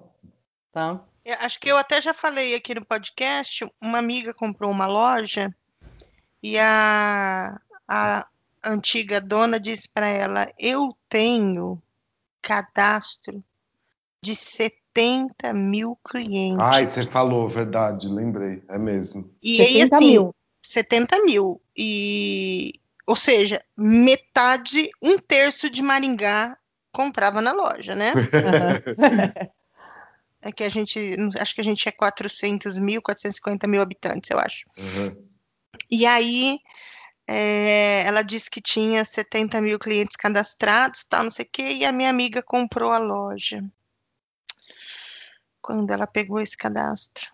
Tá. 0.72 1.02
Eu 1.24 1.36
acho 1.36 1.60
que 1.60 1.72
eu 1.72 1.78
até 1.78 2.02
já 2.02 2.14
falei 2.14 2.54
aqui 2.56 2.76
no 2.76 2.84
podcast, 2.84 3.66
uma 3.80 3.98
amiga 3.98 4.34
comprou 4.34 4.70
uma 4.70 4.88
loja 4.88 5.56
e 6.42 6.58
a, 6.60 7.58
a 7.88 8.28
antiga 8.64 9.20
dona 9.20 9.60
disse 9.60 9.90
para 9.90 10.08
ela: 10.08 10.52
Eu 10.58 10.96
tenho 11.10 11.82
cadastro 12.42 13.44
de 14.22 14.36
70 14.36 15.54
mil 15.54 15.98
clientes. 16.04 16.60
Ai, 16.60 16.86
você 16.86 17.06
falou, 17.06 17.50
verdade, 17.50 18.08
lembrei, 18.08 18.64
é 18.70 18.78
mesmo. 18.78 19.30
E 19.42 19.58
70 19.58 19.74
aí, 19.74 19.90
assim, 19.94 20.12
mil. 20.12 20.36
70 20.62 21.26
mil. 21.26 21.62
E, 21.76 22.74
ou 23.06 23.16
seja, 23.16 23.64
metade, 23.76 24.90
um 25.02 25.18
terço 25.18 25.70
de 25.70 25.82
Maringá 25.82 26.58
comprava 26.92 27.42
na 27.42 27.52
loja, 27.52 27.96
né? 27.96 28.14
é 30.42 30.52
que 30.52 30.64
a 30.64 30.70
gente, 30.70 31.18
acho 31.40 31.56
que 31.56 31.62
a 31.62 31.64
gente 31.64 31.90
é 31.90 31.92
400 31.92 32.78
mil, 32.80 33.02
450 33.02 33.68
mil 33.68 33.82
habitantes, 33.82 34.30
eu 34.30 34.40
acho. 34.40 34.66
Uhum. 34.78 35.28
E 35.90 36.06
aí, 36.06 36.60
é, 37.34 38.04
ela 38.06 38.22
disse 38.22 38.50
que 38.50 38.62
tinha 38.62 39.04
70 39.04 39.60
mil 39.60 39.80
clientes 39.80 40.16
cadastrados, 40.16 41.04
tal, 41.04 41.24
não 41.24 41.32
sei 41.32 41.46
o 41.46 41.50
quê, 41.52 41.74
e 41.74 41.86
a 41.86 41.92
minha 41.92 42.10
amiga 42.10 42.44
comprou 42.44 42.92
a 42.92 43.00
loja. 43.00 43.64
Quando 45.60 45.92
ela 45.92 46.06
pegou 46.06 46.40
esse 46.40 46.56
cadastro. 46.56 47.28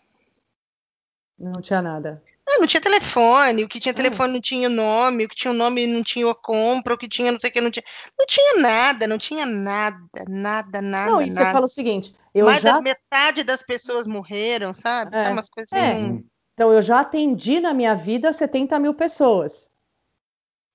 Não 1.37 1.61
tinha 1.61 1.81
nada. 1.81 2.23
Não, 2.47 2.61
não 2.61 2.67
tinha 2.67 2.81
telefone, 2.81 3.63
o 3.63 3.67
que 3.67 3.79
tinha 3.79 3.93
telefone 3.93 4.33
não 4.33 4.41
tinha 4.41 4.69
nome, 4.69 5.25
o 5.25 5.29
que 5.29 5.35
tinha 5.35 5.53
nome 5.53 5.85
não 5.85 6.01
tinha 6.01 6.33
compra, 6.33 6.93
o 6.93 6.97
que 6.97 7.07
tinha 7.07 7.31
não 7.31 7.39
sei 7.39 7.49
o 7.49 7.53
que 7.53 7.61
não 7.61 7.69
tinha. 7.69 7.83
Não 8.17 8.25
tinha 8.25 8.61
nada, 8.61 9.05
não 9.05 9.17
tinha 9.17 9.45
nada, 9.45 9.99
nada, 10.27 10.81
nada. 10.81 11.11
Não, 11.11 11.21
e 11.21 11.29
nada. 11.29 11.45
você 11.45 11.51
fala 11.51 11.65
o 11.65 11.69
seguinte: 11.69 12.15
eu 12.33 12.45
Mais 12.45 12.61
já... 12.61 12.71
da 12.71 12.81
metade 12.81 13.43
das 13.43 13.61
pessoas 13.61 14.07
morreram, 14.07 14.73
sabe? 14.73 15.15
É, 15.15 15.23
sabe 15.23 15.33
umas 15.33 15.49
coisas 15.49 15.73
é. 15.73 15.91
assim. 15.91 16.25
Então, 16.53 16.73
eu 16.73 16.81
já 16.81 17.01
atendi 17.01 17.59
na 17.59 17.73
minha 17.73 17.95
vida 17.95 18.33
70 18.33 18.79
mil 18.79 18.93
pessoas. 18.93 19.69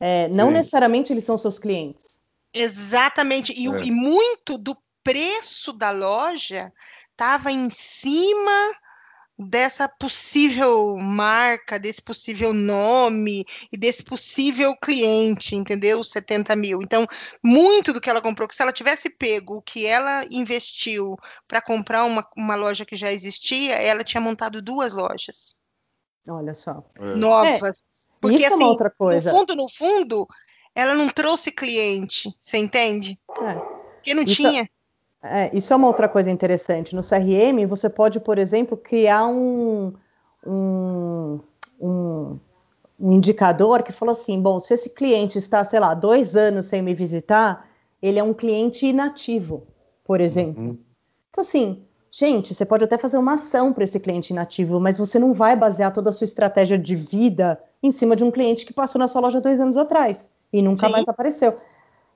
É, 0.01 0.29
não 0.29 0.51
necessariamente 0.51 1.13
eles 1.13 1.25
são 1.25 1.39
seus 1.39 1.59
clientes. 1.59 2.21
Exatamente. 2.53 3.53
E, 3.53 3.67
é. 3.67 3.85
e 3.85 3.91
muito 3.91 4.57
do 4.59 4.77
preço 5.03 5.73
da 5.73 5.91
loja 5.91 6.73
estava 7.11 7.51
em 7.51 7.69
cima 7.71 8.73
dessa 9.37 9.89
possível 9.89 10.97
marca, 10.97 11.79
desse 11.79 12.01
possível 12.01 12.53
nome 12.53 13.45
e 13.73 13.77
desse 13.77 14.03
possível 14.03 14.77
cliente, 14.77 15.57
entendeu? 15.57 16.03
70 16.05 16.55
mil. 16.55 16.81
Então, 16.83 17.05
muito 17.43 17.93
do 17.93 18.01
que 18.01 18.09
ela 18.09 18.23
comprou, 18.23 18.49
que 18.49 18.55
se 18.55 18.63
ela 18.63 18.73
tivesse 18.73 19.11
pego 19.11 19.57
o 19.57 19.63
que 19.63 19.87
ela 19.87 20.25
investiu 20.31 21.17
para 21.49 21.61
comprar 21.61 22.05
uma, 22.05 22.27
uma 22.37 22.55
loja 22.55 22.85
que 22.85 22.95
já 22.95 23.13
existia, 23.13 23.75
ela 23.75 24.05
tinha 24.05 24.21
montado 24.21 24.63
duas 24.63 24.95
lojas. 24.95 25.61
Olha 26.29 26.55
só. 26.55 26.85
É. 26.97 27.17
Novas. 27.17 27.77
É, 28.29 28.31
Porque, 28.31 28.37
isso 28.37 28.47
assim, 28.47 28.55
é 28.55 28.57
uma 28.57 28.65
assim, 28.65 28.73
outra 28.73 28.91
coisa. 28.91 29.33
No 29.33 29.39
fundo, 29.39 29.57
no 29.57 29.69
fundo, 29.69 30.27
ela 30.75 30.95
não 30.95 31.09
trouxe 31.09 31.51
cliente, 31.51 32.35
você 32.41 32.59
entende? 32.59 33.19
É. 33.41 33.55
Porque 33.55 34.15
não 34.15 34.23
isso... 34.23 34.37
tinha. 34.37 34.69
É, 35.23 35.57
isso 35.57 35.73
é 35.73 35.77
uma 35.77 35.87
outra 35.87 36.07
coisa 36.07 36.31
interessante. 36.31 36.95
No 36.95 37.01
CRM, 37.01 37.67
você 37.67 37.89
pode, 37.89 38.21
por 38.21 38.37
exemplo, 38.37 38.77
criar 38.77 39.27
um, 39.27 39.95
um, 40.47 41.41
um, 41.81 42.39
um 43.01 43.13
indicador 43.13 43.83
que 43.83 43.91
fala 43.91 44.13
assim: 44.13 44.41
bom, 44.41 44.61
se 44.61 44.75
esse 44.75 44.91
cliente 44.91 45.39
está, 45.39 45.65
sei 45.65 45.81
lá, 45.81 45.95
dois 45.95 46.37
anos 46.37 46.67
sem 46.67 46.83
me 46.83 46.95
visitar, 46.95 47.67
ele 48.03 48.19
é 48.19 48.23
um 48.23 48.35
cliente 48.35 48.85
inativo, 48.85 49.67
por 50.05 50.21
exemplo. 50.21 50.63
Uhum. 50.63 50.79
Então, 51.31 51.41
assim, 51.41 51.83
gente, 52.17 52.55
você 52.55 52.65
pode 52.65 52.85
até 52.85 52.97
fazer 52.97 53.19
uma 53.19 53.35
ação 53.35 53.73
para 53.73 53.83
esse 53.83 53.99
cliente 53.99 54.33
inativo, 54.33 54.79
mas 54.79 54.97
você 54.97 55.19
não 55.19 55.33
vai 55.33 55.57
basear 55.57 55.93
toda 55.93 56.11
a 56.11 56.13
sua 56.13 56.25
estratégia 56.25 56.79
de 56.79 56.95
vida 56.95 57.61
em 57.83 57.91
cima 57.91 58.15
de 58.15 58.23
um 58.23 58.31
cliente 58.31 58.65
que 58.65 58.73
passou 58.73 59.01
na 59.01 59.09
sua 59.09 59.21
loja 59.21 59.41
dois 59.41 59.61
anos 59.61 59.77
atrás 59.77 60.31
e 60.53 60.63
nunca 60.63 60.87
Sim. 60.87 60.93
mais 60.93 61.09
apareceu. 61.09 61.59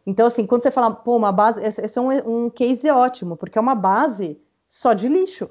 Então, 0.06 0.26
assim, 0.26 0.46
quando 0.46 0.62
você 0.62 0.70
fala, 0.70 0.92
pô, 0.92 1.16
uma 1.16 1.32
base, 1.32 1.60
esse 1.62 1.98
é 1.98 2.00
um, 2.00 2.44
um 2.44 2.48
case 2.48 2.88
ótimo, 2.88 3.36
porque 3.36 3.58
é 3.58 3.60
uma 3.60 3.74
base 3.74 4.40
só 4.68 4.92
de 4.92 5.08
lixo. 5.08 5.50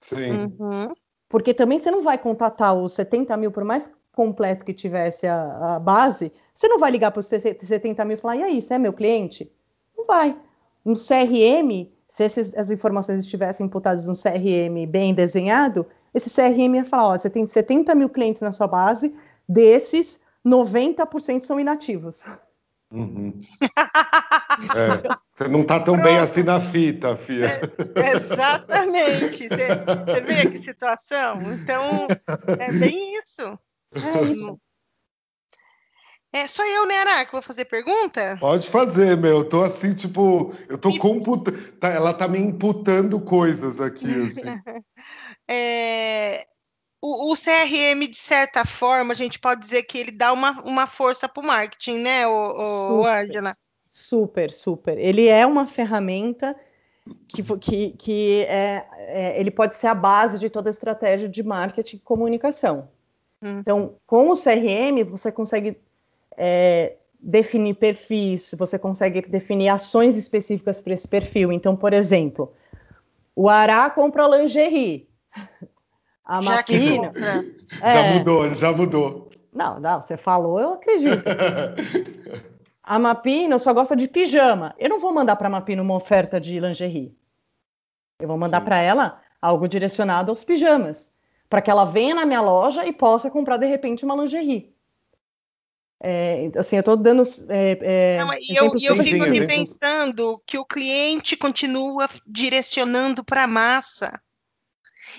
Sim. 0.00 0.52
Uhum. 0.58 0.92
Porque 1.28 1.54
também 1.54 1.78
você 1.78 1.90
não 1.90 2.02
vai 2.02 2.18
contatar 2.18 2.74
os 2.74 2.92
70 2.92 3.36
mil, 3.36 3.52
por 3.52 3.62
mais 3.62 3.88
completo 4.12 4.64
que 4.64 4.74
tivesse 4.74 5.28
a, 5.28 5.76
a 5.76 5.78
base, 5.78 6.32
você 6.52 6.66
não 6.66 6.78
vai 6.78 6.90
ligar 6.90 7.12
para 7.12 7.20
os 7.20 7.26
70 7.26 8.04
mil 8.04 8.16
e 8.16 8.20
falar, 8.20 8.36
e 8.36 8.42
aí, 8.42 8.60
você 8.60 8.74
é 8.74 8.78
meu 8.78 8.92
cliente? 8.92 9.50
Não 9.96 10.06
vai. 10.06 10.36
No 10.84 10.96
CRM, 10.96 11.88
se 12.16 12.24
esses, 12.24 12.54
as 12.54 12.70
informações 12.70 13.20
estivessem 13.20 13.66
imputadas 13.66 14.06
no 14.06 14.14
CRM 14.14 14.86
bem 14.88 15.12
desenhado, 15.12 15.84
esse 16.14 16.34
CRM 16.34 16.76
ia 16.76 16.84
falar, 16.84 17.08
ó, 17.08 17.18
você 17.18 17.28
tem 17.28 17.46
70 17.46 17.94
mil 17.94 18.08
clientes 18.08 18.40
na 18.40 18.52
sua 18.52 18.66
base, 18.66 19.14
desses, 19.46 20.18
90% 20.42 21.42
são 21.42 21.60
inativos. 21.60 22.24
Uhum. 22.90 23.38
É, 24.74 25.16
você 25.34 25.48
não 25.48 25.60
está 25.60 25.78
tão 25.78 25.96
Pronto. 25.96 26.06
bem 26.06 26.16
assim 26.16 26.42
na 26.42 26.58
fita, 26.58 27.14
Fia. 27.16 27.60
É, 27.96 28.12
exatamente. 28.12 29.46
Você, 29.48 29.68
você 30.06 30.20
vê 30.22 30.50
que 30.50 30.64
situação? 30.64 31.34
Então, 31.52 32.06
é 32.58 32.72
bem 32.72 33.18
isso. 33.18 33.58
É 33.92 34.22
isso. 34.22 34.58
É, 36.32 36.46
só 36.46 36.66
eu, 36.66 36.86
né, 36.86 36.98
Ara, 36.98 37.24
que 37.24 37.32
vou 37.32 37.40
fazer 37.40 37.64
pergunta? 37.64 38.36
Pode 38.38 38.68
fazer, 38.68 39.16
meu. 39.16 39.38
Eu 39.38 39.48
tô 39.48 39.62
assim, 39.62 39.94
tipo, 39.94 40.54
eu 40.68 40.76
tô 40.76 40.96
computando. 40.98 41.72
Tá, 41.72 41.88
ela 41.88 42.12
tá 42.12 42.28
me 42.28 42.38
imputando 42.38 43.20
coisas 43.20 43.80
aqui, 43.80 44.06
assim. 44.26 44.42
é, 45.48 46.46
o, 47.00 47.32
o, 47.32 47.36
CRM, 47.36 48.06
de 48.10 48.16
certa 48.16 48.64
forma, 48.64 49.12
a 49.12 49.16
gente 49.16 49.38
pode 49.38 49.60
dizer 49.60 49.84
que 49.84 49.96
ele 49.96 50.10
dá 50.10 50.32
uma, 50.32 50.60
uma 50.62 50.86
força 50.86 51.28
para 51.28 51.42
o 51.42 51.46
marketing, 51.46 51.98
né, 51.98 52.26
o, 52.26 53.00
o 53.00 53.06
Angela? 53.06 53.56
Super, 53.86 54.50
super. 54.50 54.98
Ele 54.98 55.26
é 55.28 55.46
uma 55.46 55.66
ferramenta 55.66 56.54
que, 57.28 57.42
que, 57.58 57.90
que 57.92 58.44
é, 58.48 58.86
é, 58.98 59.40
ele 59.40 59.50
pode 59.50 59.76
ser 59.76 59.86
a 59.86 59.94
base 59.94 60.38
de 60.38 60.50
toda 60.50 60.68
a 60.68 60.70
estratégia 60.70 61.28
de 61.28 61.42
marketing 61.42 61.96
e 61.96 62.00
comunicação. 62.00 62.90
Hum. 63.42 63.58
Então, 63.60 63.96
com 64.06 64.30
o 64.30 64.34
CRM, 64.34 65.04
você 65.08 65.30
consegue 65.30 65.78
é, 66.36 66.96
definir 67.18 67.74
perfis, 67.74 68.54
você 68.56 68.78
consegue 68.78 69.22
definir 69.22 69.68
ações 69.68 70.16
específicas 70.16 70.80
para 70.80 70.94
esse 70.94 71.08
perfil. 71.08 71.50
Então, 71.50 71.74
por 71.74 71.92
exemplo, 71.92 72.52
O 73.34 73.48
Ará 73.48 73.90
compra 73.90 74.28
lingerie. 74.28 75.08
A 76.24 76.40
já 76.40 76.50
Mapino. 76.50 77.12
É... 77.82 77.94
Já 77.94 78.12
mudou, 78.14 78.54
já 78.54 78.72
mudou. 78.72 79.30
Não, 79.52 79.80
não, 79.80 80.02
você 80.02 80.16
falou, 80.16 80.60
eu 80.60 80.74
acredito. 80.74 81.24
a 82.82 82.98
Mapino 82.98 83.58
só 83.58 83.72
gosta 83.72 83.96
de 83.96 84.06
pijama. 84.06 84.74
Eu 84.78 84.88
não 84.88 84.98
vou 84.98 85.12
mandar 85.12 85.36
para 85.36 85.48
a 85.48 85.50
Mapino 85.50 85.82
uma 85.82 85.94
oferta 85.94 86.40
de 86.40 86.60
lingerie. 86.60 87.16
Eu 88.20 88.28
vou 88.28 88.38
mandar 88.38 88.60
para 88.62 88.78
ela 88.78 89.20
algo 89.40 89.68
direcionado 89.68 90.30
aos 90.30 90.42
pijamas, 90.42 91.14
para 91.48 91.60
que 91.60 91.70
ela 91.70 91.84
venha 91.84 92.14
na 92.14 92.26
minha 92.26 92.40
loja 92.40 92.86
e 92.86 92.92
possa 92.92 93.30
comprar 93.30 93.56
de 93.56 93.66
repente 93.66 94.04
uma 94.04 94.16
lingerie. 94.16 94.75
É, 96.02 96.50
assim, 96.56 96.76
eu 96.76 96.80
estou 96.80 96.96
dando. 96.96 97.22
É, 97.48 97.78
é, 97.80 98.18
Não, 98.18 98.32
eu, 98.34 98.72
eu 98.80 99.02
fico 99.02 99.24
aqui 99.24 99.46
pensando 99.46 100.42
que 100.46 100.58
o 100.58 100.64
cliente 100.64 101.36
continua 101.36 102.08
direcionando 102.26 103.24
para 103.24 103.44
a 103.44 103.48
massa. 103.48 104.20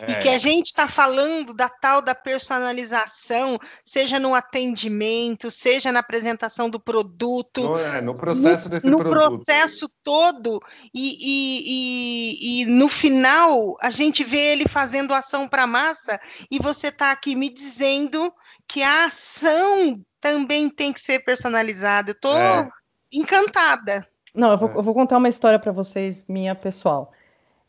É. 0.02 0.12
E 0.12 0.16
que 0.20 0.30
a 0.30 0.38
gente 0.38 0.68
está 0.68 0.88
falando 0.88 1.54
da 1.54 1.70
tal 1.70 2.02
da 2.02 2.14
personalização, 2.14 3.58
seja 3.84 4.20
no 4.20 4.36
atendimento, 4.36 5.50
seja 5.50 5.91
na 5.91 6.00
apresentação 6.00 6.70
do 6.70 6.80
produto. 6.80 7.62
No, 7.62 7.80
é, 7.80 8.02
no 8.02 8.16
processo 8.16 8.66
no, 8.66 8.70
desse 8.70 8.89
no 8.89 8.98
produto. 8.98 9.32
No 9.32 9.43
processo 9.43 9.89
todo. 10.04 10.60
E, 10.93 11.18
e, 11.20 11.64
e, 11.66 12.62
e, 12.62 12.66
no 12.66 12.88
final, 12.88 13.76
a 13.82 13.89
gente 13.89 14.24
vê 14.24 14.54
ele 14.54 14.68
fazendo 14.68 15.14
ação 15.14 15.48
para 15.48 15.64
a 15.64 15.68
massa, 15.68 16.20
e 16.52 16.60
você 16.60 16.88
está 16.88 17.12
aqui 17.12 17.36
me 17.36 17.50
dizendo 17.50 18.32
que 18.68 18.84
a 18.84 19.06
ação 19.06 20.00
também 20.20 20.70
tem 20.70 20.93
que 20.93 21.00
ser 21.00 21.20
personalizada. 21.20 22.12
Eu 22.12 22.14
estou 22.14 22.38
é. 22.38 22.70
encantada. 23.12 24.08
Não, 24.34 24.52
eu 24.52 24.58
vou, 24.58 24.70
eu 24.70 24.84
vou 24.84 24.93
contar 24.93 25.18
uma 25.18 25.30
história 25.30 25.58
para 25.58 25.72
vocês, 25.72 26.24
minha 26.28 26.54
pessoal. 26.54 27.12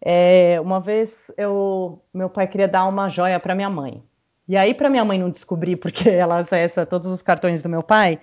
É, 0.00 0.60
uma 0.60 0.80
vez 0.80 1.30
eu, 1.36 2.02
meu 2.14 2.30
pai 2.30 2.46
queria 2.46 2.68
dar 2.68 2.86
uma 2.86 3.08
joia 3.08 3.38
para 3.40 3.54
minha 3.54 3.70
mãe. 3.70 4.02
E 4.46 4.56
aí, 4.56 4.72
para 4.72 4.88
minha 4.88 5.04
mãe 5.04 5.18
não 5.18 5.30
descobrir 5.30 5.76
porque 5.78 6.08
ela 6.08 6.38
acessa 6.38 6.86
todos 6.86 7.08
os 7.08 7.22
cartões 7.22 7.62
do 7.62 7.68
meu 7.68 7.82
pai, 7.82 8.20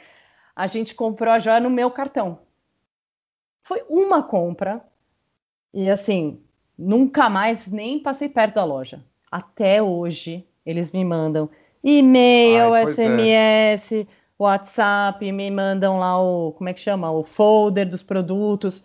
a 0.55 0.67
gente 0.67 0.95
comprou 0.95 1.33
a 1.33 1.39
joia 1.39 1.59
no 1.59 1.69
meu 1.69 1.91
cartão. 1.91 2.39
Foi 3.63 3.83
uma 3.89 4.23
compra 4.23 4.81
e 5.73 5.89
assim, 5.89 6.41
nunca 6.77 7.29
mais 7.29 7.67
nem 7.67 7.99
passei 7.99 8.29
perto 8.29 8.55
da 8.55 8.63
loja. 8.63 9.03
Até 9.31 9.81
hoje 9.81 10.47
eles 10.65 10.91
me 10.91 11.03
mandam 11.03 11.49
e-mail, 11.83 12.73
SMS, 12.87 13.91
é. 13.91 14.07
WhatsApp, 14.37 15.31
me 15.31 15.51
mandam 15.51 15.99
lá 15.99 16.19
o, 16.21 16.51
como 16.53 16.69
é 16.69 16.73
que 16.73 16.79
chama? 16.79 17.11
O 17.11 17.23
folder 17.23 17.87
dos 17.87 18.01
produtos. 18.01 18.83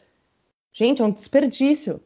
Gente, 0.73 1.01
é 1.01 1.05
um 1.05 1.11
desperdício. 1.11 2.01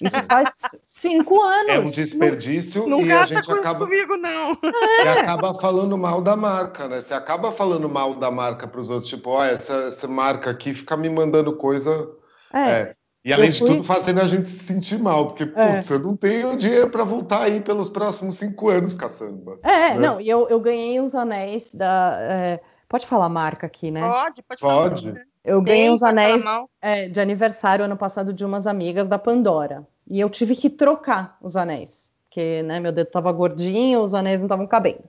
Isso 0.00 0.22
faz 0.28 0.50
cinco 0.84 1.40
anos. 1.40 1.68
É 1.68 1.78
um 1.78 1.84
desperdício 1.84 2.82
não, 2.86 3.00
não 3.00 3.06
e 3.06 3.12
a 3.12 3.24
gente 3.24 3.50
acaba 3.50 3.86
comigo 3.86 4.16
não. 4.16 4.56
E 5.04 5.08
acaba 5.08 5.54
falando 5.54 5.96
mal 5.96 6.20
da 6.20 6.36
marca, 6.36 6.88
né? 6.88 7.00
Você 7.00 7.14
acaba 7.14 7.52
falando 7.52 7.88
mal 7.88 8.14
da 8.14 8.30
marca 8.30 8.66
para 8.66 8.80
os 8.80 8.90
outros, 8.90 9.08
tipo, 9.08 9.30
ó, 9.30 9.38
oh, 9.40 9.44
essa, 9.44 9.74
essa 9.88 10.08
marca 10.08 10.50
aqui 10.50 10.74
fica 10.74 10.96
me 10.96 11.08
mandando 11.08 11.56
coisa. 11.56 12.10
É. 12.52 12.70
é. 12.70 12.94
E 13.24 13.32
além 13.32 13.52
fui... 13.52 13.68
de 13.68 13.74
tudo, 13.74 13.84
fazendo 13.84 14.20
a 14.20 14.24
gente 14.24 14.48
se 14.48 14.64
sentir 14.64 14.98
mal, 14.98 15.28
porque, 15.28 15.42
é. 15.42 15.74
putz, 15.74 15.90
eu 15.90 15.98
não 15.98 16.16
tenho 16.16 16.56
dinheiro 16.56 16.88
para 16.88 17.04
voltar 17.04 17.42
aí 17.42 17.60
pelos 17.60 17.88
próximos 17.88 18.36
cinco 18.36 18.70
anos, 18.70 18.94
caçamba. 18.94 19.58
É, 19.62 19.94
né? 19.94 19.98
não, 19.98 20.20
e 20.20 20.28
eu, 20.28 20.48
eu 20.48 20.58
ganhei 20.58 21.00
os 21.00 21.14
anéis 21.14 21.74
da. 21.74 22.16
É... 22.20 22.60
Pode 22.88 23.06
falar 23.06 23.28
marca 23.28 23.66
aqui, 23.66 23.90
né? 23.90 24.00
Pode, 24.00 24.42
pode. 24.42 24.60
Pode. 24.60 25.02
Falar. 25.02 25.29
Eu 25.44 25.62
ganhei 25.62 25.90
uns 25.90 26.02
anéis 26.02 26.42
é, 26.80 27.08
de 27.08 27.18
aniversário 27.20 27.84
ano 27.84 27.96
passado 27.96 28.32
de 28.32 28.44
umas 28.44 28.66
amigas 28.66 29.08
da 29.08 29.18
Pandora. 29.18 29.86
E 30.06 30.20
eu 30.20 30.28
tive 30.28 30.54
que 30.54 30.68
trocar 30.68 31.38
os 31.40 31.56
anéis. 31.56 32.12
Porque, 32.24 32.62
né, 32.62 32.78
meu 32.78 32.92
dedo 32.92 33.06
estava 33.06 33.32
gordinho, 33.32 34.02
os 34.02 34.14
anéis 34.14 34.40
não 34.40 34.46
estavam 34.46 34.66
cabendo. 34.66 35.04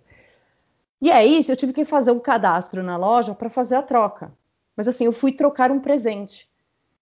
E 1.01 1.11
aí, 1.11 1.41
eu 1.47 1.55
tive 1.55 1.73
que 1.73 1.83
fazer 1.83 2.11
um 2.11 2.19
cadastro 2.19 2.81
na 2.81 2.95
loja 2.95 3.33
para 3.33 3.49
fazer 3.49 3.75
a 3.75 3.81
troca. 3.81 4.31
Mas 4.75 4.87
assim, 4.87 5.05
eu 5.05 5.11
fui 5.11 5.31
trocar 5.31 5.71
um 5.71 5.79
presente. 5.79 6.49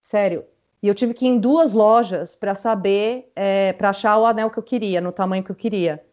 Sério. 0.02 0.44
E 0.82 0.88
eu 0.88 0.96
tive 0.96 1.14
que 1.14 1.26
ir 1.26 1.30
em 1.30 1.40
duas 1.40 1.74
lojas 1.74 2.34
para 2.34 2.56
saber, 2.56 3.32
é, 3.36 3.74
para 3.74 3.90
achar 3.90 4.18
o 4.18 4.26
anel 4.26 4.50
que 4.50 4.58
eu 4.58 4.64
queria, 4.64 5.02
no 5.02 5.12
tamanho 5.12 5.44
que 5.44 5.52
eu 5.52 5.56
queria. 5.56 6.04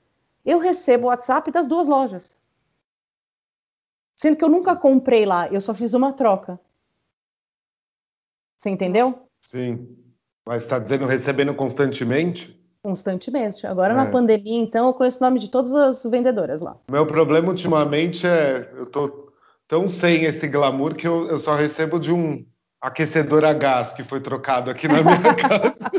Eu 0.44 0.58
recebo 0.58 1.06
o 1.06 1.08
WhatsApp 1.08 1.50
das 1.50 1.66
duas 1.66 1.88
lojas. 1.88 2.36
Sendo 4.16 4.36
que 4.36 4.44
eu 4.44 4.48
nunca 4.48 4.74
comprei 4.74 5.24
lá, 5.24 5.48
eu 5.48 5.60
só 5.60 5.72
fiz 5.72 5.94
uma 5.94 6.12
troca. 6.12 6.58
Você 8.56 8.70
entendeu? 8.70 9.28
Sim. 9.40 9.86
Mas 10.46 10.62
está 10.62 10.78
dizendo 10.78 11.06
recebendo 11.06 11.54
constantemente? 11.54 12.58
Constantemente. 12.82 13.66
Agora 13.66 13.92
é. 13.92 13.96
na 13.96 14.06
pandemia, 14.06 14.60
então, 14.60 14.86
eu 14.86 14.94
conheço 14.94 15.18
o 15.18 15.22
nome 15.24 15.40
de 15.40 15.50
todas 15.50 15.74
as 15.74 16.04
vendedoras 16.04 16.62
lá. 16.62 16.76
Meu 16.90 17.06
problema 17.06 17.48
ultimamente 17.48 18.26
é 18.26 18.70
eu 18.76 18.86
tô 18.86 19.32
tão 19.66 19.88
sem 19.88 20.24
esse 20.24 20.46
glamour 20.46 20.94
que 20.94 21.06
eu, 21.06 21.26
eu 21.28 21.40
só 21.40 21.56
recebo 21.56 21.98
de 21.98 22.12
um 22.12 22.44
aquecedor 22.80 23.44
a 23.44 23.52
gás 23.52 23.92
que 23.92 24.04
foi 24.04 24.20
trocado 24.20 24.70
aqui 24.70 24.86
na 24.86 25.02
minha 25.02 25.34
casa 25.34 25.90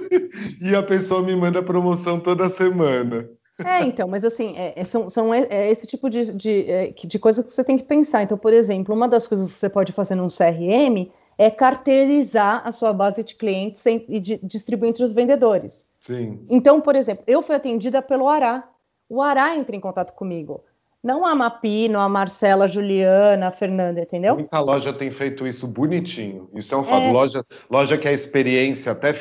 e 0.62 0.74
a 0.74 0.82
pessoa 0.82 1.22
me 1.22 1.36
manda 1.36 1.62
promoção 1.62 2.20
toda 2.20 2.50
semana. 2.50 3.30
É, 3.66 3.84
então, 3.84 4.08
mas 4.08 4.24
assim, 4.24 4.56
é, 4.56 4.74
é 4.76 4.84
são, 4.84 5.10
são 5.10 5.34
é, 5.34 5.70
esse 5.70 5.88
tipo 5.88 6.10
de, 6.10 6.32
de, 6.32 6.72
é, 6.72 6.92
de 6.92 7.20
coisa 7.20 7.44
que 7.44 7.52
você 7.52 7.64
tem 7.64 7.78
que 7.78 7.84
pensar. 7.84 8.22
Então, 8.22 8.38
por 8.38 8.54
exemplo, 8.54 8.96
uma 8.96 9.08
das 9.08 9.26
coisas 9.26 9.52
que 9.52 9.58
você 9.58 9.68
pode 9.68 9.92
fazer 9.92 10.16
num 10.16 10.28
CRM 10.28 11.12
é 11.38 11.50
carteirizar 11.52 12.62
a 12.66 12.72
sua 12.72 12.92
base 12.92 13.24
de 13.24 13.36
clientes 13.36 13.86
e 13.86 14.20
de, 14.20 14.40
distribuir 14.42 14.90
entre 14.90 15.04
os 15.04 15.12
vendedores. 15.12 15.88
Sim. 16.00 16.46
Então, 16.50 16.82
por 16.82 16.96
exemplo, 16.96 17.24
eu 17.28 17.42
fui 17.42 17.56
atendida 17.56 18.02
pelo 18.02 18.28
Ará. 18.28 18.68
O 19.08 19.22
Ará 19.22 19.56
entra 19.56 19.76
em 19.76 19.80
contato 19.80 20.14
comigo. 20.14 20.64
Não 21.04 21.26
a 21.26 21.36
Mapino, 21.36 22.00
a 22.00 22.10
Marcela, 22.10 22.66
a 22.66 22.68
Juliana, 22.68 23.48
a 23.48 23.52
Fernanda, 23.52 24.02
entendeu? 24.02 24.34
Muita 24.34 24.60
loja 24.60 24.92
tem 24.92 25.12
feito 25.12 25.46
isso 25.46 25.68
bonitinho. 25.68 26.50
Isso 26.56 26.74
é 26.74 26.78
um 26.78 26.84
fato. 26.84 27.04
É... 27.04 27.12
Loja, 27.12 27.46
loja 27.70 27.98
que 27.98 28.08
a 28.08 28.12
experiência, 28.12 28.92
até 28.92 29.14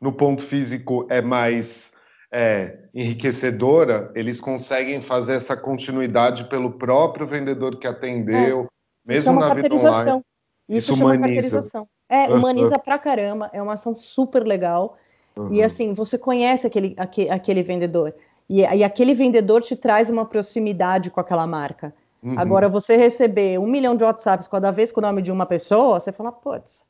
no 0.00 0.12
ponto 0.12 0.42
físico, 0.42 1.06
é 1.08 1.22
mais 1.22 1.92
é, 2.30 2.78
enriquecedora, 2.94 4.12
eles 4.14 4.40
conseguem 4.40 5.00
fazer 5.00 5.34
essa 5.34 5.56
continuidade 5.56 6.44
pelo 6.44 6.72
próprio 6.72 7.26
vendedor 7.26 7.78
que 7.78 7.86
atendeu, 7.86 8.64
é. 8.64 8.68
mesmo 9.04 9.32
é 9.32 9.48
na 9.48 9.54
vida 9.54 9.74
online. 9.74 10.22
Isso, 10.68 10.92
Isso 10.92 10.96
chama 10.96 11.14
humaniza. 11.14 11.26
carteirização. 11.26 11.88
É, 12.08 12.26
humaniza 12.28 12.78
pra 12.78 12.98
caramba, 12.98 13.50
é 13.52 13.60
uma 13.60 13.74
ação 13.74 13.94
super 13.94 14.44
legal. 14.44 14.96
Uhum. 15.36 15.52
E 15.52 15.62
assim, 15.62 15.94
você 15.94 16.16
conhece 16.16 16.66
aquele, 16.66 16.94
aquele, 16.96 17.30
aquele 17.30 17.62
vendedor. 17.62 18.14
E, 18.48 18.60
e, 18.60 18.84
aquele 18.84 19.14
vendedor 19.14 19.62
te 19.62 19.74
traz 19.74 20.10
uma 20.10 20.24
proximidade 20.24 21.10
com 21.10 21.20
aquela 21.20 21.46
marca. 21.46 21.94
Uhum. 22.22 22.38
Agora, 22.38 22.68
você 22.68 22.96
receber 22.96 23.58
um 23.58 23.66
milhão 23.66 23.96
de 23.96 24.04
WhatsApps 24.04 24.48
cada 24.48 24.70
vez 24.70 24.92
com 24.92 25.00
o 25.00 25.02
nome 25.02 25.22
de 25.22 25.32
uma 25.32 25.46
pessoa, 25.46 25.98
você 25.98 26.12
fala, 26.12 26.30
putz. 26.30 26.86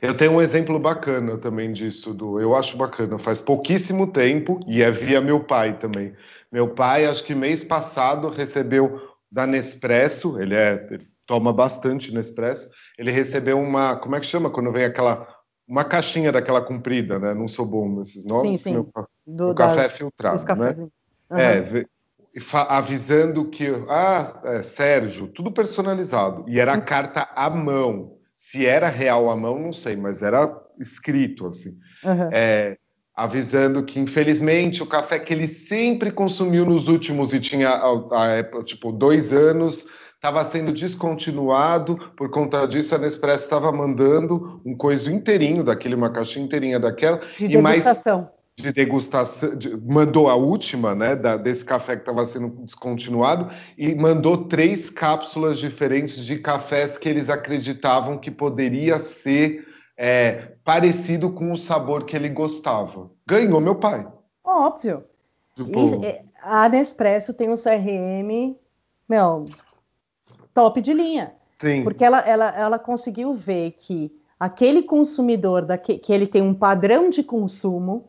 Eu 0.00 0.14
tenho 0.14 0.32
um 0.32 0.42
exemplo 0.42 0.78
bacana 0.78 1.38
também 1.38 1.72
disso, 1.72 2.12
do, 2.12 2.38
eu 2.38 2.54
acho 2.54 2.76
bacana. 2.76 3.18
Faz 3.18 3.40
pouquíssimo 3.40 4.06
tempo, 4.06 4.60
e 4.66 4.82
é 4.82 4.90
via 4.90 5.20
meu 5.20 5.40
pai 5.40 5.78
também. 5.78 6.12
Meu 6.52 6.68
pai, 6.68 7.06
acho 7.06 7.24
que 7.24 7.34
mês 7.34 7.64
passado, 7.64 8.28
recebeu 8.28 9.00
da 9.30 9.46
Nespresso, 9.46 10.40
ele 10.40 10.54
é 10.54 11.00
toma 11.30 11.52
bastante 11.52 12.12
Nespresso, 12.12 12.68
ele 12.98 13.12
recebeu 13.12 13.56
uma, 13.56 13.94
como 13.94 14.16
é 14.16 14.20
que 14.20 14.26
chama 14.26 14.50
quando 14.50 14.72
vem 14.72 14.84
aquela, 14.84 15.28
uma 15.66 15.84
caixinha 15.84 16.32
daquela 16.32 16.60
comprida, 16.60 17.20
né? 17.20 17.32
Não 17.32 17.46
sou 17.46 17.64
bom 17.64 17.88
nesses 17.88 18.24
nomes. 18.24 18.60
Sim, 18.60 18.70
sim. 18.70 18.72
Meu, 18.72 18.90
Do, 19.24 19.54
café 19.54 19.88
filtrado, 19.88 20.44
né? 20.56 20.76
Uhum. 21.30 21.38
É, 21.38 21.86
avisando 22.68 23.44
que, 23.44 23.68
ah, 23.88 24.40
é, 24.42 24.62
Sérgio, 24.62 25.28
tudo 25.28 25.52
personalizado. 25.52 26.44
E 26.48 26.58
era 26.58 26.72
a 26.72 26.80
carta 26.80 27.28
à 27.36 27.48
mão. 27.48 28.16
Se 28.34 28.66
era 28.66 28.88
real 28.88 29.30
à 29.30 29.36
mão, 29.36 29.56
não 29.56 29.72
sei, 29.72 29.94
mas 29.94 30.24
era 30.24 30.52
escrito 30.80 31.46
assim. 31.46 31.78
Uhum. 32.02 32.28
É, 32.32 32.76
avisando 33.14 33.84
que, 33.84 34.00
infelizmente, 34.00 34.82
o 34.82 34.86
café 34.86 35.20
que 35.20 35.32
ele 35.32 35.46
sempre 35.46 36.10
consumiu 36.10 36.66
nos 36.66 36.88
últimos, 36.88 37.32
e 37.32 37.38
tinha, 37.38 37.68
a, 37.68 38.38
a, 38.38 38.64
tipo, 38.64 38.90
dois 38.90 39.32
anos, 39.32 39.86
estava 40.20 40.44
sendo 40.44 40.70
descontinuado, 40.70 41.96
por 42.14 42.30
conta 42.30 42.66
disso 42.66 42.94
a 42.94 42.98
Nespresso 42.98 43.44
estava 43.44 43.72
mandando 43.72 44.60
um 44.66 44.76
coisa 44.76 45.10
inteirinho 45.10 45.64
daquele, 45.64 45.94
uma 45.94 46.10
caixinha 46.10 46.44
inteirinha 46.44 46.78
daquela. 46.78 47.22
De 47.38 47.46
e 47.46 47.48
degustação. 47.48 48.18
Mais 48.18 48.40
de 48.60 48.70
degustação, 48.70 49.56
de, 49.56 49.74
mandou 49.80 50.28
a 50.28 50.34
última, 50.34 50.94
né, 50.94 51.16
da, 51.16 51.38
desse 51.38 51.64
café 51.64 51.96
que 51.96 52.02
estava 52.02 52.26
sendo 52.26 52.48
descontinuado, 52.64 53.50
e 53.78 53.94
mandou 53.94 54.44
três 54.44 54.90
cápsulas 54.90 55.58
diferentes 55.58 56.22
de 56.26 56.38
cafés 56.38 56.98
que 56.98 57.08
eles 57.08 57.30
acreditavam 57.30 58.18
que 58.18 58.30
poderia 58.30 58.98
ser 58.98 59.66
é, 59.96 60.52
parecido 60.62 61.30
com 61.30 61.50
o 61.50 61.56
sabor 61.56 62.04
que 62.04 62.14
ele 62.14 62.28
gostava. 62.28 63.10
Ganhou 63.26 63.58
meu 63.58 63.76
pai. 63.76 64.06
Óbvio. 64.44 65.02
Tipo... 65.56 66.04
E, 66.04 66.20
a 66.42 66.68
Nespresso 66.68 67.32
tem 67.32 67.50
um 67.50 67.54
CRM, 67.54 68.54
meu, 69.08 69.48
top 70.54 70.80
de 70.80 70.92
linha. 70.92 71.34
Sim. 71.56 71.84
Porque 71.84 72.04
ela, 72.04 72.20
ela, 72.20 72.48
ela 72.56 72.78
conseguiu 72.78 73.34
ver 73.34 73.72
que 73.72 74.10
aquele 74.38 74.82
consumidor, 74.82 75.62
daque, 75.62 75.98
que 75.98 76.12
ele 76.12 76.26
tem 76.26 76.40
um 76.40 76.54
padrão 76.54 77.10
de 77.10 77.22
consumo, 77.22 78.08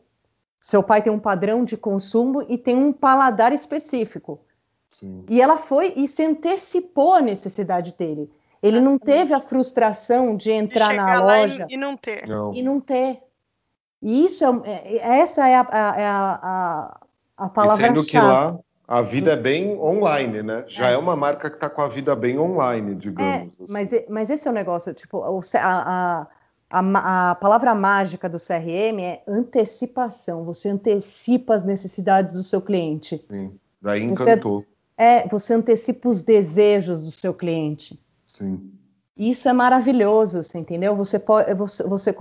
Seu 0.58 0.80
pai 0.80 1.02
tem 1.02 1.12
um 1.12 1.18
padrão 1.18 1.64
de 1.64 1.76
consumo 1.76 2.46
e 2.48 2.56
tem 2.56 2.76
um 2.76 2.92
paladar 2.92 3.52
específico. 3.52 4.40
Sim. 4.88 5.24
E 5.28 5.42
ela 5.42 5.56
foi 5.56 5.92
e 5.96 6.06
se 6.06 6.24
antecipou 6.24 7.14
à 7.14 7.20
necessidade 7.20 7.94
dele. 7.98 8.30
Ele 8.62 8.80
não 8.80 8.96
teve 8.96 9.34
a 9.34 9.40
frustração 9.40 10.36
de 10.36 10.52
entrar 10.52 10.90
de 10.90 10.96
na 10.98 11.20
loja 11.20 11.66
e, 11.68 11.76
não 11.76 11.96
ter. 11.96 12.28
Não. 12.28 12.54
E 12.54 12.62
não 12.62 12.80
ter. 12.80 13.18
E 14.00 14.24
isso 14.24 14.44
é, 14.44 14.50
é 14.64 15.18
essa 15.18 15.48
é 15.48 15.56
a, 15.56 15.60
a, 15.60 16.34
a, 16.42 17.00
a 17.36 17.48
palavra 17.48 17.82
e 17.82 17.86
sendo 17.88 18.04
que 18.04 18.18
lá 18.18 18.56
a 18.92 19.00
vida 19.00 19.32
é 19.32 19.36
bem 19.36 19.80
online, 19.80 20.42
né? 20.42 20.66
Já 20.68 20.90
é, 20.90 20.92
é 20.92 20.98
uma 20.98 21.16
marca 21.16 21.48
que 21.48 21.56
está 21.56 21.70
com 21.70 21.80
a 21.80 21.88
vida 21.88 22.14
bem 22.14 22.38
online, 22.38 22.94
digamos. 22.94 23.58
É, 23.58 23.64
assim. 23.64 23.72
mas, 23.72 23.90
mas 24.06 24.28
esse 24.28 24.46
é 24.46 24.50
o 24.50 24.54
negócio, 24.54 24.92
tipo, 24.92 25.22
a, 25.24 26.26
a, 26.68 27.30
a, 27.30 27.34
palavra 27.36 27.74
mágica 27.74 28.28
do 28.28 28.36
CRM 28.36 29.00
é 29.00 29.22
antecipação. 29.26 30.44
Você 30.44 30.68
antecipa 30.68 31.54
as 31.54 31.64
necessidades 31.64 32.34
do 32.34 32.42
seu 32.42 32.60
cliente. 32.60 33.24
Sim, 33.30 33.58
daí 33.80 34.02
encantou. 34.02 34.60
Você, 34.60 34.66
é, 34.98 35.26
você 35.26 35.54
antecipa 35.54 36.10
os 36.10 36.20
desejos 36.20 37.02
do 37.02 37.10
seu 37.10 37.32
cliente. 37.32 37.98
Sim. 38.26 38.72
Isso 39.16 39.48
é 39.48 39.54
maravilhoso, 39.54 40.42
você 40.42 40.58
entendeu? 40.58 40.94
Você, 40.96 41.18
pode, 41.18 41.54
você, 41.54 41.82
você, 41.82 42.14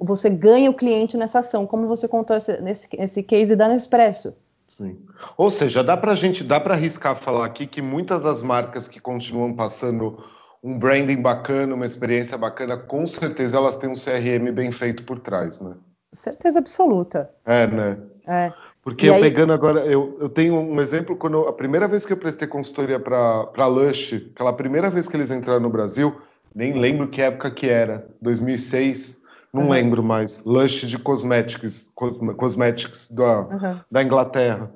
você 0.00 0.28
ganha 0.28 0.72
o 0.72 0.74
cliente 0.74 1.16
nessa 1.16 1.38
ação, 1.38 1.68
como 1.68 1.86
você 1.86 2.08
contou 2.08 2.36
esse, 2.36 2.60
nesse, 2.60 2.88
esse 2.98 3.22
case 3.22 3.54
da 3.54 3.68
Nespresso. 3.68 4.34
Sim. 4.80 4.96
Ou 5.36 5.50
seja, 5.50 5.84
dá 5.84 5.94
para 5.94 6.14
gente, 6.14 6.42
dá 6.42 6.58
para 6.58 6.72
arriscar 6.72 7.14
falar 7.14 7.44
aqui 7.44 7.66
que 7.66 7.82
muitas 7.82 8.22
das 8.22 8.42
marcas 8.42 8.88
que 8.88 8.98
continuam 8.98 9.54
passando 9.54 10.24
um 10.62 10.78
branding 10.78 11.20
bacana, 11.20 11.74
uma 11.74 11.84
experiência 11.84 12.38
bacana, 12.38 12.78
com 12.78 13.06
certeza 13.06 13.58
elas 13.58 13.76
têm 13.76 13.90
um 13.90 13.94
CRM 13.94 14.50
bem 14.54 14.72
feito 14.72 15.04
por 15.04 15.18
trás, 15.18 15.60
né? 15.60 15.74
Certeza 16.14 16.60
absoluta. 16.60 17.30
É, 17.44 17.66
né? 17.66 17.98
É. 18.26 18.52
Porque 18.82 19.04
e 19.04 19.08
eu 19.10 19.16
aí... 19.16 19.20
pegando 19.20 19.52
agora, 19.52 19.80
eu, 19.80 20.16
eu 20.18 20.30
tenho 20.30 20.54
um 20.54 20.80
exemplo, 20.80 21.14
quando 21.14 21.34
eu, 21.34 21.48
a 21.48 21.52
primeira 21.52 21.86
vez 21.86 22.06
que 22.06 22.14
eu 22.14 22.16
prestei 22.16 22.48
consultoria 22.48 22.98
para 22.98 23.66
Lush, 23.66 24.30
aquela 24.34 24.54
primeira 24.54 24.88
vez 24.88 25.06
que 25.06 25.14
eles 25.14 25.30
entraram 25.30 25.60
no 25.60 25.68
Brasil, 25.68 26.18
nem 26.54 26.72
lembro 26.72 27.08
que 27.08 27.20
época 27.20 27.50
que 27.50 27.68
era, 27.68 28.08
2006, 28.22 29.19
não 29.52 29.64
uhum. 29.64 29.70
lembro 29.70 30.02
mais, 30.02 30.44
Lush 30.44 30.86
de 30.86 30.98
cosmetics, 30.98 31.90
cosmetics 32.36 33.10
da, 33.10 33.40
uhum. 33.40 33.80
da 33.90 34.02
Inglaterra. 34.02 34.70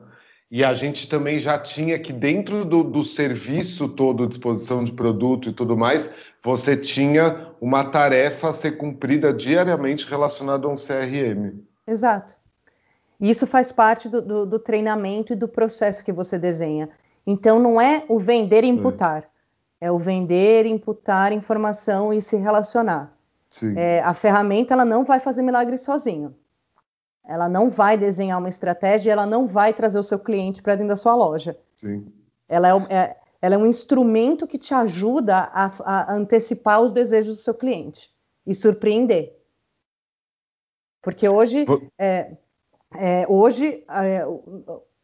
E 0.51 0.65
a 0.65 0.75
gente 0.75 1.09
também 1.09 1.39
já 1.39 1.59
tinha 1.59 1.99
que 1.99 2.13
dentro 2.13 2.65
do, 2.65 2.83
do 2.83 3.03
serviço 3.03 3.89
todo, 3.89 4.27
disposição 4.27 4.85
de 4.85 4.93
produto 4.93 5.49
e 5.49 5.53
tudo 5.53 5.77
mais, 5.77 6.15
você 6.43 6.77
tinha 6.77 7.49
uma 7.61 7.85
tarefa 7.85 8.49
a 8.49 8.53
ser 8.53 8.73
cumprida 8.77 9.33
diariamente 9.33 10.09
relacionada 10.09 10.67
a 10.67 10.71
um 10.71 10.75
CRM. 10.75 11.61
Exato. 11.87 12.35
E 13.21 13.31
isso 13.31 13.47
faz 13.47 13.73
parte 13.73 14.09
do, 14.09 14.21
do, 14.21 14.47
do, 14.47 14.59
treinamento 14.59 15.33
e 15.33 15.37
do 15.37 15.49
processo 15.49 16.05
que 16.05 16.13
você 16.13 16.39
desenha. 16.39 16.91
Então, 17.27 17.59
não 17.59 17.81
é 17.81 18.05
o 18.09 18.19
vender 18.19 18.65
e 18.65 18.69
imputar, 18.69 19.25
é, 19.81 19.87
é 19.87 19.93
o 19.93 19.99
vender, 19.99 20.67
imputar 20.67 21.33
informação 21.33 22.13
e 22.13 22.21
se 22.21 22.37
relacionar. 22.37 23.14
É, 23.79 24.03
a 24.03 24.13
ferramenta 24.15 24.75
ela 24.75 24.85
não 24.85 25.05
vai 25.05 25.21
fazer 25.21 25.43
milagre 25.43 25.79
sozinho. 25.79 26.35
Ela 27.25 27.49
não 27.49 27.71
vai 27.71 27.97
desenhar 27.97 28.39
uma 28.39 28.49
estratégia, 28.49 29.13
ela 29.13 29.25
não 29.25 29.47
vai 29.47 29.73
trazer 29.73 29.99
o 29.99 30.03
seu 30.03 30.19
cliente 30.19 30.63
para 30.63 30.75
dentro 30.75 30.89
da 30.89 30.97
sua 30.97 31.15
loja. 31.15 31.57
Sim. 31.77 32.13
Ela 32.49 32.69
é, 32.69 32.95
é, 32.95 33.17
ela 33.41 33.55
é 33.55 33.59
um 33.59 33.67
instrumento 33.67 34.47
que 34.47 34.59
te 34.59 34.75
ajuda 34.75 35.37
a, 35.37 35.71
a 35.85 36.15
antecipar 36.15 36.83
os 36.83 36.93
desejos 36.93 37.39
do 37.39 37.43
seu 37.43 37.55
cliente 37.55 38.11
e 38.47 38.55
surpreender. 38.55 39.35
Porque 41.01 41.29
hoje, 41.29 41.65
é, 41.99 42.37
é, 42.97 43.27
hoje 43.29 43.85
é, 43.89 44.25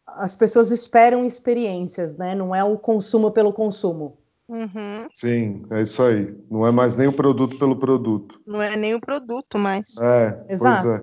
as 0.07 0.35
pessoas 0.35 0.71
esperam 0.71 1.25
experiências, 1.25 2.17
né? 2.17 2.35
Não 2.35 2.55
é 2.55 2.65
o 2.65 2.79
consumo 2.79 3.31
pelo 3.31 3.53
consumo. 3.53 4.20
Uhum. 4.51 5.09
Sim, 5.15 5.65
é 5.71 5.83
isso 5.83 6.03
aí. 6.03 6.37
Não 6.51 6.67
é 6.67 6.73
mais 6.73 6.97
nem 6.97 7.07
o 7.07 7.13
produto 7.13 7.57
pelo 7.57 7.79
produto. 7.79 8.41
Não 8.45 8.61
é 8.61 8.77
nem 8.77 8.97
o 8.97 9.01
produto 9.01 9.57
mais. 9.57 9.97
É, 9.99 10.45
Exato. 10.49 10.83
pois 10.83 10.87
é. 10.87 11.03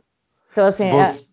Então, 0.52 0.66
assim, 0.66 0.89
você, 0.89 1.32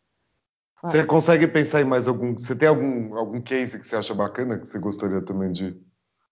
é... 0.85 0.89
você 0.89 1.05
consegue 1.05 1.49
pensar 1.49 1.81
em 1.81 1.85
mais 1.85 2.07
algum. 2.07 2.39
Você 2.39 2.55
tem 2.55 2.69
algum, 2.69 3.17
algum 3.17 3.41
case 3.41 3.81
que 3.81 3.87
você 3.87 3.97
acha 3.97 4.15
bacana 4.15 4.61
que 4.61 4.69
você 4.69 4.79
gostaria 4.79 5.21
também 5.23 5.51
de, 5.51 5.77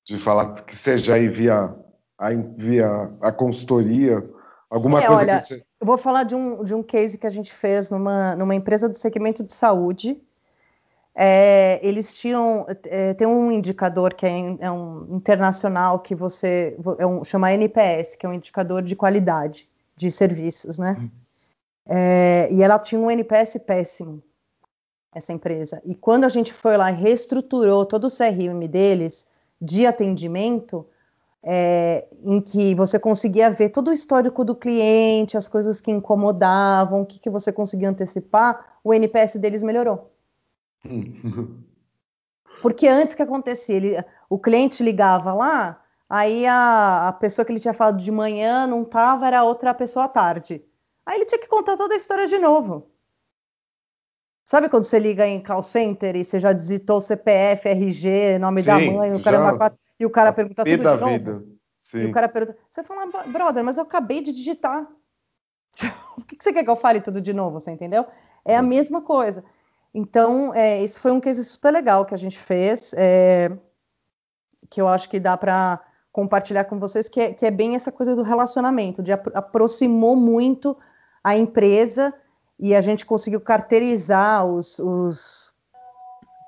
de 0.05 0.19
falar, 0.19 0.55
que 0.55 0.77
seja 0.77 1.15
aí 1.15 1.29
via 1.29 1.75
a, 2.17 2.31
via 2.57 3.11
a 3.21 3.33
consultoria? 3.33 4.25
Alguma 4.71 5.03
é, 5.03 5.07
coisa 5.07 5.23
olha, 5.23 5.41
que 5.41 5.47
você. 5.47 5.65
Eu 5.81 5.87
vou 5.87 5.99
falar 5.99 6.23
de 6.23 6.37
um, 6.37 6.63
de 6.63 6.77
um 6.77 6.83
case 6.83 7.19
que 7.19 7.27
a 7.27 7.31
gente 7.31 7.53
fez 7.53 7.91
numa, 7.91 8.37
numa 8.37 8.55
empresa 8.55 8.89
do 8.89 8.97
segmento 8.97 9.43
de 9.43 9.53
saúde. 9.53 10.17
É, 11.15 11.79
eles 11.87 12.15
tinham 12.15 12.67
é, 12.87 13.13
tem 13.13 13.27
um 13.27 13.53
indicador 13.53 14.15
que 14.15 14.25
é, 14.25 14.57
é, 14.61 14.71
um 14.71 15.07
internacional 15.11 15.99
que 15.99 16.15
você 16.15 16.77
é 16.99 17.07
um, 17.07 17.23
chama 17.23 17.53
NPS, 17.53 18.17
que 18.17 18.25
é 18.25 18.29
um 18.29 18.33
indicador 18.33 18.83
de 18.83 18.97
qualidade 18.97 19.69
de 19.95 20.11
serviços, 20.11 20.79
né? 20.79 20.97
Hum. 20.99 21.11
É, 21.87 22.49
e 22.51 22.63
ela 22.63 22.79
tinha 22.79 23.01
um 23.01 23.11
NPS 23.11 23.59
péssimo, 23.67 24.23
essa 25.15 25.33
empresa. 25.33 25.83
E 25.85 25.95
quando 25.95 26.25
a 26.25 26.29
gente 26.29 26.53
foi 26.53 26.77
lá 26.77 26.91
e 26.91 26.95
reestruturou 26.95 27.85
todo 27.85 28.07
o 28.07 28.11
CRM 28.11 28.67
deles 28.67 29.27
de 29.61 29.87
atendimento, 29.87 30.87
é, 31.43 32.07
em 32.23 32.41
que 32.41 32.75
você 32.75 32.99
conseguia 32.99 33.51
ver 33.51 33.71
todo 33.71 33.89
o 33.89 33.93
histórico 33.93 34.45
do 34.45 34.55
cliente, 34.55 35.37
as 35.37 35.49
coisas 35.49 35.81
que 35.81 35.91
incomodavam, 35.91 37.03
o 37.03 37.07
que, 37.07 37.19
que 37.19 37.29
você 37.29 37.53
conseguia 37.53 37.91
antecipar, 37.91 38.79
o 38.83 38.95
NPS 38.95 39.37
deles 39.37 39.63
melhorou. 39.63 40.12
Porque 42.61 42.87
antes 42.87 43.15
que 43.15 43.23
acontecia, 43.23 43.77
ele, 43.77 44.05
o 44.29 44.39
cliente 44.39 44.83
ligava 44.83 45.33
lá, 45.33 45.83
aí 46.09 46.47
a, 46.47 47.09
a 47.09 47.13
pessoa 47.13 47.45
que 47.45 47.53
ele 47.53 47.61
tinha 47.61 47.75
falado 47.75 47.99
de 47.99 48.11
manhã 48.11 48.67
não 48.67 48.83
estava, 48.83 49.27
era 49.27 49.43
outra 49.43 49.75
pessoa 49.75 50.05
à 50.05 50.09
tarde. 50.09 50.65
Aí 51.05 51.19
ele 51.19 51.27
tinha 51.27 51.41
que 51.41 51.49
contar 51.49 51.77
toda 51.77 51.95
a 51.95 51.97
história 51.97 52.27
de 52.27 52.39
novo. 52.39 52.89
Sabe 54.45 54.69
quando 54.69 54.85
você 54.85 54.99
liga 54.99 55.27
em 55.27 55.43
call 55.43 55.63
center 55.63 56.17
e 56.17 56.25
você 56.25 56.39
já 56.39 56.53
digitou 56.53 57.01
CPF, 57.01 57.69
RG, 57.69 58.39
nome 58.39 58.61
Sim, 58.61 58.67
da 58.67 58.79
mãe, 58.79 59.13
o 59.13 59.23
cara 59.23 59.39
já... 59.39 59.73
e 59.99 60.07
o 60.07 60.11
cara 60.11 60.33
pergunta 60.33 60.65
tudo 60.65 60.77
de 60.77 60.83
novo? 60.83 61.07
Vida. 61.07 61.45
Sim. 61.79 62.03
E 62.03 62.07
o 62.07 62.13
cara 62.13 62.29
pergunta, 62.29 62.59
você 62.71 62.83
fala, 62.83 63.07
brother, 63.27 63.65
mas 63.65 63.77
eu 63.77 63.85
acabei 63.85 64.21
de 64.21 64.33
digitar. 64.33 64.87
o 66.17 66.23
que 66.23 66.37
você 66.39 66.53
quer 66.53 66.65
que 66.65 66.71
eu 66.71 66.77
fale 66.77 67.01
tudo 67.01 67.21
de 67.21 67.33
novo, 67.33 67.61
você 67.61 67.71
entendeu? 67.71 68.07
É 68.45 68.57
a 68.57 68.63
mesma 68.63 69.01
coisa. 69.01 69.45
Então, 69.95 70.55
é, 70.55 70.83
esse 70.83 70.99
foi 70.99 71.13
um 71.13 71.21
case 71.21 71.45
super 71.45 71.71
legal 71.71 72.07
que 72.07 72.15
a 72.15 72.19
gente 72.19 72.39
fez, 72.39 72.95
é, 72.95 73.51
que 74.71 74.81
eu 74.81 74.89
acho 74.89 75.09
que 75.09 75.21
dá 75.21 75.37
para 75.37 75.81
compartilhar 76.11 76.65
com 76.65 76.79
vocês, 76.79 77.09
que 77.09 77.21
é, 77.21 77.33
que 77.33 77.45
é, 77.45 77.51
bem 77.51 77.75
essa 77.75 77.93
coisa 77.93 78.17
do 78.17 78.23
relacionamento, 78.23 79.03
de 79.03 79.13
aproximou 79.13 80.17
muito 80.17 80.77
a 81.23 81.37
empresa 81.37 82.13
e 82.59 82.75
a 82.75 82.81
gente 82.81 83.05
conseguiu 83.05 83.41
carteirizar 83.41 84.47
os, 84.47 84.79
os 84.79 85.53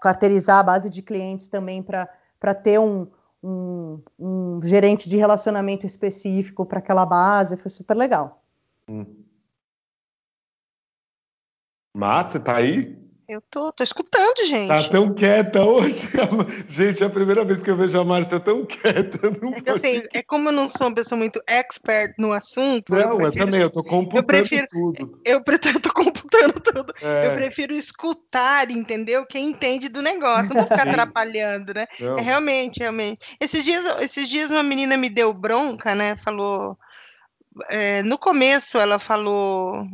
carteirizar 0.01 0.59
a 0.59 0.63
base 0.63 0.91
de 0.91 1.03
clientes 1.03 1.49
também 1.49 1.83
para 1.83 2.55
ter 2.55 2.79
um, 2.79 3.11
um, 3.43 4.03
um, 4.19 4.61
gerente 4.63 5.09
de 5.09 5.17
relacionamento 5.17 5.87
específico 5.87 6.65
para 6.65 6.79
aquela 6.79 7.07
base, 7.07 7.57
foi 7.57 7.71
super 7.71 7.97
legal. 7.97 8.43
Hum. 8.89 9.07
Você 11.95 12.41
tá 12.41 12.57
aí? 12.57 13.04
Eu 13.27 13.41
tô, 13.51 13.73
tô 13.73 13.83
escutando, 13.83 14.47
gente. 14.47 14.69
Tá 14.69 14.89
tão 14.89 15.15
quieta 15.15 15.65
hoje. 15.65 16.09
Gente, 16.69 17.03
é 17.03 17.07
a 17.07 17.11
primeira 17.11 17.43
vez 17.43 17.63
que 17.63 17.71
eu 17.71 17.77
vejo 17.77 17.99
a 17.99 18.05
Márcia 18.05 18.39
tão 18.39 18.67
quieta. 18.67 19.19
É, 19.65 19.71
assim, 19.71 20.03
é, 20.13 20.23
como 20.23 20.51
eu 20.51 20.53
não 20.53 20.69
sou 20.69 20.89
uma 20.89 20.95
pessoa 20.95 21.19
muito 21.19 21.41
expert 21.47 22.15
no 22.19 22.33
assunto. 22.33 22.93
Não, 22.93 22.99
eu, 22.99 23.17
prefiro, 23.17 23.27
eu 23.27 23.45
também, 23.47 23.61
eu 23.63 23.71
tô 23.71 23.83
computando 23.83 24.19
eu 24.21 24.27
prefiro, 24.27 24.67
tudo. 24.69 25.21
Eu, 25.25 25.37
eu 25.75 25.81
tô 25.81 25.93
computando 25.93 26.53
tudo. 26.61 26.93
É. 27.01 27.29
Eu 27.29 27.35
prefiro 27.35 27.79
escutar, 27.79 28.71
entendeu? 28.71 29.27
Quem 29.27 29.49
entende 29.49 29.89
do 29.89 30.03
negócio, 30.03 30.55
não 30.55 30.63
vou 30.63 30.65
ficar 30.65 30.87
atrapalhando, 30.89 31.73
né? 31.73 31.87
É, 31.99 32.21
realmente, 32.21 32.81
realmente. 32.81 33.21
Esses 33.41 33.65
dias, 33.65 33.87
esses 34.01 34.29
dias 34.29 34.51
uma 34.51 34.63
menina 34.63 34.99
me 34.99 35.09
deu 35.09 35.33
bronca, 35.33 35.95
né? 35.95 36.15
Falou. 36.17 36.77
É, 37.71 38.03
no 38.03 38.19
começo 38.19 38.79
ela 38.79 38.99
falou 38.99 39.87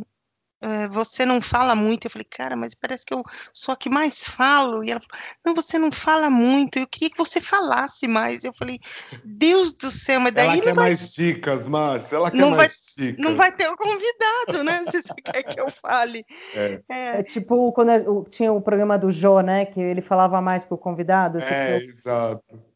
você 0.90 1.24
não 1.24 1.40
fala 1.40 1.74
muito. 1.74 2.06
Eu 2.06 2.10
falei, 2.10 2.26
cara, 2.28 2.54
mas 2.54 2.74
parece 2.74 3.04
que 3.04 3.14
eu 3.14 3.22
sou 3.52 3.72
a 3.72 3.76
que 3.76 3.88
mais 3.88 4.24
falo. 4.24 4.84
E 4.84 4.90
ela 4.90 5.00
falou, 5.00 5.24
não, 5.44 5.54
você 5.54 5.78
não 5.78 5.90
fala 5.90 6.28
muito. 6.28 6.78
Eu 6.78 6.86
queria 6.86 7.10
que 7.10 7.16
você 7.16 7.40
falasse 7.40 8.06
mais. 8.06 8.44
Eu 8.44 8.52
falei, 8.52 8.78
Deus 9.24 9.72
do 9.72 9.90
céu, 9.90 10.20
mas 10.20 10.32
daí. 10.32 10.48
Ela 10.48 10.60
quer 10.60 10.74
vai... 10.74 10.84
mais 10.84 11.14
dicas, 11.14 11.68
Márcia. 11.68 12.16
Ela 12.16 12.30
quer 12.30 12.36
não 12.36 12.50
mais 12.50 12.94
vai, 12.96 13.06
dicas. 13.06 13.24
Não 13.24 13.36
vai 13.36 13.52
ter 13.52 13.70
o 13.70 13.76
convidado, 13.76 14.64
né? 14.64 14.84
Se 14.90 15.02
você 15.02 15.14
quer 15.14 15.42
que 15.42 15.60
eu 15.60 15.70
fale. 15.70 16.24
É, 16.54 16.82
é. 16.88 17.06
é 17.18 17.22
tipo 17.22 17.72
quando 17.72 17.92
eu, 17.92 18.26
tinha 18.30 18.52
o 18.52 18.60
programa 18.60 18.98
do 18.98 19.10
Jô, 19.10 19.40
né? 19.40 19.64
Que 19.64 19.80
ele 19.80 20.02
falava 20.02 20.40
mais 20.40 20.64
que 20.64 20.74
o 20.74 20.78
convidado. 20.78 21.38
É, 21.38 21.76
eu... 21.76 21.80
exato. 21.80 22.70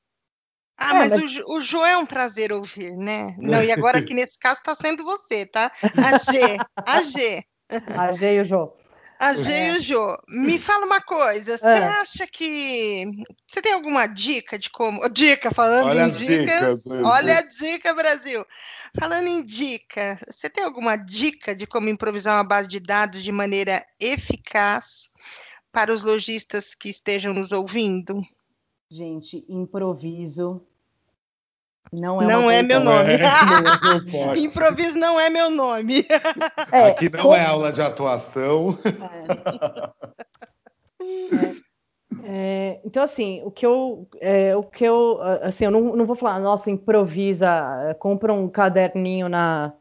Ah, 0.77 0.91
é, 0.91 0.99
mas, 0.99 1.13
mas... 1.13 1.39
O, 1.41 1.59
o 1.59 1.63
Jô 1.63 1.85
é 1.85 1.97
um 1.97 2.07
prazer 2.07 2.53
ouvir, 2.53 2.97
né? 2.97 3.37
Não, 3.39 3.63
e 3.63 3.71
agora 3.71 3.99
aqui 3.99 4.13
nesse 4.13 4.39
caso 4.39 4.59
está 4.59 4.75
sendo 4.75 5.05
você, 5.05 5.47
tá? 5.47 5.71
A 5.83 6.19
G, 6.19 6.59
a 6.77 7.03
G. 7.05 7.45
A 7.97 8.13
G 8.13 8.37
e 8.37 8.41
o 8.41 8.45
Jô. 8.45 8.73
A 9.19 9.33
G 9.33 9.51
e 9.51 9.77
o 9.77 9.81
Jô, 9.81 10.19
me 10.29 10.59
fala 10.59 10.85
uma 10.85 11.01
coisa. 11.01 11.57
Você 11.57 11.67
é. 11.67 11.85
acha 11.85 12.27
que. 12.27 13.07
Você 13.47 13.63
tem 13.63 13.73
alguma 13.73 14.07
dica 14.07 14.59
de 14.59 14.71
como. 14.71 15.09
Dica, 15.09 15.51
falando 15.51 15.89
olha 15.89 16.07
em 16.07 16.11
dica. 16.11 16.35
Dicas, 16.37 16.87
olha 16.87 17.39
a 17.39 17.43
dica, 17.43 17.95
Brasil. 17.95 18.45
Falando 18.99 19.27
em 19.27 19.45
dica, 19.45 20.19
você 20.29 20.51
tem 20.51 20.65
alguma 20.65 20.97
dica 20.97 21.55
de 21.55 21.67
como 21.67 21.89
improvisar 21.89 22.37
uma 22.37 22.45
base 22.45 22.69
de 22.69 22.81
dados 22.81 23.23
de 23.23 23.33
maneira 23.33 23.85
eficaz 23.99 25.11
para 25.73 25.93
os 25.93 26.05
lojistas 26.05 26.75
que 26.75 26.89
estejam 26.89 27.35
nos 27.35 27.51
ouvindo? 27.51 28.23
Gente, 28.91 29.45
improviso 29.49 30.65
não 31.93 32.21
é, 32.21 32.27
não 32.27 32.51
é 32.51 32.63
meu 32.63 32.81
nome. 32.81 33.15
É, 34.35 34.39
Improviso 34.39 34.97
não 34.99 35.19
é 35.19 35.31
meu 35.31 35.51
nome. 35.51 36.07
É, 36.73 36.89
Aqui 36.89 37.09
não 37.09 37.21
como... 37.23 37.35
é 37.35 37.45
aula 37.45 37.73
de 37.73 37.83
atuação. 37.83 38.77
É. 41.01 41.65
É, 42.27 42.81
então, 42.85 43.03
assim, 43.03 43.43
o 43.45 43.51
que 43.51 43.67
eu, 43.67 44.09
é, 44.21 44.57
o 44.57 44.63
que 44.63 44.85
eu, 44.85 45.21
assim, 45.43 45.67
eu 45.67 45.71
não, 45.71 45.95
não 45.95 46.07
vou 46.07 46.17
falar, 46.17 46.41
nossa, 46.41 46.71
improvisa, 46.71 47.95
compra 47.99 48.33
um 48.33 48.49
caderninho 48.49 49.29
na, 49.29 49.75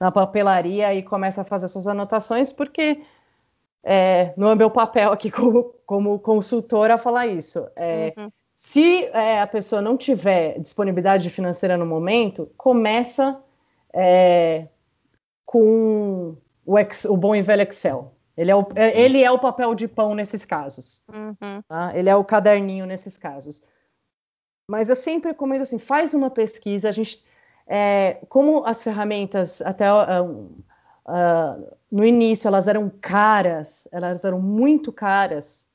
na 0.00 0.10
papelaria 0.10 0.94
e 0.94 1.02
começa 1.02 1.42
a 1.42 1.44
fazer 1.44 1.68
suas 1.68 1.86
anotações, 1.86 2.52
porque 2.52 3.02
é, 3.82 4.32
não 4.36 4.50
é 4.50 4.54
meu 4.54 4.70
papel 4.70 5.12
aqui 5.12 5.30
como, 5.30 5.74
como 5.84 6.18
consultora 6.18 6.96
falar 6.96 7.26
isso. 7.26 7.66
É, 7.76 8.14
uhum. 8.16 8.32
Se 8.60 9.06
é, 9.06 9.40
a 9.40 9.46
pessoa 9.46 9.80
não 9.80 9.96
tiver 9.96 10.58
disponibilidade 10.60 11.30
financeira 11.30 11.78
no 11.78 11.86
momento, 11.86 12.52
começa 12.58 13.42
é, 13.90 14.68
com 15.46 16.36
o, 16.66 16.78
ex, 16.78 17.06
o, 17.06 17.16
bom 17.16 17.34
e 17.34 17.40
velho 17.40 17.62
Excel. 17.62 18.14
Ele 18.36 18.50
é 18.50 18.54
o, 18.54 18.66
é, 18.74 19.00
ele 19.00 19.24
é 19.24 19.30
o 19.30 19.38
papel 19.38 19.74
de 19.74 19.88
pão 19.88 20.14
nesses 20.14 20.44
casos. 20.44 21.02
Uhum. 21.08 21.62
Tá? 21.66 21.96
Ele 21.96 22.10
é 22.10 22.14
o 22.14 22.22
caderninho 22.22 22.84
nesses 22.84 23.16
casos. 23.16 23.64
Mas 24.68 24.90
eu 24.90 24.96
sempre 24.96 25.30
recomendo 25.30 25.62
assim, 25.62 25.78
faz 25.78 26.12
uma 26.12 26.28
pesquisa. 26.28 26.90
A 26.90 26.92
gente, 26.92 27.24
é, 27.66 28.18
como 28.28 28.62
as 28.66 28.82
ferramentas 28.82 29.62
até 29.62 29.90
uh, 29.90 30.22
uh, 31.06 31.76
no 31.90 32.04
início 32.04 32.46
elas 32.46 32.68
eram 32.68 32.92
caras, 33.00 33.88
elas 33.90 34.22
eram 34.22 34.38
muito 34.38 34.92
caras 34.92 35.69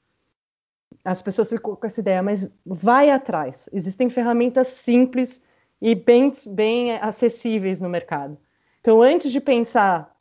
as 1.05 1.21
pessoas 1.21 1.49
ficam 1.49 1.75
com 1.75 1.85
essa 1.85 1.99
ideia, 1.99 2.23
mas 2.23 2.51
vai 2.65 3.11
atrás. 3.11 3.69
Existem 3.71 4.09
ferramentas 4.09 4.67
simples 4.69 5.41
e 5.79 5.93
bem, 5.93 6.31
bem 6.47 6.93
acessíveis 6.93 7.79
no 7.79 7.87
mercado. 7.87 8.35
Então, 8.81 9.03
antes 9.03 9.31
de 9.31 9.39
pensar 9.39 10.17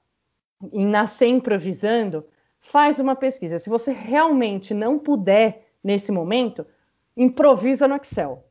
em 0.73 0.87
nascer 0.87 1.29
improvisando, 1.29 2.25
faz 2.61 2.99
uma 2.99 3.17
pesquisa. 3.17 3.59
Se 3.59 3.71
você 3.71 3.93
realmente 3.93 4.75
não 4.75 4.99
puder 4.99 5.67
nesse 5.83 6.13
momento, 6.13 6.67
improvisa 7.17 7.89
no 7.89 7.97
Excel. 7.97 8.44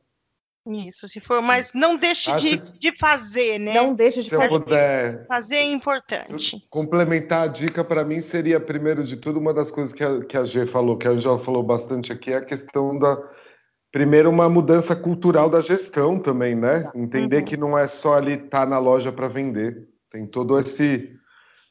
Isso, 0.66 1.06
se 1.06 1.20
for, 1.20 1.42
mas 1.42 1.74
não 1.74 1.96
deixe 1.96 2.34
de, 2.36 2.56
de, 2.78 2.96
fazer, 2.98 3.58
né? 3.58 3.74
Não 3.74 3.94
deixe 3.94 4.22
de 4.22 4.30
se 4.30 4.36
fazer. 4.36 4.60
Puder, 4.60 5.26
fazer 5.26 5.56
é 5.56 5.64
importante. 5.64 6.66
Complementar 6.70 7.44
a 7.44 7.46
dica 7.46 7.84
para 7.84 8.02
mim 8.02 8.18
seria, 8.20 8.58
primeiro 8.58 9.04
de 9.04 9.18
tudo, 9.18 9.38
uma 9.38 9.52
das 9.52 9.70
coisas 9.70 9.92
que 9.92 10.02
a, 10.02 10.24
que 10.24 10.36
a 10.38 10.44
G 10.44 10.66
falou, 10.66 10.96
que 10.96 11.06
a 11.06 11.16
já 11.18 11.38
falou 11.38 11.62
bastante 11.62 12.12
aqui, 12.12 12.32
é 12.32 12.36
a 12.36 12.44
questão 12.44 12.98
da. 12.98 13.18
Primeiro, 13.92 14.30
uma 14.30 14.48
mudança 14.48 14.96
cultural 14.96 15.50
da 15.50 15.60
gestão 15.60 16.18
também, 16.18 16.54
né? 16.54 16.90
Entender 16.94 17.38
uhum. 17.38 17.44
que 17.44 17.56
não 17.56 17.78
é 17.78 17.86
só 17.86 18.14
ali 18.14 18.32
estar 18.32 18.60
tá 18.60 18.66
na 18.66 18.78
loja 18.78 19.12
para 19.12 19.28
vender. 19.28 19.86
Tem 20.10 20.26
todo 20.26 20.58
esse 20.58 21.14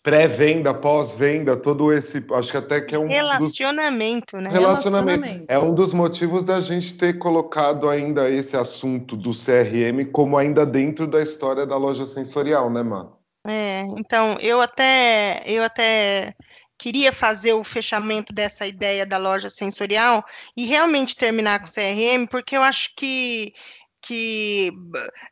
pré-venda, 0.04 0.74
pós-venda, 0.74 1.56
todo 1.56 1.94
esse, 1.94 2.24
acho 2.34 2.52
que 2.52 2.58
até 2.58 2.82
que 2.82 2.94
é 2.94 3.00
um 3.00 3.08
relacionamento, 3.08 4.36
dos... 4.36 4.44
né? 4.44 4.50
Relacionamento. 4.50 5.22
relacionamento. 5.22 5.46
É 5.48 5.58
um 5.58 5.74
dos 5.74 5.94
motivos 5.94 6.44
da 6.44 6.60
gente 6.60 6.98
ter 6.98 7.18
colocado 7.18 7.90
ainda 7.90 8.30
esse 8.30 8.58
assunto 8.58 9.16
do 9.16 9.32
CRM 9.32 10.12
como 10.12 10.38
ainda 10.38 10.66
dentro 10.66 11.08
da 11.08 11.22
história 11.22 11.66
da 11.66 11.78
loja 11.78 12.06
sensorial, 12.06 12.70
né, 12.70 12.84
Má? 12.84 13.10
É, 13.48 13.84
então 13.98 14.38
eu 14.42 14.60
até 14.62 15.42
eu 15.46 15.64
até 15.64 16.34
queria 16.78 17.14
fazer 17.14 17.54
o 17.54 17.64
fechamento 17.64 18.34
dessa 18.34 18.68
ideia 18.68 19.06
da 19.06 19.18
loja 19.18 19.50
sensorial 19.50 20.24
e 20.56 20.66
realmente 20.66 21.16
terminar 21.16 21.60
com 21.60 21.66
o 21.66 21.72
CRM, 21.72 22.28
porque 22.30 22.58
eu 22.58 22.62
acho 22.62 22.94
que 22.96 23.54
que 24.02 24.72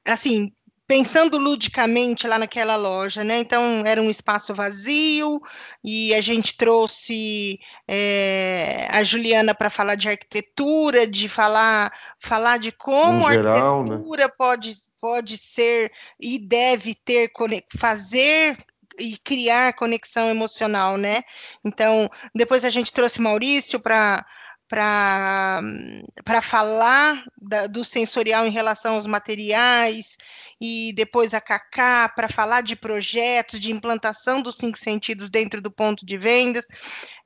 assim 0.06 0.54
pensando 0.92 1.38
ludicamente 1.38 2.28
lá 2.28 2.38
naquela 2.38 2.76
loja, 2.76 3.24
né? 3.24 3.40
Então 3.40 3.82
era 3.86 4.02
um 4.02 4.10
espaço 4.10 4.54
vazio 4.54 5.42
e 5.82 6.14
a 6.14 6.20
gente 6.20 6.58
trouxe 6.58 7.62
é, 7.88 8.90
a 8.92 9.02
Juliana 9.02 9.56
para 9.56 9.70
falar 9.70 9.96
de 9.96 10.10
arquitetura, 10.10 11.08
de 11.08 11.30
falar 11.30 11.94
falar 12.20 12.58
de 12.58 12.74
como 12.74 13.22
geral, 13.32 13.80
a 13.80 13.84
né? 13.86 13.90
arquitetura 13.92 14.24
né? 14.26 14.34
pode 14.38 14.74
pode 15.00 15.38
ser 15.38 15.94
e 16.20 16.38
deve 16.38 16.94
ter 16.94 17.32
fazer 17.78 18.58
e 19.00 19.18
criar 19.18 19.72
conexão 19.72 20.30
emocional, 20.30 20.98
né? 20.98 21.22
Então 21.64 22.10
depois 22.36 22.66
a 22.66 22.70
gente 22.70 22.92
trouxe 22.92 23.22
Maurício 23.22 23.80
para 23.80 24.26
para 24.72 26.42
falar 26.42 27.26
da, 27.42 27.68
do 27.68 27.84
sensorial 27.84 28.46
em 28.46 28.52
relação 28.52 28.96
aos 28.96 29.06
materiais 29.06 30.18
e 30.62 30.94
depois 30.94 31.34
a 31.34 31.42
Cacá 31.42 32.08
para 32.08 32.30
falar 32.30 32.62
de 32.62 32.76
projetos, 32.76 33.60
de 33.60 33.72
implantação 33.72 34.44
dos 34.44 34.58
cinco 34.58 34.78
sentidos 34.78 35.30
dentro 35.30 35.60
do 35.60 35.72
ponto 35.72 36.06
de 36.06 36.18
vendas. 36.18 36.68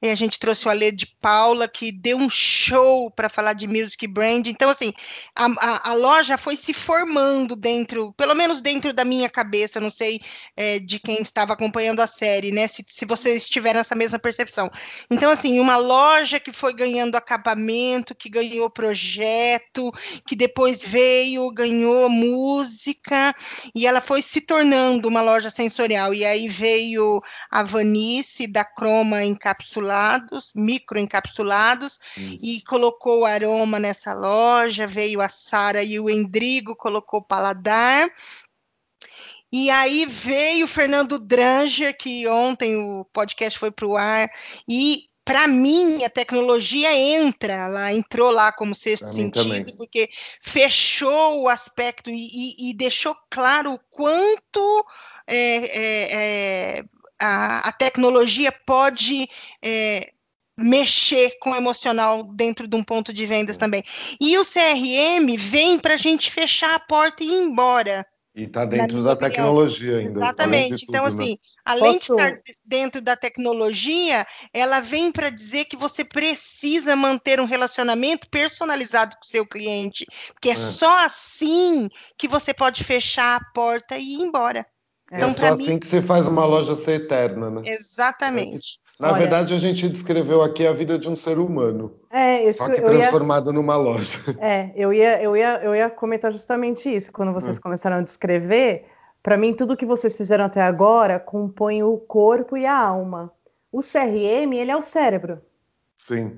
E 0.02 0.10
a 0.10 0.16
gente 0.16 0.40
trouxe 0.40 0.66
o 0.68 0.72
Alê 0.72 0.92
de 0.92 1.06
Paula, 1.06 1.68
que 1.68 1.92
deu 1.92 2.18
um 2.18 2.30
show 2.30 3.12
para 3.12 3.28
falar 3.28 3.54
de 3.54 3.68
music 3.68 4.08
brand. 4.08 4.48
Então, 4.48 4.70
assim, 4.70 4.94
a, 5.36 5.46
a, 5.46 5.92
a, 5.92 5.94
loja 5.94 6.38
foi 6.38 6.56
se 6.56 6.74
formando 6.74 7.56
dentro, 7.56 8.14
pelo 8.14 8.34
menos 8.34 8.62
dentro 8.62 8.94
da 8.94 9.04
minha 9.04 9.30
cabeça, 9.30 9.82
não 9.82 9.92
sei 9.92 10.22
é, 10.56 10.80
de 10.80 10.98
quem 11.00 11.22
estava 11.22 11.54
acompanhando 11.54 12.02
a 12.02 12.08
série, 12.08 12.52
né? 12.52 12.68
Se, 12.68 12.86
se 12.88 13.04
vocês 13.06 13.50
tiveram 13.50 13.82
essa 13.82 13.96
mesma 13.96 14.18
percepção. 14.18 14.72
Então, 15.10 15.30
assim, 15.30 15.60
uma 15.60 15.76
loja 15.76 16.40
que 16.40 16.54
foi 16.54 16.74
ganhando 16.74 17.16
acabamento, 17.36 18.16
que 18.16 18.30
ganhou 18.30 18.70
projeto, 18.70 19.92
que 20.26 20.36
depois 20.36 20.84
veio, 20.84 21.52
ganhou 21.52 22.10
música 22.10 23.36
e 23.74 23.86
ela 23.86 24.02
foi 24.02 24.22
se 24.22 24.42
tornando 24.42 25.08
uma 25.08 25.22
loja 25.22 25.50
sensorial. 25.50 26.14
E 26.14 26.26
aí 26.26 26.48
veio 26.48 27.22
a 27.52 27.62
Vanice 27.62 28.48
da 28.48 28.64
Croma 28.64 29.24
encapsulados, 29.24 30.52
micro 30.56 30.98
encapsulados, 30.98 32.00
e 32.18 32.62
colocou 32.62 33.22
o 33.22 33.26
aroma 33.26 33.80
nessa 33.80 34.14
loja. 34.14 34.88
Veio 34.88 35.22
a 35.22 35.30
Sara 35.30 35.84
e 35.84 36.00
o 36.00 36.10
Endrigo 36.10 36.76
colocou 36.76 37.22
paladar. 37.22 38.10
E 39.52 39.70
aí 39.70 40.06
veio 40.06 40.66
o 40.66 40.68
Fernando 40.68 41.18
Dranger, 41.18 41.96
que 41.98 42.28
ontem 42.28 42.76
o 42.76 43.06
podcast 43.14 43.58
foi 43.58 43.72
para 43.72 43.88
o 43.88 43.96
ar, 43.96 44.30
e 44.68 45.06
para 45.26 45.48
mim, 45.48 46.04
a 46.04 46.10
tecnologia 46.10 46.96
entra, 46.96 47.54
ela 47.54 47.92
entrou 47.92 48.30
lá 48.30 48.52
como 48.52 48.76
sexto 48.76 49.08
sentido, 49.08 49.76
porque 49.76 50.08
fechou 50.40 51.42
o 51.42 51.50
aspecto 51.50 52.12
e, 52.12 52.14
e, 52.14 52.70
e 52.70 52.74
deixou 52.76 53.18
claro 53.28 53.74
o 53.74 53.80
quanto 53.90 54.86
é, 55.26 55.38
é, 55.38 56.78
é, 56.78 56.84
a, 57.18 57.68
a, 57.68 57.72
tecnologia 57.72 58.52
pode 58.52 59.28
é, 59.64 60.12
mexer 60.56 61.40
com 61.40 61.52
o 61.52 61.56
emocional 61.56 62.24
dentro 62.24 62.68
de 62.68 62.76
um 62.76 62.84
ponto 62.84 63.12
de 63.12 63.26
vendas 63.26 63.58
também. 63.58 63.84
E 64.22 64.38
o 64.38 64.46
CRM 64.46 65.36
vem 65.38 65.80
para 65.80 65.96
a 65.96 65.98
gente 65.98 66.32
fechar 66.32 66.76
a 66.76 66.80
porta 66.80 67.24
e 67.24 67.28
ir 67.28 67.44
embora. 67.44 68.06
E 68.36 68.44
está 68.44 68.66
dentro 68.66 69.02
da 69.02 69.16
tecnologia 69.16 70.00
ainda. 70.00 70.20
Exatamente. 70.20 70.84
Então, 70.84 71.06
tudo, 71.06 71.18
né? 71.18 71.24
assim, 71.24 71.32
né? 71.32 71.38
além 71.64 71.94
Posso... 71.94 72.16
de 72.16 72.22
estar 72.22 72.42
dentro 72.66 73.02
da 73.02 73.16
tecnologia, 73.16 74.28
ela 74.54 74.82
vem 74.82 75.10
para 75.10 75.30
dizer 75.30 75.66
que 75.66 75.78
você 75.78 76.04
precisa 76.04 76.98
manter 76.98 77.40
um 77.40 77.46
relacionamento 77.46 78.30
personalizado 78.30 79.16
com 79.16 79.24
o 79.24 79.26
seu 79.26 79.46
cliente. 79.46 80.06
Porque 80.34 80.50
é, 80.50 80.52
é. 80.52 80.56
só 80.56 81.06
assim 81.06 81.88
que 82.18 82.28
você 82.28 82.54
pode 82.54 82.84
fechar 82.84 83.40
a 83.40 83.46
porta 83.54 83.98
e 83.98 84.16
ir 84.16 84.22
embora. 84.22 84.66
É, 85.10 85.16
então, 85.16 85.30
é 85.30 85.34
só 85.34 85.54
assim 85.54 85.80
que 85.80 85.88
você 85.88 86.02
faz 86.02 86.28
uma 86.28 86.46
loja 86.46 86.76
ser 86.76 87.04
eterna, 87.04 87.50
né? 87.50 87.62
Exatamente. 87.64 88.80
Na 89.00 89.10
Olha, 89.10 89.18
verdade, 89.18 89.54
a 89.54 89.58
gente 89.58 89.90
descreveu 89.90 90.42
aqui 90.42 90.66
a 90.66 90.72
vida 90.72 90.98
de 90.98 91.10
um 91.10 91.16
ser 91.16 91.38
humano. 91.38 92.00
É, 92.10 92.48
isso, 92.48 92.60
só 92.60 92.70
que 92.70 92.82
transformado 92.82 93.50
ia, 93.50 93.54
numa 93.54 93.76
loja. 93.76 94.20
É, 94.40 94.72
eu 94.74 94.94
ia, 94.94 95.22
eu, 95.22 95.36
ia, 95.36 95.62
eu 95.64 95.76
ia 95.76 95.90
comentar 95.90 96.32
justamente 96.32 96.94
isso. 96.94 97.12
Quando 97.12 97.34
vocês 97.34 97.58
hum. 97.58 97.62
começaram 97.62 97.98
a 97.98 98.02
descrever, 98.02 98.86
para 99.22 99.36
mim, 99.38 99.54
tudo 99.54 99.76
que 99.76 99.86
vocês 99.86 100.16
fizeram 100.16 100.46
até 100.46 100.62
agora 100.62 101.20
compõe 101.20 101.84
o 101.84 101.98
corpo 101.98 102.56
e 102.56 102.66
a 102.66 102.78
alma. 102.78 103.34
O 103.70 103.82
CRM, 103.82 104.54
ele 104.54 104.72
é 104.72 104.78
o 104.78 104.82
cérebro. 104.82 105.42
Sim. 105.96 106.38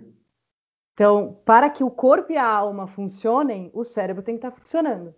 Então, 0.93 1.38
para 1.45 1.70
que 1.70 1.84
o 1.84 1.91
corpo 1.91 2.32
e 2.32 2.38
a 2.38 2.47
alma 2.47 2.88
funcionem, 2.88 3.70
o 3.72 3.84
cérebro 3.84 4.24
tem 4.24 4.36
que 4.36 4.47
estar 4.47 4.58
funcionando. 4.58 5.14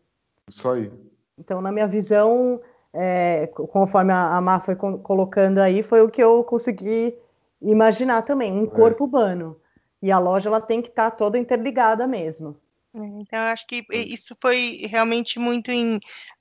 Isso 0.46 0.70
aí. 0.70 0.92
Então, 1.38 1.62
na 1.62 1.72
minha 1.72 1.88
visão, 1.88 2.60
é, 2.94 3.48
conforme 3.48 4.12
a, 4.12 4.36
a 4.36 4.42
Má 4.42 4.60
foi 4.60 4.76
colocando 4.76 5.60
aí, 5.60 5.82
foi 5.82 6.02
o 6.02 6.10
que 6.10 6.22
eu 6.22 6.44
consegui 6.44 7.16
imaginar 7.62 8.22
também 8.24 8.52
um 8.52 8.66
é. 8.66 8.68
corpo 8.68 9.06
humano. 9.06 9.60
E 10.02 10.12
a 10.12 10.20
loja 10.20 10.50
ela 10.50 10.62
tem 10.62 10.82
que 10.82 10.90
estar 10.90 11.12
tá 11.12 11.18
toda 11.18 11.38
interligada 11.38 12.08
mesmo. 12.08 12.60
É, 12.94 13.00
então, 13.22 13.40
acho 13.40 13.68
que 13.68 13.86
isso 13.92 14.36
foi 14.42 14.88
realmente 14.90 15.38
muito, 15.38 15.70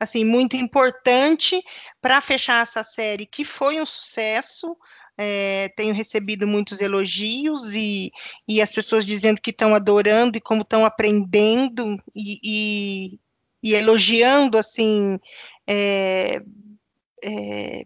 assim, 0.01 0.25
muito 0.25 0.57
importante 0.57 1.62
para 2.01 2.23
fechar 2.23 2.62
essa 2.62 2.83
série, 2.83 3.27
que 3.27 3.45
foi 3.45 3.81
um 3.81 3.87
sucesso. 3.87 4.77
É, 5.21 5.69
tenho 5.71 5.93
recebido 5.93 6.47
muitos 6.47 6.81
elogios 6.81 7.75
e, 7.75 8.12
e 8.47 8.62
as 8.62 8.73
pessoas 8.73 9.05
dizendo 9.05 9.41
que 9.41 9.51
estão 9.51 9.75
adorando 9.75 10.39
e 10.39 10.41
como 10.41 10.62
estão 10.62 10.87
aprendendo 10.87 12.01
e, 12.14 12.39
e, 12.43 13.21
e, 13.62 13.75
elogiando, 13.75 14.57
assim, 14.57 15.19
é, 15.66 16.41
é, 17.23 17.85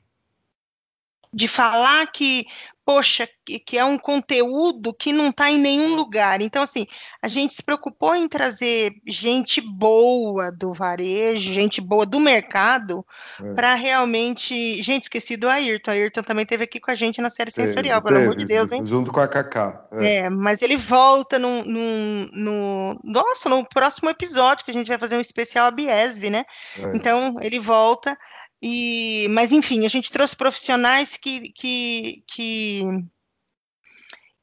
de 1.32 1.48
falar 1.48 2.06
que 2.12 2.44
poxa, 2.84 3.28
que, 3.44 3.58
que 3.58 3.78
é 3.78 3.84
um 3.84 3.96
conteúdo 3.98 4.92
que 4.92 5.12
não 5.12 5.28
está 5.28 5.50
em 5.50 5.58
nenhum 5.58 5.94
lugar. 5.94 6.40
Então, 6.40 6.62
assim, 6.62 6.86
a 7.20 7.28
gente 7.28 7.54
se 7.54 7.62
preocupou 7.62 8.14
em 8.14 8.28
trazer 8.28 8.92
gente 9.06 9.60
boa 9.60 10.50
do 10.50 10.72
varejo, 10.72 11.52
gente 11.52 11.80
boa 11.80 12.04
do 12.04 12.18
mercado, 12.18 13.04
é. 13.42 13.54
para 13.54 13.74
realmente. 13.74 14.82
Gente, 14.82 15.04
esqueci 15.04 15.36
do 15.36 15.48
Ayrton. 15.48 15.90
O 15.90 15.94
Ayrton 15.94 16.22
também 16.22 16.42
esteve 16.42 16.64
aqui 16.64 16.80
com 16.80 16.90
a 16.90 16.94
gente 16.94 17.20
na 17.20 17.30
série 17.30 17.50
sensorial, 17.50 18.02
pelo 18.02 18.18
amor 18.18 18.36
de 18.36 18.44
Deus, 18.44 18.70
hein? 18.70 18.84
Junto 18.84 19.12
com 19.12 19.20
a 19.20 19.28
Kaká. 19.28 19.86
É. 19.92 20.16
é, 20.16 20.30
mas 20.30 20.62
ele 20.62 20.76
volta 20.76 21.38
no, 21.38 21.64
no, 21.64 22.26
no, 22.32 23.00
Nossa, 23.04 23.48
no 23.48 23.64
próximo 23.64 24.10
episódio, 24.10 24.64
que 24.64 24.70
a 24.70 24.74
gente 24.74 24.88
vai 24.88 24.98
fazer 24.98 25.16
um 25.16 25.20
especial 25.20 25.66
a 25.66 25.70
Biesv, 25.70 26.30
né? 26.30 26.44
É. 26.78 26.96
Então, 26.96 27.36
ele 27.40 27.60
volta. 27.60 28.18
E, 28.62 29.26
mas 29.30 29.50
enfim, 29.50 29.84
a 29.84 29.88
gente 29.88 30.12
trouxe 30.12 30.36
profissionais 30.36 31.16
que, 31.16 31.50
que, 31.50 32.22
que, 32.28 32.82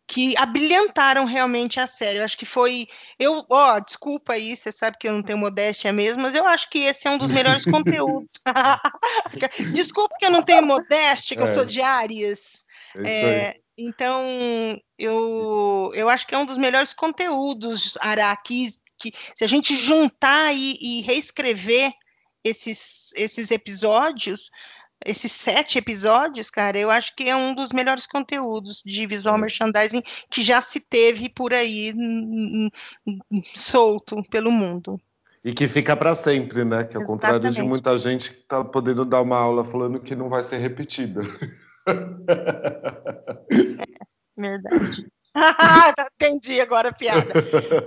que 0.06 0.38
abrilhantaram 0.38 1.24
realmente 1.24 1.80
a 1.80 1.88
série. 1.88 2.20
Eu 2.20 2.26
acho 2.26 2.38
que 2.38 2.46
foi. 2.46 2.88
Eu, 3.18 3.46
ó, 3.50 3.80
desculpa 3.80 4.34
aí, 4.34 4.58
você 4.58 4.74
sabe 4.74 4.98
que 5.00 5.08
eu 5.08 5.14
não 5.14 5.24
tenho 5.24 5.38
modéstia 5.38 5.94
mesmo, 5.94 6.22
mas 6.22 6.36
eu 6.36 6.46
acho 6.46 6.70
que 6.70 6.80
esse 6.80 7.08
é 7.08 7.12
um 7.12 7.18
dos 7.18 7.32
melhores 7.32 7.64
conteúdos. 7.72 8.30
desculpa 9.74 10.16
que 10.20 10.26
eu 10.26 10.32
não 10.32 10.44
tenho 10.44 10.66
modéstia, 10.66 11.38
que 11.38 11.42
é. 11.44 11.46
eu 11.46 11.54
sou 11.54 11.64
de 11.64 11.82
Áries. 11.82 12.66
É, 13.06 13.56
então, 13.78 14.22
eu, 14.98 15.92
eu 15.94 16.10
acho 16.10 16.28
que 16.28 16.36
é 16.36 16.38
um 16.38 16.46
dos 16.46 16.58
melhores 16.58 16.92
conteúdos, 16.92 17.98
Araque, 18.02 18.72
que 19.00 19.14
se 19.34 19.46
a 19.46 19.48
gente 19.48 19.78
juntar 19.78 20.54
e, 20.54 20.78
e 20.82 21.02
reescrever 21.04 21.94
esses, 22.44 23.14
esses 23.16 23.52
episódios, 23.52 24.50
esses 25.06 25.32
sete 25.32 25.78
episódios, 25.78 26.50
cara, 26.50 26.78
eu 26.78 26.90
acho 26.90 27.16
que 27.16 27.30
é 27.30 27.36
um 27.36 27.56
dos 27.56 27.72
melhores 27.72 28.06
conteúdos 28.06 28.82
de 28.86 29.06
visual 29.08 29.38
merchandising 29.38 30.04
que 30.30 30.42
já 30.42 30.62
se 30.62 30.80
teve 30.80 31.30
por 31.30 31.54
aí 31.54 31.94
solto 33.56 34.24
pelo 34.30 34.52
mundo. 34.52 35.00
E 35.44 35.54
que 35.54 35.70
fica 35.70 35.96
para 35.96 36.14
sempre, 36.14 36.66
né? 36.66 36.84
Que 36.84 36.98
ao 36.98 37.06
contrário 37.06 37.50
de 37.50 37.62
muita 37.62 37.98
gente 37.98 38.30
que 38.30 38.40
está 38.40 38.64
podendo 38.64 39.06
dar 39.06 39.22
uma 39.22 39.38
aula 39.38 39.64
falando 39.64 40.02
que 40.02 40.16
não 40.16 40.28
vai 40.30 40.44
ser 40.44 40.58
repetida. 40.58 41.22
É, 44.38 44.42
verdade. 44.42 45.08
Entendi 46.16 46.60
agora 46.60 46.90
a 46.90 46.94
piada. 46.94 47.34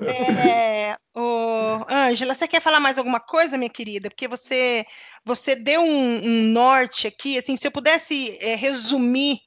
É, 0.07 0.97
o... 1.15 1.85
Ângela, 1.91 2.35
você 2.35 2.47
quer 2.47 2.61
falar 2.61 2.81
mais 2.81 2.99
alguma 2.99 3.21
coisa, 3.21 3.59
minha 3.59 3.71
querida? 3.71 4.09
Porque 4.09 4.29
você, 4.29 4.85
você 5.25 5.55
deu 5.55 5.83
um, 5.83 6.25
um 6.25 6.43
norte 6.45 7.07
aqui. 7.07 7.39
Assim, 7.39 7.57
se 7.57 7.67
eu 7.67 7.73
pudesse 7.73 8.39
é, 8.41 8.55
resumir 8.55 9.39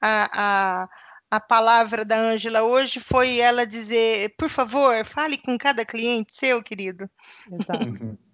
a, 0.00 0.30
a, 0.32 0.88
a 1.30 1.40
palavra 1.40 2.04
da 2.04 2.16
Ângela 2.16 2.62
hoje, 2.62 3.00
foi 3.00 3.38
ela 3.38 3.66
dizer: 3.66 4.34
por 4.36 4.48
favor, 4.48 5.04
fale 5.04 5.36
com 5.38 5.56
cada 5.58 5.84
cliente 5.84 6.34
seu, 6.34 6.62
querido. 6.62 7.08
Exato. 7.50 8.18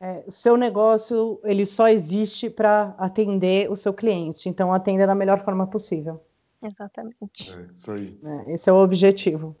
É, 0.00 0.22
o 0.26 0.30
seu 0.30 0.56
negócio 0.56 1.40
ele 1.42 1.66
só 1.66 1.88
existe 1.88 2.48
para 2.48 2.94
atender 2.98 3.70
o 3.70 3.74
seu 3.74 3.92
cliente, 3.92 4.48
então 4.48 4.72
atenda 4.72 5.06
da 5.06 5.14
melhor 5.14 5.44
forma 5.44 5.66
possível. 5.66 6.24
Exatamente. 6.62 7.52
É, 7.52 7.66
isso 7.74 7.92
aí. 7.92 8.18
É, 8.24 8.52
esse 8.54 8.68
é 8.68 8.72
o 8.72 8.76
objetivo. 8.76 9.56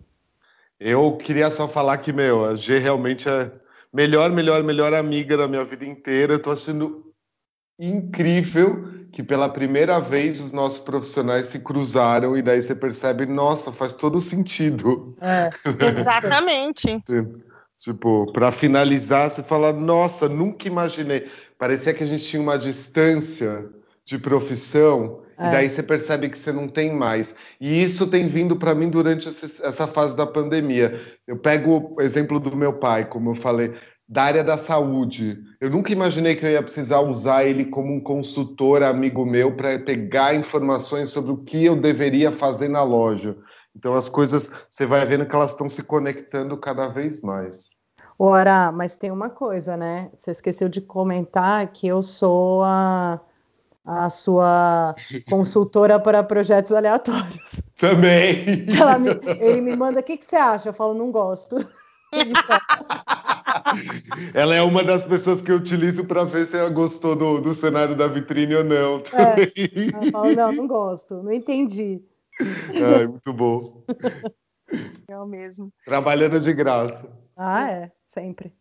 Eu 0.78 1.16
queria 1.16 1.50
só 1.50 1.66
falar 1.66 1.98
que, 1.98 2.12
meu, 2.12 2.44
a 2.44 2.54
G 2.54 2.78
realmente 2.78 3.28
é 3.28 3.52
melhor, 3.92 4.30
melhor, 4.30 4.62
melhor 4.62 4.94
amiga 4.94 5.36
da 5.36 5.48
minha 5.48 5.64
vida 5.64 5.84
inteira. 5.84 6.34
Eu 6.34 6.42
tô 6.42 6.52
achando 6.52 7.12
incrível 7.78 9.08
que 9.12 9.22
pela 9.22 9.48
primeira 9.48 10.00
vez 10.00 10.40
os 10.40 10.52
nossos 10.52 10.80
profissionais 10.80 11.46
se 11.46 11.60
cruzaram 11.60 12.36
e 12.36 12.42
daí 12.42 12.60
você 12.60 12.74
percebe, 12.74 13.24
nossa, 13.26 13.72
faz 13.72 13.94
todo 13.94 14.20
sentido. 14.20 15.16
É, 15.20 15.50
exatamente. 16.00 17.02
tipo, 17.78 18.32
para 18.32 18.50
finalizar, 18.50 19.30
você 19.30 19.42
fala, 19.42 19.72
nossa, 19.72 20.28
nunca 20.28 20.66
imaginei. 20.66 21.28
Parecia 21.56 21.94
que 21.94 22.02
a 22.02 22.06
gente 22.06 22.24
tinha 22.24 22.42
uma 22.42 22.58
distância 22.58 23.68
de 24.04 24.18
profissão 24.18 25.22
é. 25.38 25.48
E 25.48 25.52
daí 25.52 25.68
você 25.68 25.82
percebe 25.82 26.28
que 26.28 26.36
você 26.36 26.52
não 26.52 26.68
tem 26.68 26.92
mais. 26.92 27.34
E 27.60 27.80
isso 27.80 28.06
tem 28.08 28.26
vindo 28.26 28.56
para 28.56 28.74
mim 28.74 28.90
durante 28.90 29.28
essa 29.28 29.86
fase 29.86 30.16
da 30.16 30.26
pandemia. 30.26 31.00
Eu 31.26 31.38
pego 31.38 31.94
o 31.96 32.02
exemplo 32.02 32.40
do 32.40 32.56
meu 32.56 32.74
pai, 32.74 33.04
como 33.04 33.30
eu 33.30 33.34
falei, 33.36 33.74
da 34.08 34.24
área 34.24 34.42
da 34.42 34.56
saúde. 34.56 35.38
Eu 35.60 35.70
nunca 35.70 35.92
imaginei 35.92 36.34
que 36.34 36.44
eu 36.44 36.50
ia 36.50 36.62
precisar 36.62 37.00
usar 37.00 37.44
ele 37.44 37.66
como 37.66 37.94
um 37.94 38.00
consultor 38.00 38.82
amigo 38.82 39.24
meu 39.24 39.54
para 39.54 39.78
pegar 39.78 40.34
informações 40.34 41.10
sobre 41.10 41.30
o 41.30 41.36
que 41.36 41.64
eu 41.64 41.76
deveria 41.76 42.32
fazer 42.32 42.68
na 42.68 42.82
loja. 42.82 43.36
Então 43.76 43.94
as 43.94 44.08
coisas, 44.08 44.50
você 44.68 44.86
vai 44.86 45.04
vendo 45.06 45.24
que 45.26 45.36
elas 45.36 45.52
estão 45.52 45.68
se 45.68 45.84
conectando 45.84 46.56
cada 46.56 46.88
vez 46.88 47.22
mais. 47.22 47.76
Ora, 48.18 48.72
mas 48.72 48.96
tem 48.96 49.12
uma 49.12 49.30
coisa, 49.30 49.76
né? 49.76 50.10
Você 50.18 50.32
esqueceu 50.32 50.68
de 50.68 50.80
comentar 50.80 51.64
que 51.68 51.86
eu 51.86 52.02
sou 52.02 52.64
a 52.64 53.20
a 53.88 54.10
sua 54.10 54.94
consultora 55.30 55.98
para 56.04 56.22
projetos 56.22 56.72
aleatórios. 56.72 57.62
Também. 57.78 58.44
Me, 58.44 58.66
ele 59.40 59.62
me 59.62 59.74
manda, 59.74 60.00
o 60.00 60.02
que, 60.02 60.18
que 60.18 60.24
você 60.24 60.36
acha? 60.36 60.68
Eu 60.68 60.74
falo, 60.74 60.94
não 60.94 61.10
gosto. 61.10 61.56
ela 64.34 64.54
é 64.54 64.62
uma 64.62 64.84
das 64.84 65.04
pessoas 65.04 65.40
que 65.40 65.50
eu 65.50 65.56
utilizo 65.56 66.04
para 66.04 66.24
ver 66.24 66.46
se 66.46 66.56
ela 66.56 66.70
gostou 66.70 67.16
do, 67.16 67.40
do 67.40 67.54
cenário 67.54 67.96
da 67.96 68.06
vitrine 68.06 68.56
ou 68.56 68.64
não. 68.64 69.02
É, 69.12 70.04
eu 70.04 70.10
falo, 70.10 70.34
não, 70.34 70.52
não 70.52 70.66
gosto, 70.66 71.22
não 71.22 71.32
entendi. 71.32 72.02
É, 72.72 73.06
muito 73.06 73.32
bom. 73.32 73.82
É 75.08 75.18
o 75.18 75.26
mesmo. 75.26 75.72
Trabalhando 75.84 76.38
de 76.38 76.52
graça. 76.52 77.10
Ah, 77.36 77.70
é, 77.70 77.90
sempre. 78.06 78.52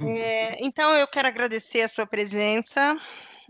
É, 0.00 0.64
então 0.64 0.94
eu 0.94 1.06
quero 1.06 1.28
agradecer 1.28 1.82
a 1.82 1.88
sua 1.88 2.06
presença. 2.06 2.98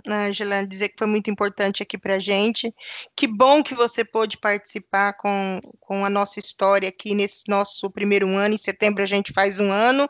Angela, 0.08 0.66
dizer 0.66 0.90
que 0.90 0.98
foi 0.98 1.06
muito 1.06 1.30
importante 1.30 1.82
aqui 1.82 1.98
para 1.98 2.16
a 2.16 2.18
gente. 2.18 2.72
Que 3.14 3.26
bom 3.26 3.62
que 3.62 3.74
você 3.74 4.04
pôde 4.04 4.38
participar 4.38 5.14
com, 5.14 5.60
com 5.80 6.04
a 6.04 6.10
nossa 6.10 6.38
história 6.38 6.88
aqui 6.88 7.14
nesse 7.14 7.48
nosso 7.48 7.90
primeiro 7.90 8.28
ano. 8.36 8.54
Em 8.54 8.58
setembro 8.58 9.02
a 9.02 9.06
gente 9.06 9.32
faz 9.32 9.58
um 9.58 9.70
ano 9.70 10.08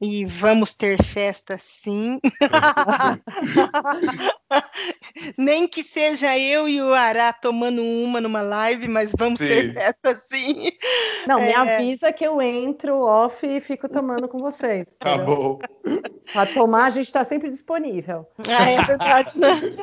e 0.00 0.24
vamos 0.26 0.74
ter 0.74 1.02
festa 1.02 1.56
sim. 1.58 2.20
Nem 5.38 5.66
que 5.66 5.82
seja 5.82 6.38
eu 6.38 6.68
e 6.68 6.82
o 6.82 6.92
Ará 6.92 7.32
tomando 7.32 7.82
uma 7.82 8.20
numa 8.20 8.42
live, 8.42 8.88
mas 8.88 9.10
vamos 9.16 9.40
sim. 9.40 9.48
ter 9.48 9.72
festa 9.72 10.14
sim. 10.14 10.68
Não, 11.26 11.40
me 11.40 11.48
é... 11.48 11.56
avisa 11.56 12.12
que 12.12 12.26
eu 12.26 12.42
entro 12.42 13.00
off 13.00 13.46
e 13.46 13.58
fico 13.60 13.88
tomando 13.88 14.28
com 14.28 14.38
vocês. 14.38 14.86
Tá 14.98 15.16
bom. 15.16 15.58
Para 16.32 16.46
tomar, 16.52 16.86
a 16.86 16.90
gente 16.90 17.06
está 17.06 17.24
sempre 17.24 17.50
disponível. 17.50 18.26
Ah, 18.48 18.70
é 18.70 18.82
verdade, 18.82 19.38
né? 19.38 19.76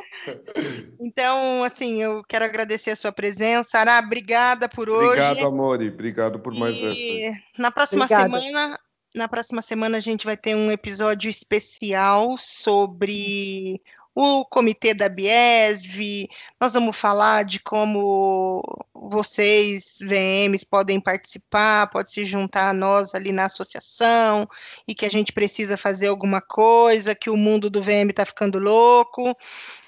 Então, 1.00 1.64
assim, 1.64 2.00
eu 2.00 2.22
quero 2.28 2.44
agradecer 2.44 2.92
a 2.92 2.96
sua 2.96 3.10
presença. 3.10 3.78
Ará, 3.78 3.98
obrigada 3.98 4.68
por 4.68 4.88
hoje. 4.88 5.20
Obrigado, 5.20 5.46
Amori. 5.46 5.88
Obrigado 5.88 6.38
por 6.38 6.54
mais 6.54 6.76
e... 6.76 7.24
essa. 7.24 7.38
Na 7.58 7.70
próxima 7.70 8.04
Obrigada. 8.04 8.40
semana 8.40 8.78
na 9.14 9.28
próxima 9.28 9.62
semana 9.62 9.98
a 9.98 10.00
gente 10.00 10.24
vai 10.24 10.36
ter 10.36 10.56
um 10.56 10.70
episódio 10.70 11.30
especial 11.30 12.36
sobre 12.36 13.80
o 14.14 14.44
comitê 14.44 14.92
da 14.92 15.08
Biesv. 15.08 16.28
Nós 16.60 16.74
vamos 16.74 16.96
falar 16.96 17.44
de 17.44 17.60
como 17.60 18.62
vocês, 18.92 19.98
VMs, 20.00 20.64
podem 20.64 21.00
participar, 21.00 21.88
pode 21.90 22.10
se 22.10 22.24
juntar 22.24 22.70
a 22.70 22.74
nós 22.74 23.14
ali 23.14 23.32
na 23.32 23.44
associação 23.44 24.48
e 24.86 24.94
que 24.94 25.06
a 25.06 25.10
gente 25.10 25.32
precisa 25.32 25.76
fazer 25.76 26.08
alguma 26.08 26.40
coisa, 26.40 27.14
que 27.14 27.30
o 27.30 27.36
mundo 27.36 27.70
do 27.70 27.82
VM 27.82 28.10
está 28.10 28.24
ficando 28.24 28.58
louco, 28.58 29.36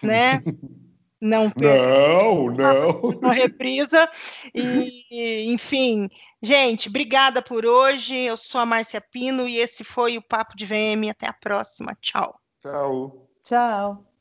né? 0.03 0.43
Não, 1.21 1.53
não, 1.57 2.51
não. 2.55 3.01
Uma 3.19 3.33
reprisa. 3.33 4.09
E, 4.55 5.53
enfim, 5.53 6.09
gente, 6.43 6.89
obrigada 6.89 7.41
por 7.41 7.65
hoje. 7.65 8.17
Eu 8.17 8.37
sou 8.37 8.61
a 8.61 8.67
Márcia 8.67 9.01
Pino 9.01 9.49
e 9.49 9.59
esse 9.59 9.83
foi 9.85 10.19
o 10.19 10.23
Papo 10.23 10.57
de 10.57 10.67
VM. 10.67 11.11
Até 11.11 11.29
a 11.29 11.33
próxima. 11.33 11.97
Tchau. 12.01 12.39
Tchau. 12.63 13.29
Tchau. 13.45 14.16